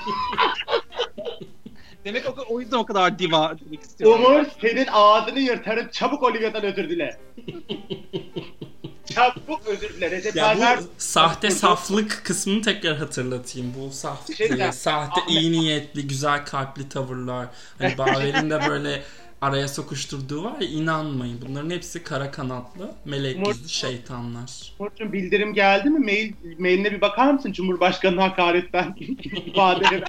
Demek 2.05 2.29
o, 2.29 2.37
o 2.49 2.61
yüzden 2.61 2.77
o 2.77 2.87
kadar 2.87 3.19
diva 3.19 3.57
demek 3.67 3.83
istiyorum. 3.83 4.25
Umur 4.25 4.45
senin 4.61 4.87
ağzını 4.93 5.41
yırtarım. 5.41 5.89
Çabuk 5.93 6.23
Olivia'dan 6.23 6.63
özür 6.63 6.91
dile. 6.91 7.21
Çabuk 9.15 9.67
özür 9.67 9.95
dile. 9.95 10.11
Recep 10.11 10.37
Ya 10.37 10.45
Tayyip 10.59 10.81
bu 10.83 10.91
sahte 10.99 11.51
saflık 11.51 12.21
kısmını 12.25 12.63
tekrar 12.63 12.97
hatırlatayım. 12.97 13.75
Bu 13.79 13.91
Şey 14.35 14.59
de- 14.59 14.65
e, 14.65 14.73
sahte 14.73 15.21
Ahmet- 15.21 15.31
iyi 15.31 15.53
niyetli, 15.53 16.07
güzel 16.07 16.45
kalpli 16.45 16.89
tavırlar. 16.89 17.47
Hani 17.79 17.95
Baver'in 17.99 18.51
de 18.51 18.61
böyle 18.69 19.03
araya 19.41 19.69
sokuşturduğu 19.69 20.45
var 20.45 20.61
ya 20.61 20.69
inanmayın. 20.69 21.39
Bunların 21.49 21.71
hepsi 21.71 22.03
kara 22.03 22.31
kanatlı, 22.31 22.91
melek 23.05 23.47
yüzlü 23.49 23.69
şeytanlar. 23.69 24.73
Umurcuğum 24.79 25.13
bildirim 25.13 25.55
geldi 25.55 25.91
mi? 25.91 25.99
Mail, 25.99 26.33
mailine 26.59 26.93
bir 26.93 27.01
bakar 27.01 27.33
mısın? 27.33 27.53
Cumhurbaşkanı 27.53 28.21
hakaretten 28.21 28.95
ifadeye, 29.47 30.05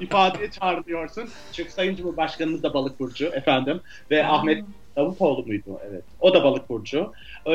ifadeye 0.00 0.50
çağırıyorsun. 0.50 1.28
Çünkü 1.52 1.70
Sayın 1.72 1.96
Cumhurbaşkanımız 1.96 2.62
da 2.62 2.74
balık 2.74 3.00
burcu 3.00 3.26
efendim. 3.26 3.80
Ve 4.10 4.26
Ahmet 4.26 4.64
Davutoğlu 5.02 5.46
muydu? 5.46 5.80
Evet. 5.90 6.02
O 6.20 6.34
da 6.34 6.44
balık 6.44 6.68
burcu. 6.68 7.12
Ee, 7.46 7.52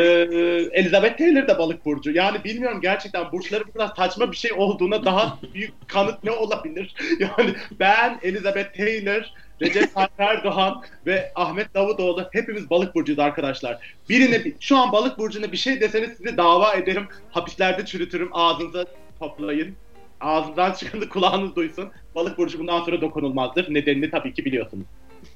Elizabeth 0.71 1.17
Taylor 1.17 1.47
da 1.47 1.59
balık 1.59 1.85
burcu. 1.85 2.11
Yani 2.11 2.43
bilmiyorum 2.43 2.81
gerçekten 2.81 3.31
burçları 3.31 3.67
bu 3.67 3.71
kadar 3.73 3.87
saçma 3.95 4.31
bir 4.31 4.37
şey 4.37 4.51
olduğuna 4.53 5.05
daha 5.05 5.37
büyük 5.53 5.73
kanıt 5.87 6.23
ne 6.23 6.31
olabilir? 6.31 6.95
Yani 7.19 7.53
ben 7.79 8.19
Elizabeth 8.23 8.77
Taylor, 8.77 9.21
Recep 9.61 9.93
Tayyip 9.93 10.11
Erdoğan 10.17 10.83
ve 11.05 11.31
Ahmet 11.35 11.73
Davutoğlu 11.73 12.27
hepimiz 12.31 12.69
balık 12.69 12.95
burcuyuz 12.95 13.19
arkadaşlar. 13.19 13.77
Birine 14.09 14.45
bir- 14.45 14.53
şu 14.59 14.77
an 14.77 14.91
balık 14.91 15.17
burcuna 15.17 15.51
bir 15.51 15.57
şey 15.57 15.81
deseniz 15.81 16.09
sizi 16.17 16.37
dava 16.37 16.73
ederim. 16.73 17.07
Hapislerde 17.31 17.85
çürütürüm. 17.85 18.29
Ağzınıza 18.31 18.85
toplayın. 19.19 19.75
Ağzından 20.21 20.71
çıkanı 20.73 21.09
kulağınız 21.09 21.55
duysun. 21.55 21.89
Balık 22.15 22.37
burcu 22.37 22.59
bundan 22.59 22.79
sonra 22.85 23.01
dokunulmazdır. 23.01 23.73
Nedenini 23.73 24.11
tabii 24.11 24.33
ki 24.33 24.45
biliyorsunuz. 24.45 24.85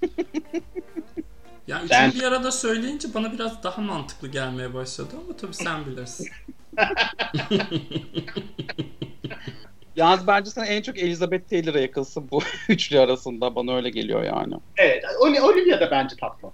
Ya 1.68 1.78
üçünü 1.78 1.90
Ben- 1.90 2.14
bir 2.14 2.24
arada 2.24 2.52
söyleyince 2.52 3.14
bana 3.14 3.34
biraz 3.34 3.64
daha 3.64 3.82
mantıklı 3.82 4.28
gelmeye 4.28 4.74
başladı 4.74 5.16
ama 5.26 5.38
tabii 5.38 5.54
sen 5.54 5.86
bilirsin. 5.86 6.28
Yalnız 9.96 10.28
bence 10.28 10.52
sen 10.52 10.66
en 10.66 10.82
çok 10.82 10.98
Elizabeth 10.98 11.50
Taylor'a 11.50 11.80
yakınsın 11.80 12.32
bu 12.32 12.42
üçlü 12.70 13.00
arasında. 13.00 13.56
Bana 13.56 13.76
öyle 13.76 13.90
geliyor 13.90 14.24
yani. 14.24 14.54
Evet. 14.78 15.04
Oli- 15.22 15.42
Olivia 15.42 15.80
da 15.80 15.92
bence 15.92 16.16
tatlı. 16.16 16.52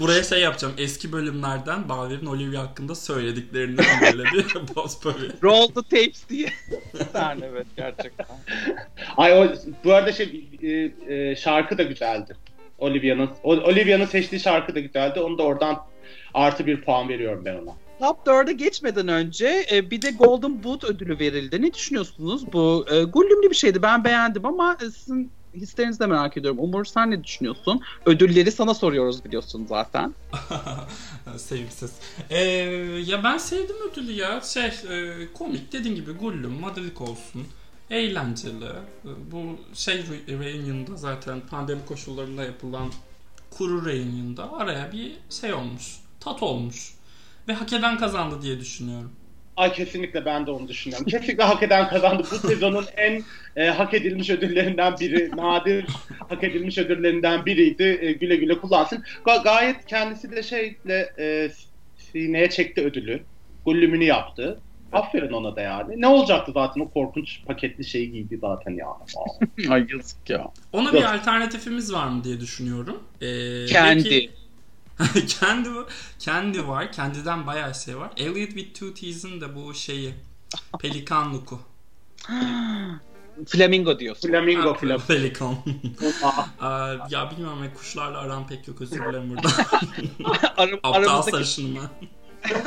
Buraya 0.00 0.22
şey 0.22 0.40
yapacağım. 0.40 0.74
Eski 0.78 1.12
bölümlerden 1.12 1.88
Baver'in 1.88 2.26
Olivia 2.26 2.62
hakkında 2.62 2.94
söylediklerinden 2.94 4.00
böyle 4.02 4.24
bir 4.32 4.66
post 4.74 5.04
böyle. 5.04 5.32
Roll 5.42 5.66
the 5.66 5.82
tapes 5.82 6.28
diye. 6.28 6.48
sen 7.12 7.40
evet 7.44 7.66
gerçekten. 7.76 8.26
Ay 9.16 9.32
o, 9.32 9.54
bu 9.84 9.94
arada 9.94 10.12
şey 10.12 10.48
e, 10.62 10.92
e, 11.14 11.36
şarkı 11.36 11.78
da 11.78 11.82
güzeldi. 11.82 12.36
Olivia'nın 12.78 13.30
Olivia'nın 13.42 14.06
seçtiği 14.06 14.40
şarkı 14.40 14.74
da 14.74 14.80
güzeldi. 14.80 15.20
Onu 15.20 15.38
da 15.38 15.42
oradan 15.42 15.86
artı 16.34 16.66
bir 16.66 16.80
puan 16.80 17.08
veriyorum 17.08 17.44
ben 17.44 17.54
ona. 17.54 17.74
Top 17.98 18.26
4'e 18.26 18.52
geçmeden 18.52 19.08
önce 19.08 19.66
e, 19.72 19.90
bir 19.90 20.02
de 20.02 20.10
Golden 20.10 20.64
Boot 20.64 20.84
ödülü 20.84 21.18
verildi. 21.18 21.62
Ne 21.62 21.74
düşünüyorsunuz? 21.74 22.52
Bu 22.52 22.86
e, 22.90 23.02
gullümlü 23.02 23.50
bir 23.50 23.54
şeydi. 23.54 23.82
Ben 23.82 24.04
beğendim 24.04 24.46
ama 24.46 24.76
e, 24.86 24.90
sizin 24.90 25.30
hislerinizi 25.54 26.00
de 26.00 26.06
merak 26.06 26.36
ediyorum. 26.36 26.60
Umur 26.60 26.84
sen 26.84 27.10
ne 27.10 27.24
düşünüyorsun? 27.24 27.80
Ödülleri 28.06 28.52
sana 28.52 28.74
soruyoruz 28.74 29.24
biliyorsun 29.24 29.66
zaten. 29.68 30.14
Sevimsiz. 31.36 31.92
Ee, 32.30 32.38
ya 33.06 33.24
ben 33.24 33.38
sevdim 33.38 33.76
ödülü 33.92 34.12
ya. 34.12 34.40
Şey 34.40 34.64
e, 34.66 35.12
komik 35.34 35.72
dediğin 35.72 35.94
gibi 35.94 36.12
gullüm, 36.12 36.52
madrik 36.60 37.00
olsun. 37.00 37.46
Eğlenceli. 37.90 38.64
E, 38.64 39.10
Bu 39.32 39.56
şey 39.74 39.94
re- 39.96 40.38
reunion'da 40.44 40.96
zaten 40.96 41.40
pandemi 41.40 41.84
koşullarında 41.86 42.44
yapılan 42.44 42.88
kuru 43.50 43.86
reunion'da 43.86 44.52
araya 44.52 44.92
bir 44.92 45.12
şey 45.30 45.52
olmuş. 45.54 45.96
Tat 46.20 46.42
olmuş. 46.42 46.94
Ve 47.48 47.52
hak 47.52 47.72
eden 47.72 47.98
kazandı 47.98 48.42
diye 48.42 48.60
düşünüyorum. 48.60 49.12
Ay 49.56 49.72
kesinlikle 49.72 50.24
ben 50.24 50.46
de 50.46 50.50
onu 50.50 50.68
düşünüyorum. 50.68 51.06
Kesinlikle 51.06 51.44
hak 51.44 51.62
eden 51.62 51.88
kazandı. 51.88 52.22
Bu 52.30 52.48
sezonun 52.48 52.84
en 52.96 53.22
e, 53.56 53.66
hak 53.66 53.94
edilmiş 53.94 54.30
ödüllerinden 54.30 54.94
biri, 55.00 55.30
nadir 55.36 55.86
hak 56.28 56.44
edilmiş 56.44 56.78
ödüllerinden 56.78 57.46
biriydi. 57.46 57.98
E, 58.00 58.12
güle 58.12 58.36
güle 58.36 58.58
kullansın. 58.58 59.04
Ga- 59.26 59.42
gayet 59.44 59.86
kendisi 59.86 60.30
de 60.30 60.42
şeyle 60.42 61.12
e, 61.18 61.50
sineye 61.96 62.50
çekti 62.50 62.80
ödülü. 62.84 63.22
Gullümünü 63.64 64.04
yaptı. 64.04 64.60
Aferin 64.92 65.32
ona 65.32 65.56
da 65.56 65.60
yani. 65.60 66.00
Ne 66.00 66.06
olacaktı 66.06 66.52
zaten 66.54 66.80
o 66.80 66.90
korkunç 66.90 67.44
paketli 67.46 67.84
şeyi 67.84 68.12
giydi 68.12 68.38
zaten 68.40 68.70
yani. 68.70 69.70
Ay 69.72 69.86
yazık 69.92 70.30
ya. 70.30 70.50
Ona 70.72 70.92
bir 70.92 71.14
alternatifimiz 71.14 71.92
var 71.92 72.06
mı 72.08 72.24
diye 72.24 72.40
düşünüyorum. 72.40 73.02
Ee, 73.20 73.66
Kendi. 73.66 74.04
belki- 74.04 74.30
kendi 75.40 75.68
kendi 76.18 76.68
var. 76.68 76.92
Kendiden 76.92 77.46
bayağı 77.46 77.74
şey 77.74 77.98
var. 77.98 78.10
Elliot 78.16 78.50
with 78.50 78.74
Two 78.74 78.94
T's'in 78.94 79.40
de 79.40 79.54
bu 79.56 79.74
şeyi 79.74 80.14
Pelikan 80.80 81.34
Look'u. 81.34 81.60
Flamingo 83.46 83.98
diyorsun. 83.98 84.28
Flamingo 84.28 84.74
flamingo. 84.74 85.06
Pelikan. 85.06 85.56
Ya 87.10 87.30
bilmiyorum 87.30 87.58
ben 87.62 87.74
kuşlarla 87.74 88.18
aram 88.18 88.46
pek 88.46 88.68
yok 88.68 88.80
özür 88.80 89.04
dilerim 89.04 89.30
burada. 89.30 89.48
Ara- 90.56 90.74
Aptal 90.74 90.92
aramızdaki, 90.92 91.30
sarışınım 91.30 91.76
ben. 91.76 92.08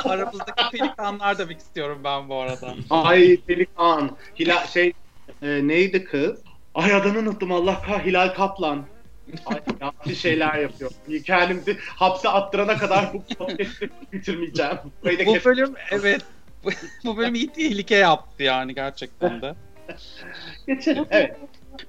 aramızdaki 0.09 0.63
pelikanlar 0.71 1.38
demek 1.38 1.59
istiyorum 1.59 2.01
ben 2.03 2.30
bu 2.30 2.36
arada. 2.36 2.76
Ay 2.89 3.38
Pelikan. 3.38 4.17
Hilal 4.39 4.67
şey 4.67 4.93
e, 5.41 5.67
neydi 5.67 6.05
kız? 6.05 6.39
Ay 6.76 6.93
adını 6.93 7.19
unuttum 7.19 7.51
Allah 7.51 7.82
kah 7.82 8.05
Hilal 8.05 8.34
Kaplan. 8.36 8.86
Ay 9.45 10.15
şeyler 10.15 10.55
yapıyor. 10.55 10.91
Kendimizi 11.26 11.78
hapse 11.80 12.30
attırana 12.30 12.78
kadar 12.78 13.13
bu 13.13 13.36
podcast'i 13.36 13.89
bitirmeyeceğim. 14.13 14.78
Bu 15.03 15.45
bölüm 15.45 15.73
evet. 15.91 16.21
bu- 17.05 17.17
bölüm 17.17 17.36
iyi 17.36 17.47
tehlike 17.47 17.95
yaptı 17.95 18.43
yani 18.43 18.76
gerçekten 18.76 19.41
de. 19.41 19.55
geçelim. 20.67 21.05
Evet. 21.11 21.36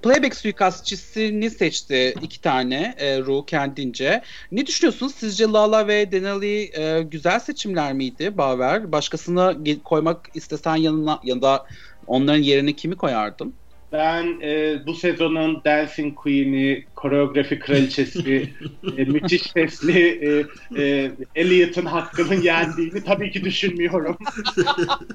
playback 0.02 0.36
suikastçisini 0.36 1.50
seçti 1.50 2.14
iki 2.22 2.40
tane 2.40 2.94
e, 2.98 3.18
Ru 3.18 3.44
kendince. 3.46 4.22
Ne 4.52 4.66
düşünüyorsunuz? 4.66 5.14
Sizce 5.14 5.44
Lala 5.44 5.88
ve 5.88 6.12
Denali 6.12 6.80
e, 6.80 7.02
güzel 7.02 7.40
seçimler 7.40 7.92
miydi 7.92 8.38
Baver? 8.38 8.92
Başkasına 8.92 9.56
koymak 9.84 10.30
istesen 10.34 10.76
yanına 10.76 11.20
ya 11.24 11.42
da 11.42 11.66
onların 12.06 12.42
yerine 12.42 12.72
kimi 12.72 12.96
koyardın? 12.96 13.54
Ben 13.92 14.40
e, 14.42 14.86
bu 14.86 14.94
sezonun 14.94 15.62
Dancing 15.64 16.14
Queen'i, 16.14 16.86
koreografi 16.94 17.58
kraliçesi, 17.58 18.52
e, 18.98 19.04
müthiş 19.04 19.42
sesli 19.42 20.28
e, 20.28 20.44
e, 20.82 21.10
Elliot'ın 21.34 21.86
hakkının 21.86 22.40
yendiğini 22.40 23.04
tabii 23.04 23.30
ki 23.30 23.44
düşünmüyorum. 23.44 24.18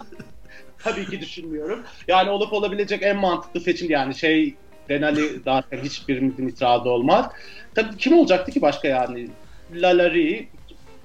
tabii 0.84 1.05
ki 1.05 1.22
düşünmüyorum. 1.22 1.84
Yani 2.07 2.30
olup 2.30 2.53
olabilecek 2.53 3.03
en 3.03 3.17
mantıklı 3.17 3.59
seçim 3.61 3.89
yani 3.89 4.15
şey 4.15 4.55
Denali 4.89 5.39
zaten 5.45 5.78
hiçbirimizin 5.84 6.47
itirazı 6.47 6.89
olmaz. 6.89 7.32
Tabii 7.76 7.97
kim 7.97 8.17
olacaktı 8.17 8.51
ki 8.51 8.61
başka 8.61 8.88
yani? 8.88 9.28
Lalari 9.74 10.49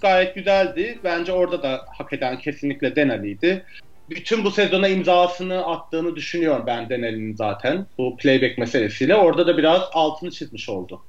gayet 0.03 0.35
güzeldi. 0.35 0.99
Bence 1.05 1.33
orada 1.33 1.63
da 1.63 1.85
hak 1.99 2.13
eden 2.13 2.39
kesinlikle 2.39 2.97
Denali'ydi 2.97 3.65
bütün 4.11 4.45
bu 4.45 4.51
sezona 4.51 4.89
imzasını 4.89 5.67
attığını 5.67 6.17
düşünüyorum 6.17 6.65
ben 6.67 6.89
Denel'in 6.89 7.37
zaten 7.37 7.87
bu 7.99 8.17
playback 8.17 8.59
meselesiyle. 8.59 9.15
Orada 9.15 9.47
da 9.47 9.59
biraz 9.59 9.83
altını 9.93 10.31
çizmiş 10.31 10.69
oldu. 10.69 11.03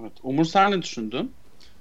Evet. 0.00 0.12
Umur 0.22 0.44
sen 0.44 0.70
ne 0.70 0.82
düşündün? 0.82 1.32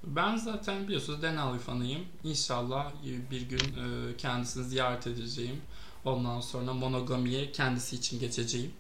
Ben 0.04 0.36
zaten 0.36 0.88
biliyorsunuz 0.88 1.22
Denali 1.22 1.60
fanıyım. 1.60 2.02
İnşallah 2.24 2.92
bir 3.32 3.42
gün 3.42 3.58
e, 3.58 4.18
kendisini 4.18 4.64
ziyaret 4.64 5.08
edeceğim. 5.08 5.62
Ondan 6.06 6.40
sonra 6.40 6.74
monogamiye 6.74 7.52
kendisi 7.52 7.96
için 7.96 8.20
geçeceğim. 8.20 8.72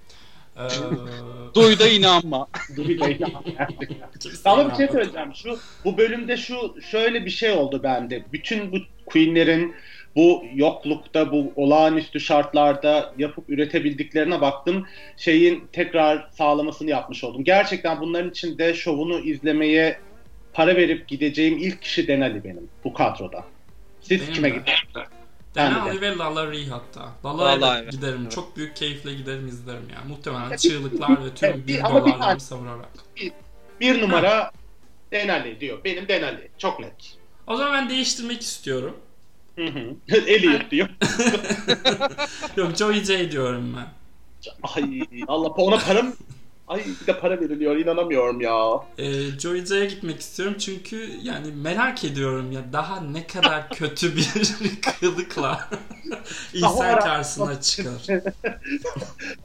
Ee... 0.58 0.62
Duy 1.56 1.80
da 1.80 1.88
inanma. 1.88 2.48
Duy 2.76 3.00
da 3.00 3.10
inanma. 3.10 3.44
Ama 4.46 4.72
bir 4.72 4.76
şey 4.76 4.88
söyleyeceğim. 4.88 5.36
Şu, 5.36 5.60
bu 5.86 5.98
bölümde 5.98 6.38
şu 6.38 6.76
şöyle 6.92 7.26
bir 7.26 7.32
şey 7.32 7.52
oldu 7.52 7.84
bende. 7.84 8.26
Bütün 8.34 8.72
bu 8.72 8.78
Queen'lerin 9.06 9.76
bu 10.16 10.46
yoklukta, 10.54 11.32
bu 11.32 11.54
olağanüstü 11.56 12.20
şartlarda 12.20 13.14
yapıp 13.18 13.50
üretebildiklerine 13.50 14.42
baktım. 14.42 14.86
Şeyin 15.18 15.68
tekrar 15.72 16.30
sağlamasını 16.32 16.90
yapmış 16.90 17.24
oldum. 17.24 17.44
Gerçekten 17.44 18.02
bunların 18.02 18.30
içinde 18.30 18.74
şovunu 18.74 19.20
izlemeye 19.20 20.00
para 20.54 20.76
verip 20.76 21.08
gideceğim 21.08 21.58
ilk 21.58 21.82
kişi 21.82 22.08
Denali 22.08 22.44
benim 22.44 22.70
bu 22.84 22.94
kadroda. 22.94 23.46
Siz 24.02 24.22
Benim 24.22 24.34
kime 24.34 24.50
gidersiniz? 24.50 25.08
Denali 25.56 26.02
ve 26.02 26.18
Lala 26.18 26.52
Ri 26.52 26.68
hatta. 26.68 27.12
Lala'ya 27.26 27.62
da 27.62 27.80
evet. 27.80 27.92
giderim. 27.92 28.20
Evet. 28.22 28.32
Çok 28.32 28.58
büyük 28.58 28.76
keyifle 28.76 29.14
giderim 29.14 29.48
izlerim 29.48 29.88
yani. 29.96 30.08
Muhtemelen 30.08 30.58
çığlıklar 30.58 31.26
ve 31.26 31.36
tüm 31.36 31.68
bir 31.68 31.80
dolarlarımı 31.80 32.40
savurarak. 32.40 32.90
Bir, 33.16 33.32
bir 33.80 34.02
numara 34.02 34.52
Denali 35.12 35.60
diyor. 35.60 35.84
Benim 35.84 36.08
Denali. 36.08 36.50
Çok 36.58 36.80
net. 36.80 37.18
O 37.48 37.56
zaman 37.56 37.74
ben 37.74 37.90
değiştirmek 37.90 38.42
istiyorum. 38.42 38.98
Hı 39.56 39.66
hı. 39.66 39.96
Elliot 40.28 40.72
diyor. 40.72 40.90
Yok 42.58 42.78
Joey 42.78 43.04
J 43.04 43.32
diyorum 43.32 43.76
ben. 43.78 43.88
Ay 44.64 45.02
Allah 45.28 45.48
ona 45.48 45.78
para 45.78 46.02
mı? 46.02 46.14
Ay 46.68 46.84
bir 47.02 47.08
de 47.08 47.20
para 47.20 47.42
veriliyor 47.42 47.78
inanamıyorum 47.78 48.42
ya. 48.42 48.70
Ee, 48.98 49.40
Joey 49.40 49.66
J'ye 49.66 49.86
gitmek 49.86 50.20
istiyorum 50.20 50.56
çünkü 50.60 51.10
yani 51.24 51.52
merak 51.52 52.04
ediyorum 52.04 52.52
ya 52.52 52.62
daha 52.74 53.02
ne 53.02 53.28
kadar 53.28 53.70
kötü 53.74 54.16
bir 54.16 54.30
kılıkla 54.82 55.70
insan 56.54 57.00
karşısına 57.00 57.62
çıkar. 57.62 58.08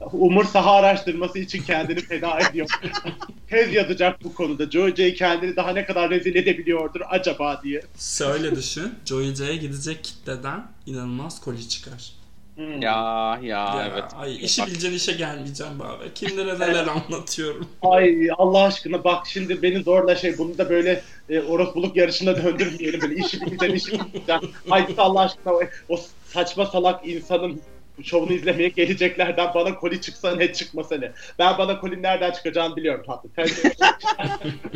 Umur 0.11 0.45
saha 0.45 0.71
araştırması 0.71 1.39
için 1.39 1.63
kendini 1.63 1.99
feda 2.01 2.39
ediyor. 2.39 2.67
Tez 3.49 3.73
yazacak 3.73 4.23
bu 4.23 4.33
konuda. 4.33 4.71
J 4.71 5.13
kendini 5.13 5.55
daha 5.55 5.71
ne 5.71 5.85
kadar 5.85 6.09
rezil 6.09 6.35
edebiliyordur 6.35 7.01
acaba 7.09 7.61
diye. 7.63 7.81
Şöyle 7.99 8.55
düşün. 8.55 8.93
J'ye 9.05 9.55
gidecek 9.55 10.03
kitleden 10.03 10.67
inanılmaz 10.85 11.41
koli 11.41 11.69
çıkar. 11.69 12.18
Hmm. 12.59 12.81
Ya, 12.81 13.39
ya 13.41 13.57
ya 13.57 13.89
evet. 13.91 14.03
Ay 14.17 14.45
işi 14.45 14.65
bileceğin 14.65 14.93
işe 14.93 15.11
gelmeyeceğim 15.11 15.79
bari. 15.79 16.13
Kimlere 16.15 16.59
neler 16.59 16.87
anlatıyorum. 16.87 17.67
Ay 17.81 18.29
Allah 18.37 18.63
aşkına 18.63 19.03
bak 19.03 19.27
şimdi 19.27 19.61
beni 19.61 19.83
zorla 19.83 20.15
şey 20.15 20.37
bunu 20.37 20.57
da 20.57 20.69
böyle 20.69 21.01
e, 21.29 21.41
orospuluk 21.41 21.95
yarışına 21.95 22.43
döndürmeyelim 22.43 23.01
böyle 23.01 23.15
işi 23.15 23.41
bileceğin 23.41 23.73
işi 23.73 23.91
bileceğim. 23.91 24.41
Ay 24.69 24.87
Allah 24.97 25.21
aşkına 25.21 25.53
o, 25.53 25.61
o 25.89 25.99
saçma 26.25 26.65
salak 26.65 27.07
insanın 27.07 27.61
şovunu 28.03 28.33
izlemeye 28.33 28.69
geleceklerden 28.69 29.53
bana 29.55 29.75
koli 29.75 30.01
çıksa 30.01 30.35
ne 30.35 30.53
çıkmasa 30.53 30.95
ne. 30.95 31.11
Ben 31.39 31.57
bana 31.57 31.79
kolin 31.79 32.03
nereden 32.03 32.31
çıkacağını 32.31 32.75
biliyorum 32.75 33.05
tatlı. 33.07 33.29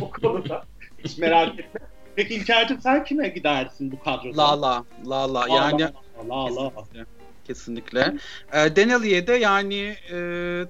o 0.00 0.10
konuda 0.10 0.64
hiç 1.04 1.18
merak 1.18 1.58
etme. 1.58 1.80
Peki 2.16 2.34
İlker'cim 2.34 2.80
sen 2.80 3.04
kime 3.04 3.28
gidersin 3.28 3.92
bu 3.92 4.00
kadroda? 4.00 4.36
La 4.36 4.62
la. 4.62 4.84
La 5.06 5.34
la. 5.34 5.46
Yani 5.48 5.82
la 6.28 6.56
la. 6.56 6.64
la 6.64 6.72
kesinlikle. 7.44 8.14
E, 8.52 8.76
Denali'ye 8.76 9.26
de 9.26 9.34
yani 9.34 9.96
e, 10.12 10.16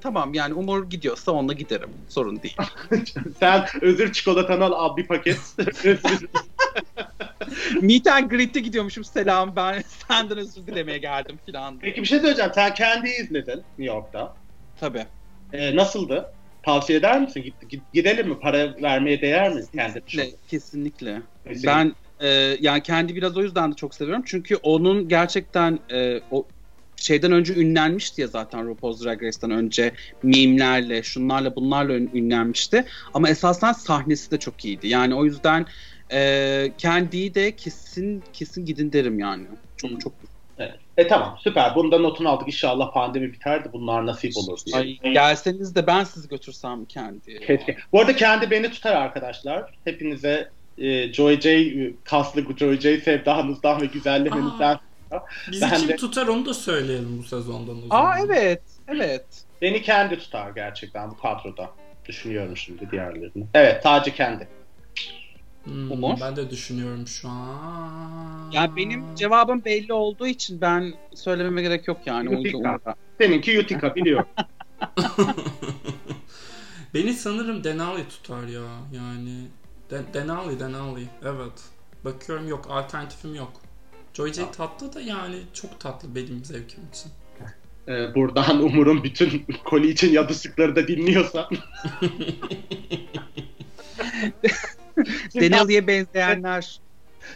tamam 0.01 0.35
yani 0.35 0.55
Umur 0.55 0.91
gidiyorsa 0.91 1.33
onunla 1.33 1.53
giderim. 1.53 1.91
Sorun 2.09 2.43
değil. 2.43 2.57
Sen 3.41 3.67
özür 3.81 4.13
çikolatanı 4.13 4.65
al, 4.65 4.97
bir 4.97 5.07
paket. 5.07 5.41
Meet 7.81 8.07
and 8.07 8.31
greet'e 8.31 8.61
gidiyormuşum 8.61 9.05
selam 9.05 9.57
ben 9.57 9.83
senden 10.09 10.39
özür 10.39 10.67
dilemeye 10.67 10.99
geldim 10.99 11.39
filan. 11.47 11.79
Peki 11.79 12.03
bir 12.03 12.07
şey 12.07 12.19
söyleyeceğim. 12.19 12.51
Sen 12.55 12.75
kendi 12.75 13.09
izledin 13.09 13.63
New 13.79 13.95
York'ta. 13.95 14.35
Tabii. 14.81 15.07
Ee, 15.53 15.77
nasıldı? 15.77 16.31
Tavsiye 16.63 16.99
eder 16.99 17.21
misin? 17.21 17.53
Gid, 17.69 17.81
gidelim 17.93 18.29
mi? 18.29 18.39
Para 18.41 18.83
vermeye 18.83 19.21
değer 19.21 19.55
mi? 19.55 19.61
Kesinlikle. 19.61 20.31
Kesinlikle. 20.49 21.23
kesinlikle. 21.45 21.67
Ben 21.67 21.95
e, 22.21 22.29
yani 22.61 22.83
kendi 22.83 23.17
biraz 23.17 23.37
o 23.37 23.43
yüzden 23.43 23.73
de 23.73 23.77
çok 23.77 23.95
seviyorum. 23.95 24.23
Çünkü 24.27 24.57
onun 24.57 25.09
gerçekten 25.09 25.79
e, 25.91 26.21
o 26.31 26.47
şeyden 27.05 27.33
önce 27.33 27.55
ünlenmişti 27.55 28.21
ya 28.21 28.27
zaten 28.27 28.67
RuPaul's 28.67 29.05
Drag 29.05 29.23
Race'den 29.23 29.51
önce 29.51 29.93
mimlerle, 30.23 31.03
şunlarla 31.03 31.57
bunlarla 31.57 31.95
ünlenmişti. 31.95 32.85
Ama 33.15 33.29
esasen 33.29 33.73
sahnesi 33.73 34.31
de 34.31 34.39
çok 34.39 34.65
iyiydi. 34.65 34.89
Yani 34.89 35.15
o 35.15 35.25
yüzden 35.25 35.67
e, 36.13 36.73
kendiyi 36.79 37.35
de 37.35 37.57
kesin 37.57 38.25
kesin 38.33 38.65
gidin 38.65 38.93
derim 38.93 39.19
yani. 39.19 39.47
Çok 39.77 39.91
Hı. 39.91 39.99
çok 39.99 40.13
Evet. 40.59 40.75
E 40.97 41.07
tamam 41.07 41.37
süper. 41.41 41.75
Bunda 41.75 41.99
notunu 41.99 42.29
aldık. 42.29 42.49
İnşallah 42.49 42.93
pandemi 42.93 43.33
biter 43.33 43.65
de 43.65 43.73
bunlar 43.73 44.07
nasip 44.07 44.37
olur 44.37 44.59
diye. 44.67 44.77
Ay, 44.77 45.13
gelseniz 45.13 45.75
de 45.75 45.87
ben 45.87 46.05
sizi 46.05 46.29
götürsem 46.29 46.85
kendi. 46.85 47.41
Keşke. 47.47 47.77
Bu 47.93 48.01
arada 48.01 48.17
kendi 48.17 48.51
beni 48.51 48.71
tutar 48.71 48.97
arkadaşlar. 48.97 49.79
Hepinize 49.85 50.51
e, 50.79 51.13
Joy 51.13 51.41
J, 51.41 51.73
kaslı 52.05 52.57
Joy 52.57 52.81
J 52.81 53.01
sevdanızdan 53.01 53.81
ve 53.81 53.87
güzellemenizden 55.47 55.53
Bizi 55.53 55.61
ben 55.63 55.79
kim 55.81 55.89
de... 55.89 55.97
tutar 55.97 56.27
onu 56.27 56.47
da 56.47 56.55
söyleyelim 56.55 57.19
bu 57.19 57.23
sezondan 57.23 57.79
o 57.79 57.87
zaman. 57.87 58.05
Aa 58.05 58.19
evet. 58.19 58.63
Evet. 58.89 59.27
Beni 59.63 59.83
kendi 59.83 60.19
tutar 60.19 60.51
gerçekten 60.51 61.11
bu 61.11 61.17
kadroda. 61.17 61.71
Düşünüyorum 62.09 62.57
şimdi 62.57 62.91
diğerlerini. 62.91 63.47
Evet 63.55 63.81
sadece 63.83 64.15
kendi. 64.15 64.49
Hmm, 65.65 65.93
Umur. 65.93 66.19
Ben 66.21 66.37
de 66.37 66.51
düşünüyorum 66.51 67.07
şu 67.07 67.29
an. 67.29 68.51
Ya 68.53 68.77
benim 68.77 69.15
cevabım 69.15 69.65
belli 69.65 69.93
olduğu 69.93 70.27
için 70.27 70.61
ben 70.61 70.95
söylememe 71.15 71.63
gerek 71.63 71.89
yok 71.89 71.99
yani. 72.07 72.37
Utica. 72.37 72.79
Seninki 73.21 73.61
Utica 73.61 73.95
biliyorum. 73.95 74.27
Beni 76.95 77.13
sanırım 77.15 77.65
Denali 77.65 78.09
tutar 78.09 78.49
ya. 78.49 78.63
Yani 78.93 79.49
De- 79.91 80.15
Denali, 80.15 80.61
Denali. 80.61 81.09
Evet. 81.25 81.63
Bakıyorum 82.05 82.49
yok. 82.49 82.67
Alternatifim 82.71 83.35
yok. 83.35 83.53
Joy 84.15 84.33
J 84.33 84.51
tatlı 84.51 84.93
da 84.93 85.01
yani 85.01 85.37
çok 85.53 85.81
tatlı 85.81 86.15
benim 86.15 86.45
zevkim 86.45 86.81
için. 86.93 87.13
Ee, 87.89 88.15
buradan 88.15 88.63
Umur'un 88.63 89.05
bütün 89.05 89.47
koli 89.65 89.91
için 89.91 90.13
yazışıkları 90.13 90.77
da 90.77 90.89
dinliyorsan. 90.89 91.49
Denali'ye 95.35 95.87
benzeyenler. 95.87 96.81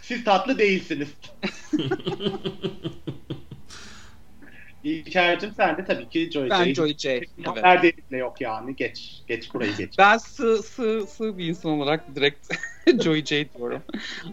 Siz 0.03 0.25
tatlı 0.25 0.59
değilsiniz. 0.59 1.09
İlker'cim 4.89 5.53
sen 5.57 5.77
de 5.77 5.85
tabii 5.85 6.09
ki 6.09 6.31
Joy 6.33 6.51
Ben 6.51 6.75
Joy 6.75 6.95
J. 6.99 7.11
Evet. 7.13 7.65
Neredeyse 7.65 8.17
yok 8.17 8.41
yani. 8.41 8.77
Geç. 8.77 9.23
Geç 9.29 9.55
burayı 9.55 9.77
geç. 9.77 9.99
Ben 9.99 10.19
sığ, 10.19 10.63
sığ, 10.63 11.07
sığ 11.07 11.39
bir 11.39 11.47
insan 11.49 11.73
olarak 11.73 12.17
direkt 12.17 12.55
Joy 13.05 13.25
J 13.25 13.53
diyorum. 13.55 13.83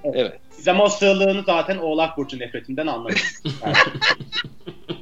evet. 0.04 0.40
evet. 0.66 0.80
O 0.80 0.90
sığlığını 0.90 1.44
zaten 1.44 1.78
Oğlak 1.78 2.18
Burcu 2.18 2.40
nefretinden 2.40 2.88
anladık. 2.88 3.18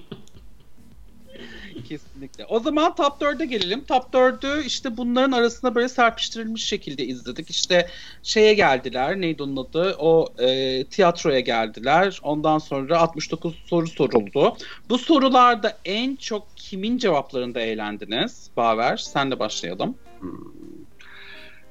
Kesinlikle. 1.84 2.46
O 2.46 2.60
zaman 2.60 2.96
Top 2.96 3.22
4'e 3.22 3.46
gelelim. 3.46 3.84
Top 3.84 4.14
4'ü 4.14 4.64
işte 4.66 4.98
bunların 4.98 5.32
arasında 5.32 5.76
böyle 5.76 5.90
serpiştirilmiş 5.90 6.66
şekilde 6.66 7.06
izledik. 7.06 7.50
İşte 7.50 7.88
şeye 8.24 8.54
geldiler. 8.54 9.22
Neydi 9.22 9.44
onun 9.44 9.58
adı? 9.58 9.96
O 10.00 10.34
e, 10.40 10.84
tiyatroya 10.84 11.40
geldiler. 11.40 12.20
Ondan 12.24 12.58
sonra 12.58 13.00
69 13.00 13.56
soru 13.66 13.88
soruldu. 13.88 14.58
Bu 14.90 14.98
sorularda 14.98 15.78
en 15.86 16.16
çok 16.16 16.48
kimin 16.56 16.98
cevaplarında 16.98 17.60
eğlendiniz? 17.62 18.50
Baver, 18.58 18.98
senle 18.98 19.40
başlayalım. 19.40 19.98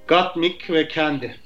Gottmik 0.09 0.71
ve 0.71 0.89
kendi. 0.89 1.37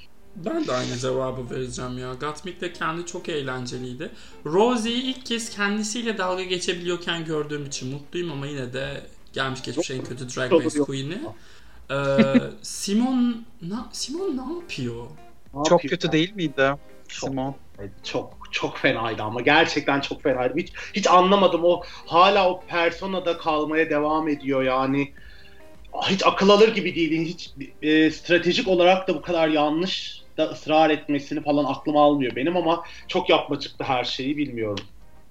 Ben 0.45 0.67
de 0.67 0.73
aynı 0.73 0.97
cevabı 0.99 1.51
vereceğim 1.51 1.99
ya. 1.99 2.15
Gottmik 2.15 2.61
de 2.61 2.73
kendi 2.73 3.07
çok 3.07 3.29
eğlenceliydi. 3.29 4.11
Rosie'yi 4.47 5.03
ilk 5.03 5.27
kez 5.27 5.51
kendisiyle 5.51 6.19
dalga 6.19 6.43
geçebiliyorken 6.43 7.25
gördüğüm 7.25 7.67
için 7.67 7.93
mutluyum 7.93 8.33
ama 8.33 8.47
yine 8.47 8.73
de 8.73 9.07
gelmiş 9.33 9.63
geçmiş 9.63 9.91
en 9.91 10.05
kötü 10.05 10.29
Drag 10.29 10.53
Race 10.53 10.79
Queen'i. 10.79 11.19
Ee, 11.91 11.97
Simon, 12.63 13.45
na, 13.63 13.89
Simon 13.93 14.37
ne 14.37 14.55
yapıyor? 14.55 15.07
Çok 15.69 15.83
kötü 15.83 16.13
değil 16.13 16.35
miydi? 16.35 16.75
Çok. 17.09 17.31
Simon. 17.31 17.55
Çok 18.05 18.39
çok 18.51 18.79
fenaydı 18.79 19.23
ama 19.23 19.41
gerçekten 19.41 20.01
çok 20.01 20.23
fenaydı. 20.23 20.55
Hiç 20.57 20.73
hiç 20.93 21.07
anlamadım 21.07 21.61
o 21.65 21.83
hala 22.07 22.51
o 22.51 22.65
personada 22.69 23.39
kalmaya 23.39 23.91
devam 23.91 24.29
ediyor 24.29 24.63
yani. 24.63 25.13
Hiç 26.03 26.27
akıl 26.27 26.49
alır 26.49 26.75
gibi 26.75 26.95
değil. 26.95 27.27
Hiç 27.27 27.51
e, 27.83 28.11
stratejik 28.11 28.69
olarak 28.69 29.09
da 29.09 29.15
bu 29.15 29.23
kadar 29.23 29.49
yanlış 29.49 30.26
da 30.37 30.51
ısrar 30.51 30.91
etmesini 30.91 31.43
falan 31.43 31.65
aklım 31.65 31.97
almıyor 31.97 32.37
benim 32.37 32.57
ama 32.57 32.83
çok 33.09 33.31
yapmacıktı 33.31 33.85
her 33.85 34.05
şeyi 34.05 34.37
bilmiyorum. 34.37 34.85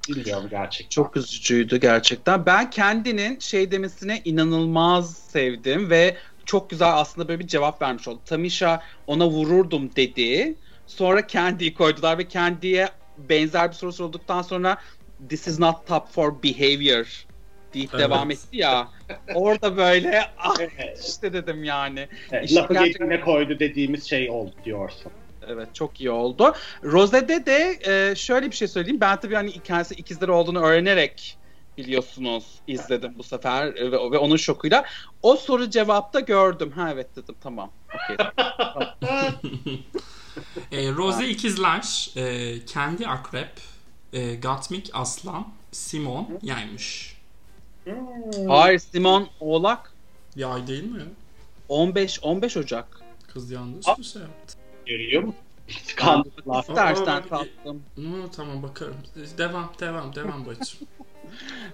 Bilmiyorum 0.09 0.47
gerçekten. 0.49 0.89
Çok 0.89 1.17
üzücüydü 1.17 1.79
gerçekten. 1.79 2.45
Ben 2.45 2.69
kendinin 2.69 3.39
şey 3.39 3.71
demesine 3.71 4.21
inanılmaz 4.25 5.17
sevdim 5.17 5.89
ve 5.89 6.17
çok 6.45 6.69
güzel 6.69 6.93
aslında 6.93 7.27
böyle 7.27 7.39
bir 7.39 7.47
cevap 7.47 7.81
vermiş 7.81 8.07
oldu. 8.07 8.21
Tamisha 8.25 8.83
ona 9.07 9.27
vururdum 9.27 9.95
dedi. 9.95 10.55
Sonra 10.87 11.27
Candy'yi 11.27 11.73
koydular 11.73 12.17
ve 12.17 12.29
Candy'ye 12.29 12.89
benzer 13.17 13.69
bir 13.69 13.75
soru 13.75 13.93
sorduktan 13.93 14.41
sonra 14.41 14.77
this 15.29 15.47
is 15.47 15.59
not 15.59 15.87
top 15.87 16.09
for 16.09 16.43
behavior 16.43 17.25
deyip 17.75 17.89
Evet. 17.93 18.03
devam 18.03 18.31
etti 18.31 18.57
ya. 18.57 18.87
Orada 19.33 19.77
böyle 19.77 20.21
ah 20.37 20.55
işte 21.09 21.33
dedim 21.33 21.63
yani. 21.63 22.07
evet. 22.31 22.45
İşte 22.45 22.59
Lafı 22.61 22.73
gerçekten- 22.73 23.09
geçine 23.09 23.25
koydu 23.25 23.59
dediğimiz 23.59 24.03
şey 24.09 24.29
oldu 24.29 24.53
diyorsun. 24.65 25.11
Evet 25.47 25.75
çok 25.75 26.01
iyi 26.01 26.11
oldu. 26.11 26.53
Rose'de 26.83 27.45
de 27.45 27.79
e, 28.11 28.15
şöyle 28.15 28.51
bir 28.51 28.55
şey 28.55 28.67
söyleyeyim. 28.67 29.01
Ben 29.01 29.19
tabii 29.19 29.35
hani 29.35 29.51
kendisi 29.63 29.93
ikizleri 29.95 30.31
olduğunu 30.31 30.59
öğrenerek 30.61 31.37
biliyorsunuz 31.77 32.45
izledim 32.67 33.13
bu 33.17 33.23
sefer 33.23 33.75
ve, 33.75 33.91
ve 33.91 34.17
onun 34.17 34.37
şokuyla. 34.37 34.85
O 35.21 35.35
soru 35.35 35.69
cevapta 35.69 36.19
gördüm. 36.19 36.71
Ha 36.75 36.89
evet 36.93 37.15
dedim 37.15 37.35
tamam. 37.41 37.71
Okey. 37.95 38.25
E, 40.71 40.91
Rose 40.91 41.27
ikizler, 41.29 42.09
e, 42.17 42.55
kendi 42.65 43.07
akrep, 43.07 43.49
e, 44.13 44.35
Gottmik 44.35 44.89
aslan, 44.93 45.47
Simon 45.71 46.39
yaymış. 46.43 47.14
Hmm. 47.85 48.47
Hayır 48.47 48.79
Simon 48.79 49.27
Oğlak 49.39 49.91
Yay 50.35 50.67
değil 50.67 50.91
mi? 50.91 51.03
15 51.69 52.19
15 52.23 52.57
Ocak. 52.57 52.99
Kız 53.33 53.51
yanlış 53.51 53.87
bir 53.97 54.03
şey 54.03 54.21
yaptı. 54.21 54.57
Görüyor 54.85 55.23
musun? 55.23 55.39
Aa, 56.01 56.61
tatlım. 57.29 57.83
Hı, 57.95 58.31
tamam 58.35 58.63
bakarım. 58.63 58.95
Devam, 59.37 59.71
devam, 59.79 60.15
devam 60.15 60.45
bacım. 60.45 60.79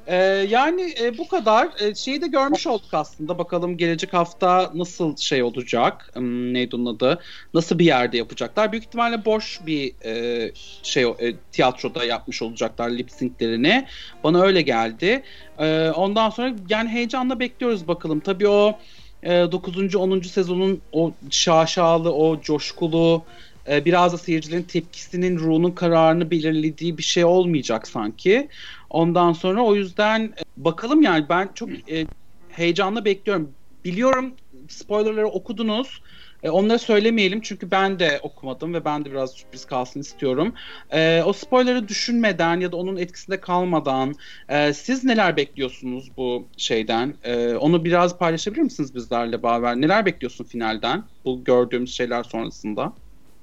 Ee, 0.08 0.16
yani 0.50 0.94
e, 1.02 1.18
bu 1.18 1.28
kadar. 1.28 1.70
E, 1.80 1.96
şeyi 1.96 2.22
de 2.22 2.28
görmüş 2.28 2.68
olduk 2.68 2.94
aslında. 2.94 3.38
Bakalım 3.38 3.78
gelecek 3.78 4.14
hafta 4.14 4.72
nasıl 4.74 5.18
şey 5.18 5.44
olacak? 5.44 6.10
Hmm, 6.14 6.54
neydi 6.54 6.76
onun 6.76 6.96
adı? 6.96 7.20
Nasıl 7.54 7.80
bir 7.80 7.86
yerde 7.86 8.18
yapacaklar? 8.18 8.72
Büyük 8.72 8.86
ihtimalle 8.86 9.26
boş 9.26 9.62
bir 9.66 9.94
e, 10.06 10.52
şey 10.84 11.04
e, 11.04 11.36
tiyatroda 11.52 12.06
yapmış 12.06 12.42
olacaklar 12.42 12.90
lip 12.90 13.12
sync'lerini. 13.12 13.86
Bana 14.24 14.42
öyle 14.42 14.62
geldi. 14.62 15.24
E, 15.60 15.90
ondan 15.90 16.30
sonra 16.30 16.56
yani 16.70 16.90
heyecanla 16.90 17.40
bekliyoruz 17.40 17.88
bakalım. 17.88 18.20
Tabii 18.20 18.48
o 18.48 18.80
e, 19.24 19.30
9. 19.52 19.96
10. 19.96 20.22
sezonun 20.22 20.82
o 20.92 21.12
şaşalı, 21.30 22.14
o 22.14 22.42
coşkulu 22.42 23.24
e, 23.70 23.86
biraz 23.86 24.14
da 24.14 24.18
seyircilerin 24.18 24.64
tepkisinin 24.64 25.40
ruhunun 25.40 25.72
kararını 25.72 26.32
belirlediği 26.32 26.98
bir 26.98 27.04
şey 27.04 27.26
olmayacak 27.26 27.88
sanki. 27.88 28.48
Ondan 28.92 29.34
sonra 29.34 29.64
o 29.64 29.76
yüzden 29.76 30.22
e, 30.22 30.44
bakalım 30.58 31.02
yani 31.02 31.30
ben 31.30 31.50
çok 31.56 31.92
e, 31.92 32.08
heyecanla 32.48 33.06
bekliyorum. 33.06 33.56
Biliyorum 33.86 34.36
spoilerları 34.70 35.28
okudunuz. 35.28 36.02
E, 36.44 36.50
onları 36.50 36.80
söylemeyelim 36.80 37.42
çünkü 37.42 37.72
ben 37.72 38.00
de 38.00 38.20
okumadım 38.24 38.74
ve 38.74 38.86
ben 38.86 39.06
de 39.06 39.12
biraz 39.12 39.32
sürpriz 39.32 39.66
kalsın 39.66 40.00
istiyorum. 40.00 40.54
E, 40.90 41.24
o 41.26 41.34
spoilerı 41.34 41.88
düşünmeden 41.88 42.60
ya 42.60 42.72
da 42.72 42.78
onun 42.78 42.98
etkisinde 42.98 43.40
kalmadan 43.42 44.14
e, 44.50 44.74
siz 44.74 45.04
neler 45.04 45.38
bekliyorsunuz 45.38 46.18
bu 46.18 46.50
şeyden? 46.58 47.14
E, 47.24 47.54
onu 47.54 47.86
biraz 47.86 48.18
paylaşabilir 48.18 48.62
misiniz 48.62 48.96
bizlerle 48.96 49.44
Baver? 49.44 49.76
Neler 49.76 50.06
bekliyorsun 50.06 50.46
finalden 50.46 51.04
bu 51.26 51.44
gördüğümüz 51.44 51.96
şeyler 51.96 52.24
sonrasında? 52.24 52.94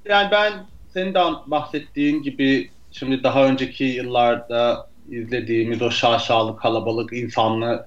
Yani 0.09 0.29
ben 0.31 0.53
senin 0.89 1.15
de 1.15 1.21
bahsettiğin 1.47 2.23
gibi 2.23 2.71
şimdi 2.91 3.23
daha 3.23 3.47
önceki 3.47 3.85
yıllarda 3.85 4.88
izlediğimiz 5.11 5.83
o 5.83 5.91
şaşalı 5.91 6.57
kalabalık 6.57 7.13
insanlı 7.13 7.87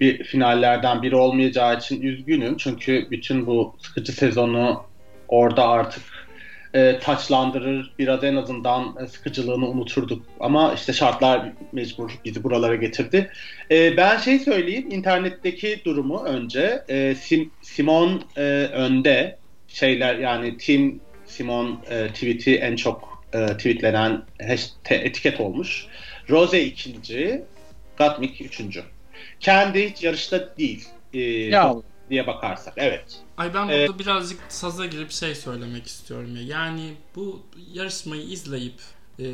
bir 0.00 0.24
finallerden 0.24 1.02
biri 1.02 1.16
olmayacağı 1.16 1.78
için 1.78 2.02
üzgünüm. 2.02 2.56
Çünkü 2.56 3.06
bütün 3.10 3.46
bu 3.46 3.76
sıkıcı 3.78 4.12
sezonu 4.12 4.82
orada 5.28 5.68
artık 5.68 6.02
e, 6.74 6.98
taçlandırır 6.98 7.94
biraz 7.98 8.24
en 8.24 8.36
azından 8.36 8.96
e, 9.02 9.06
sıkıcılığını 9.06 9.68
unuturduk. 9.68 10.26
Ama 10.40 10.74
işte 10.74 10.92
şartlar 10.92 11.52
mecbur 11.72 12.10
bizi 12.24 12.44
buralara 12.44 12.76
getirdi. 12.76 13.30
E, 13.70 13.96
ben 13.96 14.18
şey 14.18 14.38
söyleyeyim 14.38 14.90
internetteki 14.90 15.82
durumu 15.84 16.24
önce 16.24 16.84
e, 16.88 17.14
Sim- 17.14 17.50
Simon 17.62 18.22
e, 18.36 18.42
önde 18.72 19.38
şeyler 19.68 20.18
yani 20.18 20.56
Team 20.56 21.00
Simon 21.26 21.84
e, 21.90 22.06
tweet'i 22.08 22.56
en 22.56 22.76
çok 22.76 23.24
e, 23.34 23.46
tweetlenen 23.46 24.22
hashtag, 24.48 25.06
etiket 25.06 25.40
olmuş. 25.40 25.86
Rose 26.30 26.64
ikinci, 26.64 27.44
Gottmik 27.98 28.40
üçüncü. 28.40 28.84
Kendi 29.40 29.90
hiç 29.90 30.02
yarışta 30.02 30.56
değil 30.56 30.88
e, 31.12 31.20
Ya 31.20 31.74
diye 32.10 32.26
bakarsak. 32.26 32.74
Evet. 32.76 33.20
Ay 33.36 33.54
ben 33.54 33.62
burada 33.62 33.74
Evet. 33.74 33.98
birazcık 33.98 34.40
saza 34.48 34.86
girip 34.86 35.10
şey 35.10 35.34
söylemek 35.34 35.86
istiyorum 35.86 36.36
ya. 36.36 36.42
Yani 36.42 36.94
bu 37.16 37.42
yarışmayı 37.72 38.22
izleyip 38.22 38.80
e, 39.18 39.24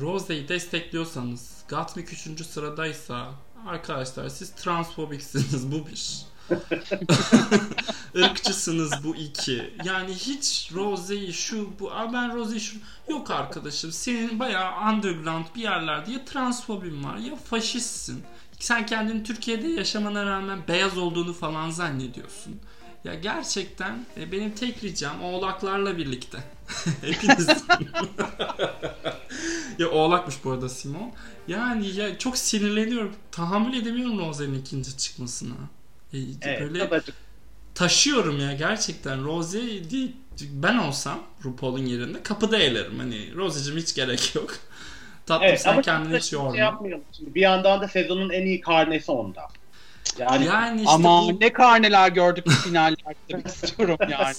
Rose'yi 0.00 0.48
destekliyorsanız 0.48 1.64
Gottmik 1.70 2.12
3. 2.12 2.46
sıradaysa 2.46 3.30
arkadaşlar 3.66 4.28
siz 4.28 4.54
transfobiksiniz 4.54 5.72
bu 5.72 5.86
bir. 5.86 6.16
Irkçısınız 8.14 8.92
bu 9.04 9.16
iki. 9.16 9.74
Yani 9.84 10.14
hiç 10.14 10.70
Rose'yi 10.74 11.32
şu 11.32 11.68
bu 11.80 11.92
Aa 11.92 12.12
ben 12.12 12.34
Rose'yi 12.34 12.60
şu 12.60 12.76
yok 13.08 13.30
arkadaşım 13.30 13.92
senin 13.92 14.38
bayağı 14.38 14.92
underground 14.92 15.44
bir 15.56 15.62
yerlerde 15.62 16.12
ya 16.12 16.24
transfobin 16.24 17.04
var 17.04 17.16
ya 17.16 17.36
faşistsin. 17.36 18.22
Sen 18.58 18.86
kendini 18.86 19.22
Türkiye'de 19.22 19.68
yaşamana 19.68 20.26
rağmen 20.26 20.58
beyaz 20.68 20.98
olduğunu 20.98 21.32
falan 21.32 21.70
zannediyorsun. 21.70 22.60
Ya 23.04 23.14
gerçekten 23.14 24.06
e, 24.16 24.32
benim 24.32 24.50
tek 24.50 24.84
ricam 24.84 25.22
oğlaklarla 25.22 25.98
birlikte. 25.98 26.38
Hepiniz. 27.00 27.48
ya 29.78 29.90
oğlakmış 29.90 30.44
bu 30.44 30.50
arada 30.50 30.68
Simon. 30.68 31.12
Yani 31.48 31.86
ya 31.86 32.18
çok 32.18 32.38
sinirleniyorum. 32.38 33.12
Tahammül 33.32 33.74
edemiyorum 33.74 34.18
Rose'nin 34.18 34.60
ikinci 34.60 34.96
çıkmasına. 34.96 35.54
E, 36.14 36.18
Evet. 36.42 36.60
böyle 36.60 37.00
taşıyorum 37.74 38.40
ya 38.40 38.52
gerçekten. 38.52 39.24
Rose 39.24 39.90
değil, 39.90 40.12
ben 40.52 40.78
olsam 40.78 41.18
RuPaul'un 41.44 41.86
yerinde 41.86 42.22
kapıda 42.22 42.58
eğlerim. 42.58 42.98
Hani 42.98 43.34
Rose'cim 43.34 43.76
hiç 43.76 43.94
gerek 43.94 44.34
yok. 44.34 44.56
Tatlım 45.26 45.48
Evet, 45.48 45.60
sen 45.60 45.72
ama 45.72 45.82
kendini 45.82 46.16
hiç 46.16 46.24
şey 46.24 46.38
yorma. 46.38 46.56
yapmayalım. 46.56 47.04
Şimdi 47.16 47.34
bir 47.34 47.40
yandan 47.40 47.80
da 47.80 47.88
sezonun 47.88 48.30
en 48.30 48.46
iyi 48.46 48.60
karnesi 48.60 49.12
onda. 49.12 49.42
Yani, 50.18 50.46
Yani 50.46 50.80
işte 50.80 50.90
ama 50.90 51.22
bu 51.22 51.40
ne 51.40 51.52
karneler 51.52 52.08
gördük 52.08 52.48
finallerde 52.50 53.42
istiyorum 53.46 53.96
yani. 54.10 54.34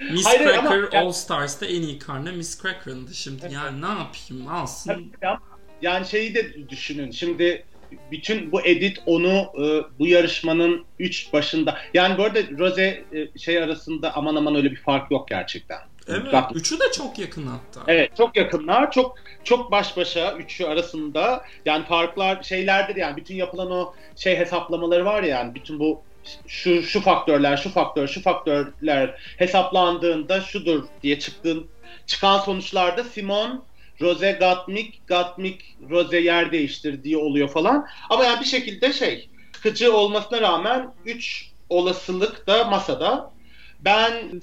Miss 0.12 0.26
Hayır, 0.26 0.46
ama- 0.46 0.70
Cracker 0.70 0.98
All 0.98 1.12
Stars'ta 1.12 1.66
en 1.66 1.82
iyi 1.82 1.98
karne 1.98 2.30
Miss 2.30 2.62
Cracker'ındı 2.62 3.14
şimdi. 3.14 3.48
Yani 3.52 3.82
ne 3.82 3.86
yapayım 3.86 4.48
alsın. 4.48 4.90
Tabii 4.90 5.26
ama 5.26 5.40
yani 5.82 6.06
şeyi 6.06 6.34
de 6.34 6.68
düşünün. 6.68 7.10
Şimdi 7.10 7.64
bütün 8.10 8.52
bu 8.52 8.60
edit 8.60 9.02
onu 9.06 9.52
e, 9.58 9.98
bu 9.98 10.06
yarışmanın 10.06 10.84
üç 10.98 11.32
başında 11.32 11.78
yani 11.94 12.18
bu 12.18 12.22
arada 12.22 12.38
Rose 12.58 13.04
e, 13.12 13.38
şey 13.38 13.62
arasında 13.62 14.14
aman 14.14 14.36
aman 14.36 14.54
öyle 14.54 14.70
bir 14.70 14.76
fark 14.76 15.10
yok 15.10 15.28
gerçekten. 15.28 15.78
Evet. 16.08 16.30
Gatmik. 16.30 16.60
Üçü 16.60 16.80
de 16.80 16.84
çok 16.96 17.18
yakın 17.18 17.46
hatta. 17.46 17.92
Evet 17.92 18.16
çok 18.16 18.36
yakınlar. 18.36 18.90
Çok 18.90 19.16
çok 19.44 19.70
baş 19.70 19.96
başa 19.96 20.32
üçü 20.32 20.64
arasında. 20.64 21.44
Yani 21.64 21.84
farklar 21.84 22.42
şeylerdir 22.42 22.96
yani 22.96 23.16
bütün 23.16 23.34
yapılan 23.34 23.70
o 23.70 23.94
şey 24.16 24.36
hesaplamaları 24.36 25.04
var 25.04 25.22
ya 25.22 25.28
yani 25.28 25.54
bütün 25.54 25.80
bu 25.80 26.02
şu 26.46 26.82
şu 26.82 27.00
faktörler, 27.00 27.56
şu 27.56 27.70
faktör, 27.70 28.08
şu 28.08 28.22
faktörler 28.22 29.14
hesaplandığında 29.38 30.40
şudur 30.40 30.84
diye 31.02 31.18
çıktığın 31.18 31.66
çıkan 32.06 32.38
sonuçlarda 32.38 33.04
Simon 33.04 33.64
Rose 34.00 34.32
Gatmik, 34.32 35.06
Gatmik 35.06 35.76
Rose 35.90 36.20
yer 36.20 36.52
değiştir 36.52 37.04
diye 37.04 37.16
oluyor 37.16 37.48
falan. 37.48 37.86
Ama 38.10 38.24
yani 38.24 38.40
bir 38.40 38.46
şekilde 38.46 38.92
şey 38.92 39.28
sıkıcı 39.52 39.96
olmasına 39.96 40.40
rağmen 40.40 40.94
3 41.04 41.50
olasılık 41.68 42.46
da 42.46 42.64
masada. 42.64 43.32
Ben 43.80 44.42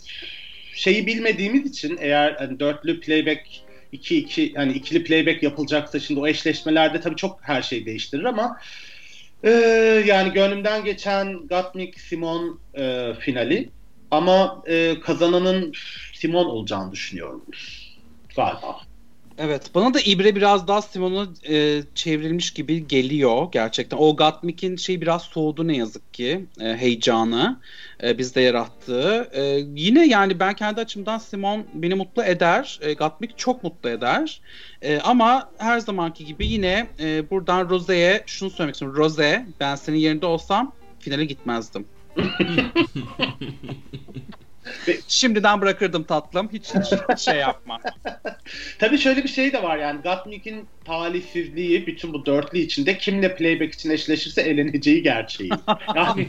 şeyi 0.76 1.08
bilmediğimiz 1.08 1.66
için 1.66 1.98
eğer 2.02 2.32
hani 2.32 2.60
dörtlü 2.60 3.00
playback 3.00 3.42
2 3.92 4.18
2 4.18 4.54
hani 4.54 4.74
ikili 4.74 5.04
playback 5.04 5.44
yapılacaksa 5.44 6.00
şimdi 6.00 6.20
o 6.20 6.28
eşleşmelerde 6.28 7.02
tabii 7.02 7.16
çok 7.16 7.40
her 7.42 7.62
şey 7.62 7.86
değiştirir 7.86 8.24
ama 8.24 8.60
e, 9.44 9.50
yani 10.06 10.34
gönlümden 10.34 10.84
geçen 10.84 11.48
Gatmik 11.48 12.00
Simon 12.00 12.60
e, 12.74 13.14
finali 13.20 13.70
ama 14.12 14.64
e, 14.68 15.00
kazananın 15.00 15.74
Simon 16.14 16.46
olacağını 16.46 16.92
düşünüyorum 16.92 17.46
galiba. 18.36 18.93
Evet 19.38 19.72
bana 19.76 19.94
da 19.94 20.00
İbre 20.00 20.36
biraz 20.36 20.68
daha 20.68 20.82
Simon'a 20.82 21.28
e, 21.50 21.84
çevrilmiş 21.96 22.54
gibi 22.54 22.88
geliyor 22.88 23.48
gerçekten. 23.52 23.98
O 23.98 24.16
Gatmik'in 24.16 24.76
şey 24.76 25.02
biraz 25.02 25.22
soğudu 25.22 25.68
ne 25.68 25.78
yazık 25.78 26.14
ki 26.14 26.46
e, 26.60 26.78
heyecanı 26.78 27.60
e, 28.04 28.18
bizde 28.18 28.42
yarattığı. 28.42 29.30
E, 29.34 29.42
yine 29.76 30.08
yani 30.08 30.40
ben 30.40 30.54
kendi 30.54 30.82
açımdan 30.82 31.18
Simon 31.18 31.66
beni 31.74 31.96
mutlu 31.96 32.24
eder. 32.24 32.80
E, 32.82 32.94
Gatmik 32.94 33.38
çok 33.38 33.64
mutlu 33.64 33.90
eder. 33.90 34.42
E, 34.82 35.00
ama 35.00 35.50
her 35.58 35.80
zamanki 35.80 36.26
gibi 36.26 36.48
yine 36.48 36.88
e, 37.00 37.30
buradan 37.30 37.70
Rose'ye 37.70 38.24
şunu 38.26 38.50
söylemek 38.50 38.76
istiyorum. 38.76 38.98
Rose 38.98 39.46
ben 39.60 39.76
senin 39.76 39.98
yerinde 39.98 40.26
olsam 40.26 40.76
finale 41.00 41.26
gitmezdim. 41.26 41.86
Şimdiden 45.08 45.62
bırakırdım 45.62 46.04
tatlım. 46.04 46.50
Hiç, 46.54 46.76
hiç 46.76 47.20
şey 47.20 47.36
yapma. 47.36 47.80
Tabii 48.80 48.98
şöyle 48.98 49.24
bir 49.24 49.30
şey 49.30 49.54
de 49.54 49.64
var 49.64 49.78
yani 49.78 50.02
Gatmik'in 50.02 50.70
talihsizliği 50.86 51.88
bütün 51.88 52.14
bu 52.14 52.26
dörtlü 52.26 52.60
içinde 52.60 52.98
kimle 52.98 53.36
playback 53.36 53.74
için 53.74 53.90
eşleşirse 53.90 54.42
eleneceği 54.42 55.04
gerçeği. 55.04 55.50
Yani 55.96 56.28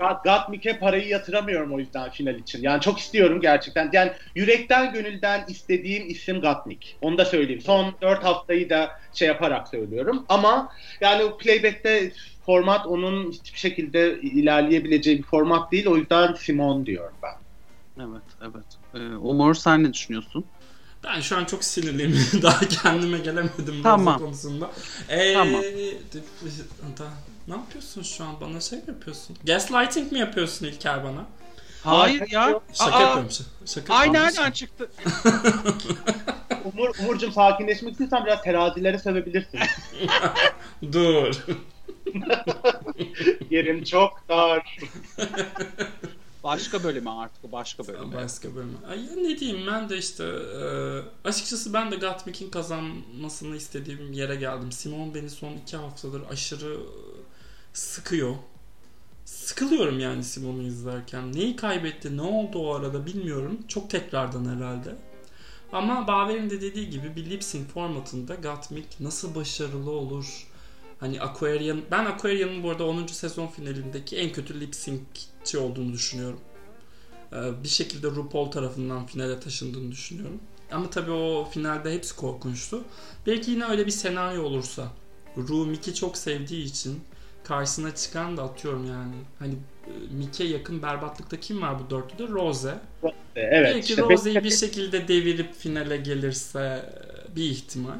ya. 0.00 0.20
Gatmik'e 0.24 0.78
parayı 0.78 1.08
yatıramıyorum 1.08 1.74
o 1.74 1.78
yüzden 1.78 2.10
final 2.10 2.34
için. 2.34 2.62
Yani 2.62 2.80
çok 2.80 2.98
istiyorum 2.98 3.40
gerçekten. 3.40 3.90
Yani 3.92 4.12
yürekten 4.34 4.92
gönülden 4.92 5.44
istediğim 5.48 6.08
isim 6.08 6.40
Gatmik. 6.40 6.98
Onu 7.00 7.18
da 7.18 7.24
söyleyeyim. 7.24 7.60
Son 7.60 7.94
4 8.02 8.24
haftayı 8.24 8.70
da 8.70 8.90
şey 9.12 9.28
yaparak 9.28 9.68
söylüyorum. 9.68 10.26
Ama 10.28 10.72
yani 11.00 11.24
o 11.24 11.38
playback'te 11.38 12.12
format 12.46 12.86
onun 12.86 13.30
hiçbir 13.30 13.58
şekilde 13.58 14.20
ilerleyebileceği 14.20 15.18
bir 15.18 15.22
format 15.22 15.72
değil. 15.72 15.86
O 15.86 15.96
yüzden 15.96 16.34
Simon 16.34 16.86
diyorum 16.86 17.14
ben. 17.22 17.34
Evet, 17.98 18.22
evet. 18.40 18.64
Ee, 18.94 19.16
Umur 19.16 19.54
sen 19.54 19.84
ne 19.84 19.92
düşünüyorsun? 19.92 20.44
Ben 21.04 21.20
şu 21.20 21.36
an 21.36 21.44
çok 21.44 21.64
sinirliyim. 21.64 22.18
Daha 22.42 22.60
kendime 22.60 23.18
gelemedim 23.18 23.82
Tamam. 23.82 24.20
bu 24.20 24.24
konusunda. 24.24 24.70
Ee, 25.08 25.32
Tamam. 25.34 25.62
da, 26.98 27.08
ne 27.48 27.54
yapıyorsun 27.54 28.02
şu 28.02 28.24
an? 28.24 28.40
Bana 28.40 28.60
şey 28.60 28.78
mi 28.78 28.84
yapıyorsun? 28.88 29.36
Gaslighting 29.44 30.12
mi 30.12 30.18
yapıyorsun 30.18 30.66
İlker 30.66 31.04
bana? 31.04 31.26
Hayır 31.84 32.30
ya. 32.30 32.60
Şaka 32.72 32.96
Aa, 32.96 33.00
yapıyorum. 33.00 33.30
Şaka 33.66 33.94
Ay 33.94 34.12
nereden 34.12 34.50
çıktı? 34.50 34.90
Umur, 36.64 36.90
Umurcuğum 37.02 37.32
sakinleşmek 37.32 37.92
istiyorsan 37.92 38.24
biraz 38.24 38.42
terazilere 38.42 38.98
sövebilirsin. 38.98 39.60
Dur. 40.92 41.46
Yerim 43.50 43.84
çok 43.84 44.28
dar. 44.28 44.78
Başka 46.44 46.84
bölümü 46.84 47.10
artık 47.10 47.52
başka 47.52 47.86
bölümü. 47.86 48.14
Başka 48.14 48.54
bölüm. 48.54 48.76
Ay 48.88 49.04
ya 49.04 49.16
ne 49.16 49.38
diyeyim 49.38 49.66
ben 49.66 49.88
de 49.88 49.98
işte 49.98 50.24
e, 50.24 50.64
açıkçası 51.28 51.72
ben 51.72 51.90
de 51.90 51.96
Gatmik'in 51.96 52.50
kazanmasını 52.50 53.56
istediğim 53.56 54.12
yere 54.12 54.36
geldim. 54.36 54.72
Simon 54.72 55.14
beni 55.14 55.30
son 55.30 55.52
iki 55.52 55.76
haftadır 55.76 56.22
aşırı 56.30 56.76
sıkıyor. 57.72 58.34
Sıkılıyorum 59.24 60.00
yani 60.00 60.24
Simon'u 60.24 60.62
izlerken. 60.62 61.32
Neyi 61.32 61.56
kaybetti, 61.56 62.16
ne 62.16 62.22
oldu 62.22 62.58
o 62.58 62.74
arada 62.74 63.06
bilmiyorum. 63.06 63.58
Çok 63.68 63.90
tekrardan 63.90 64.56
herhalde. 64.56 64.96
Ama 65.72 66.06
Baver'in 66.06 66.50
de 66.50 66.60
dediği 66.60 66.90
gibi 66.90 67.16
bir 67.16 67.30
lip 67.30 67.44
sync 67.44 67.68
formatında 67.68 68.34
Gatmik 68.34 69.00
nasıl 69.00 69.34
başarılı 69.34 69.90
olur? 69.90 70.46
Hani 71.02 71.20
Aquarian, 71.20 71.82
ben 71.90 72.04
Aquarian'ın 72.04 72.62
bu 72.62 72.70
arada 72.70 72.84
10. 72.84 73.06
sezon 73.06 73.46
finalindeki 73.46 74.16
en 74.16 74.32
kötü 74.32 74.60
lip 74.60 74.74
sync'çi 74.74 75.58
olduğunu 75.58 75.92
düşünüyorum. 75.92 76.40
Ee, 77.32 77.36
bir 77.64 77.68
şekilde 77.68 78.06
RuPaul 78.06 78.50
tarafından 78.50 79.06
finale 79.06 79.40
taşındığını 79.40 79.92
düşünüyorum. 79.92 80.40
Ama 80.72 80.90
tabii 80.90 81.10
o 81.10 81.48
finalde 81.50 81.94
hepsi 81.94 82.16
korkunçtu. 82.16 82.84
Belki 83.26 83.50
yine 83.50 83.64
öyle 83.64 83.86
bir 83.86 83.90
senaryo 83.90 84.42
olursa. 84.42 84.88
Ru 85.36 85.66
Mickey 85.66 85.94
çok 85.94 86.16
sevdiği 86.16 86.64
için 86.64 87.00
karşısına 87.44 87.94
çıkan 87.94 88.36
da 88.36 88.42
atıyorum 88.42 88.86
yani. 88.86 89.14
Hani 89.38 89.54
e, 89.86 90.14
Mickey 90.14 90.50
yakın 90.50 90.82
berbatlıkta 90.82 91.40
kim 91.40 91.62
var 91.62 91.76
bu 91.78 91.90
dörtlüde? 91.90 92.28
Rose. 92.32 92.78
Evet. 93.36 93.64
Belki 93.64 93.90
işte 93.90 94.02
Rose'yi 94.02 94.44
bir 94.44 94.50
şekilde 94.50 95.08
devirip 95.08 95.54
finale 95.54 95.96
gelirse 95.96 96.92
bir 97.36 97.44
ihtimal. 97.44 97.98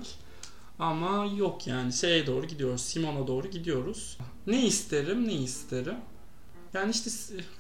Ama 0.83 1.27
yok 1.37 1.67
yani 1.67 1.93
şeye 1.93 2.27
doğru 2.27 2.47
gidiyoruz. 2.47 2.81
Simon'a 2.81 3.27
doğru 3.27 3.51
gidiyoruz. 3.51 4.19
Ne 4.47 4.67
isterim 4.67 5.29
ne 5.29 5.33
isterim. 5.33 5.97
Yani 6.75 6.91
işte 6.91 7.11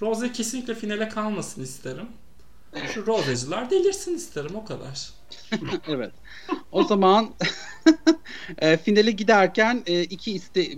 Rose 0.00 0.32
kesinlikle 0.32 0.74
finale 0.74 1.08
kalmasın 1.08 1.62
isterim. 1.62 2.06
Şu 2.94 3.06
Rose'cılar 3.06 3.70
delirsin 3.70 4.14
isterim 4.14 4.54
o 4.54 4.64
kadar. 4.64 5.10
evet. 5.88 6.12
O 6.72 6.84
zaman 6.84 7.30
e, 8.58 8.76
finale 8.76 9.10
giderken 9.10 9.82
e, 9.86 10.02
iki 10.02 10.32
iste 10.32 10.68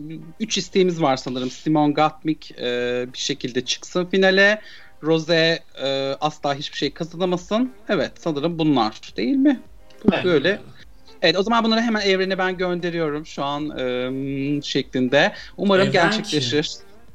üç 0.41 0.59
isteğimiz 0.59 1.03
var 1.03 1.17
sanırım. 1.17 1.51
Simon 1.51 1.95
Gatmik 1.95 2.53
e, 2.59 3.07
bir 3.13 3.19
şekilde 3.19 3.65
çıksın 3.65 4.07
finale. 4.07 4.63
Rose 5.03 5.63
e, 5.83 6.17
asla 6.21 6.55
hiçbir 6.55 6.79
şey 6.79 6.95
kazanamasın. 6.95 7.73
Evet 7.89 8.13
sanırım 8.19 8.59
bunlar 8.59 9.01
değil 9.17 9.37
mi? 9.37 9.61
Bu 10.05 10.15
Evet. 10.15 10.25
Böyle. 10.25 10.61
Evet 11.23 11.37
o 11.39 11.43
zaman 11.43 11.65
bunları 11.65 11.81
hemen 11.81 12.01
evrene 12.01 12.39
ben 12.39 12.57
gönderiyorum 12.57 13.27
şu 13.27 13.45
an 13.45 13.79
e, 13.79 14.63
şeklinde. 14.63 15.33
Umarım 15.57 15.89
Evren 15.89 15.93
gerçekleşir. 15.93 16.71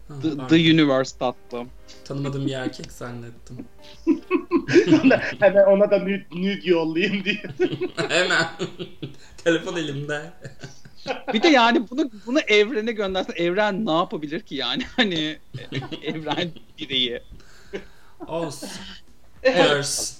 Ha, 0.08 0.14
The, 0.22 0.30
pardon. 0.30 0.48
the 0.48 0.56
Universe 0.56 1.18
tatlım. 1.18 1.70
Tanımadığım 2.06 2.48
bir 2.48 2.54
erkek 2.54 2.92
zannettim. 2.92 3.66
Hemen 5.40 5.64
ona 5.64 5.92
da 5.92 6.00
nude, 6.00 6.26
nude 6.32 6.70
yollayayım 6.70 7.24
diye. 7.24 7.44
Hemen. 8.10 8.46
Telefon 9.44 9.76
elimde. 9.76 10.22
Bir 11.34 11.44
de 11.44 11.48
yani 11.48 11.90
bunu 11.90 12.12
bunu 12.26 12.40
evrene 12.40 12.92
göndersen 12.92 13.34
evren 13.38 13.86
ne 13.86 13.92
yapabilir 13.92 14.40
ki 14.40 14.56
yani 14.56 14.84
hani 14.96 15.38
evren 16.04 16.52
direği. 16.78 17.22
Olsun. 18.28 18.70
Evet. 19.44 19.58
Earth. 19.60 20.19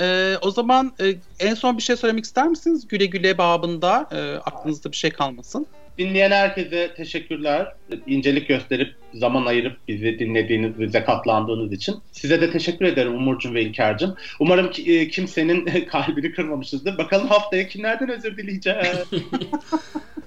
Ee, 0.00 0.36
o 0.42 0.50
zaman 0.50 0.92
e, 1.00 1.14
en 1.40 1.54
son 1.54 1.76
bir 1.76 1.82
şey 1.82 1.96
söylemek 1.96 2.24
ister 2.24 2.48
misiniz? 2.48 2.88
Güle 2.88 3.06
güle 3.06 3.38
babında 3.38 4.08
e, 4.12 4.38
aklınızda 4.38 4.92
bir 4.92 4.96
şey 4.96 5.10
kalmasın. 5.10 5.66
Dinleyen 5.98 6.30
herkese 6.30 6.94
teşekkürler. 6.94 7.72
İncelik 8.06 8.48
gösterip, 8.48 8.94
zaman 9.14 9.46
ayırıp 9.46 9.76
bizi 9.88 10.18
dinlediğiniz, 10.18 10.80
bize 10.80 11.04
katlandığınız 11.04 11.72
için. 11.72 11.96
Size 12.12 12.40
de 12.40 12.50
teşekkür 12.50 12.84
ederim 12.84 13.14
Umurcuğum 13.14 13.54
ve 13.54 13.62
İlker'cim. 13.62 14.14
Umarım 14.40 14.70
ki, 14.70 14.98
e, 14.98 15.08
kimsenin 15.08 15.84
kalbini 15.90 16.32
kırmamışızdır. 16.32 16.98
Bakalım 16.98 17.28
haftaya 17.28 17.68
kimlerden 17.68 18.08
özür 18.08 18.36
dileyeceğiz. 18.36 18.98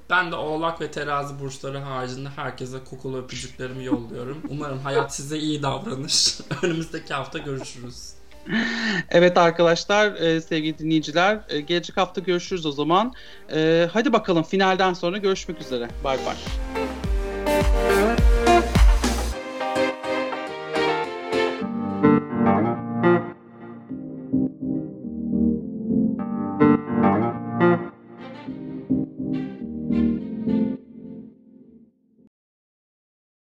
Ben 0.10 0.32
de 0.32 0.36
Oğlak 0.36 0.82
ve 0.82 0.92
Terazi 0.92 1.40
burçları 1.40 1.78
haricinde 1.78 2.30
herkese 2.30 2.78
kokulu 2.90 3.18
öpücüklerimi 3.18 3.86
yolluyorum. 3.86 4.42
Umarım 4.50 4.80
hayat 4.80 5.16
size 5.16 5.38
iyi 5.38 5.64
davranır. 5.64 6.38
Önümüzdeki 6.64 7.14
hafta 7.14 7.40
görüşürüz. 7.40 8.14
evet 9.10 9.38
arkadaşlar, 9.38 10.14
e, 10.14 10.42
sevgili 10.42 10.78
dinleyiciler, 10.78 11.40
e, 11.50 11.62
gelecek 11.62 11.98
hafta 11.98 12.22
görüşürüz 12.22 12.66
o 12.66 12.72
zaman. 12.72 13.14
E, 13.54 13.88
hadi 13.94 14.14
bakalım 14.14 14.44
finalden 14.44 14.94
sonra 14.94 15.18
görüşmek 15.18 15.62
üzere. 15.62 15.88
Bay 16.04 16.18
bay. 16.26 16.36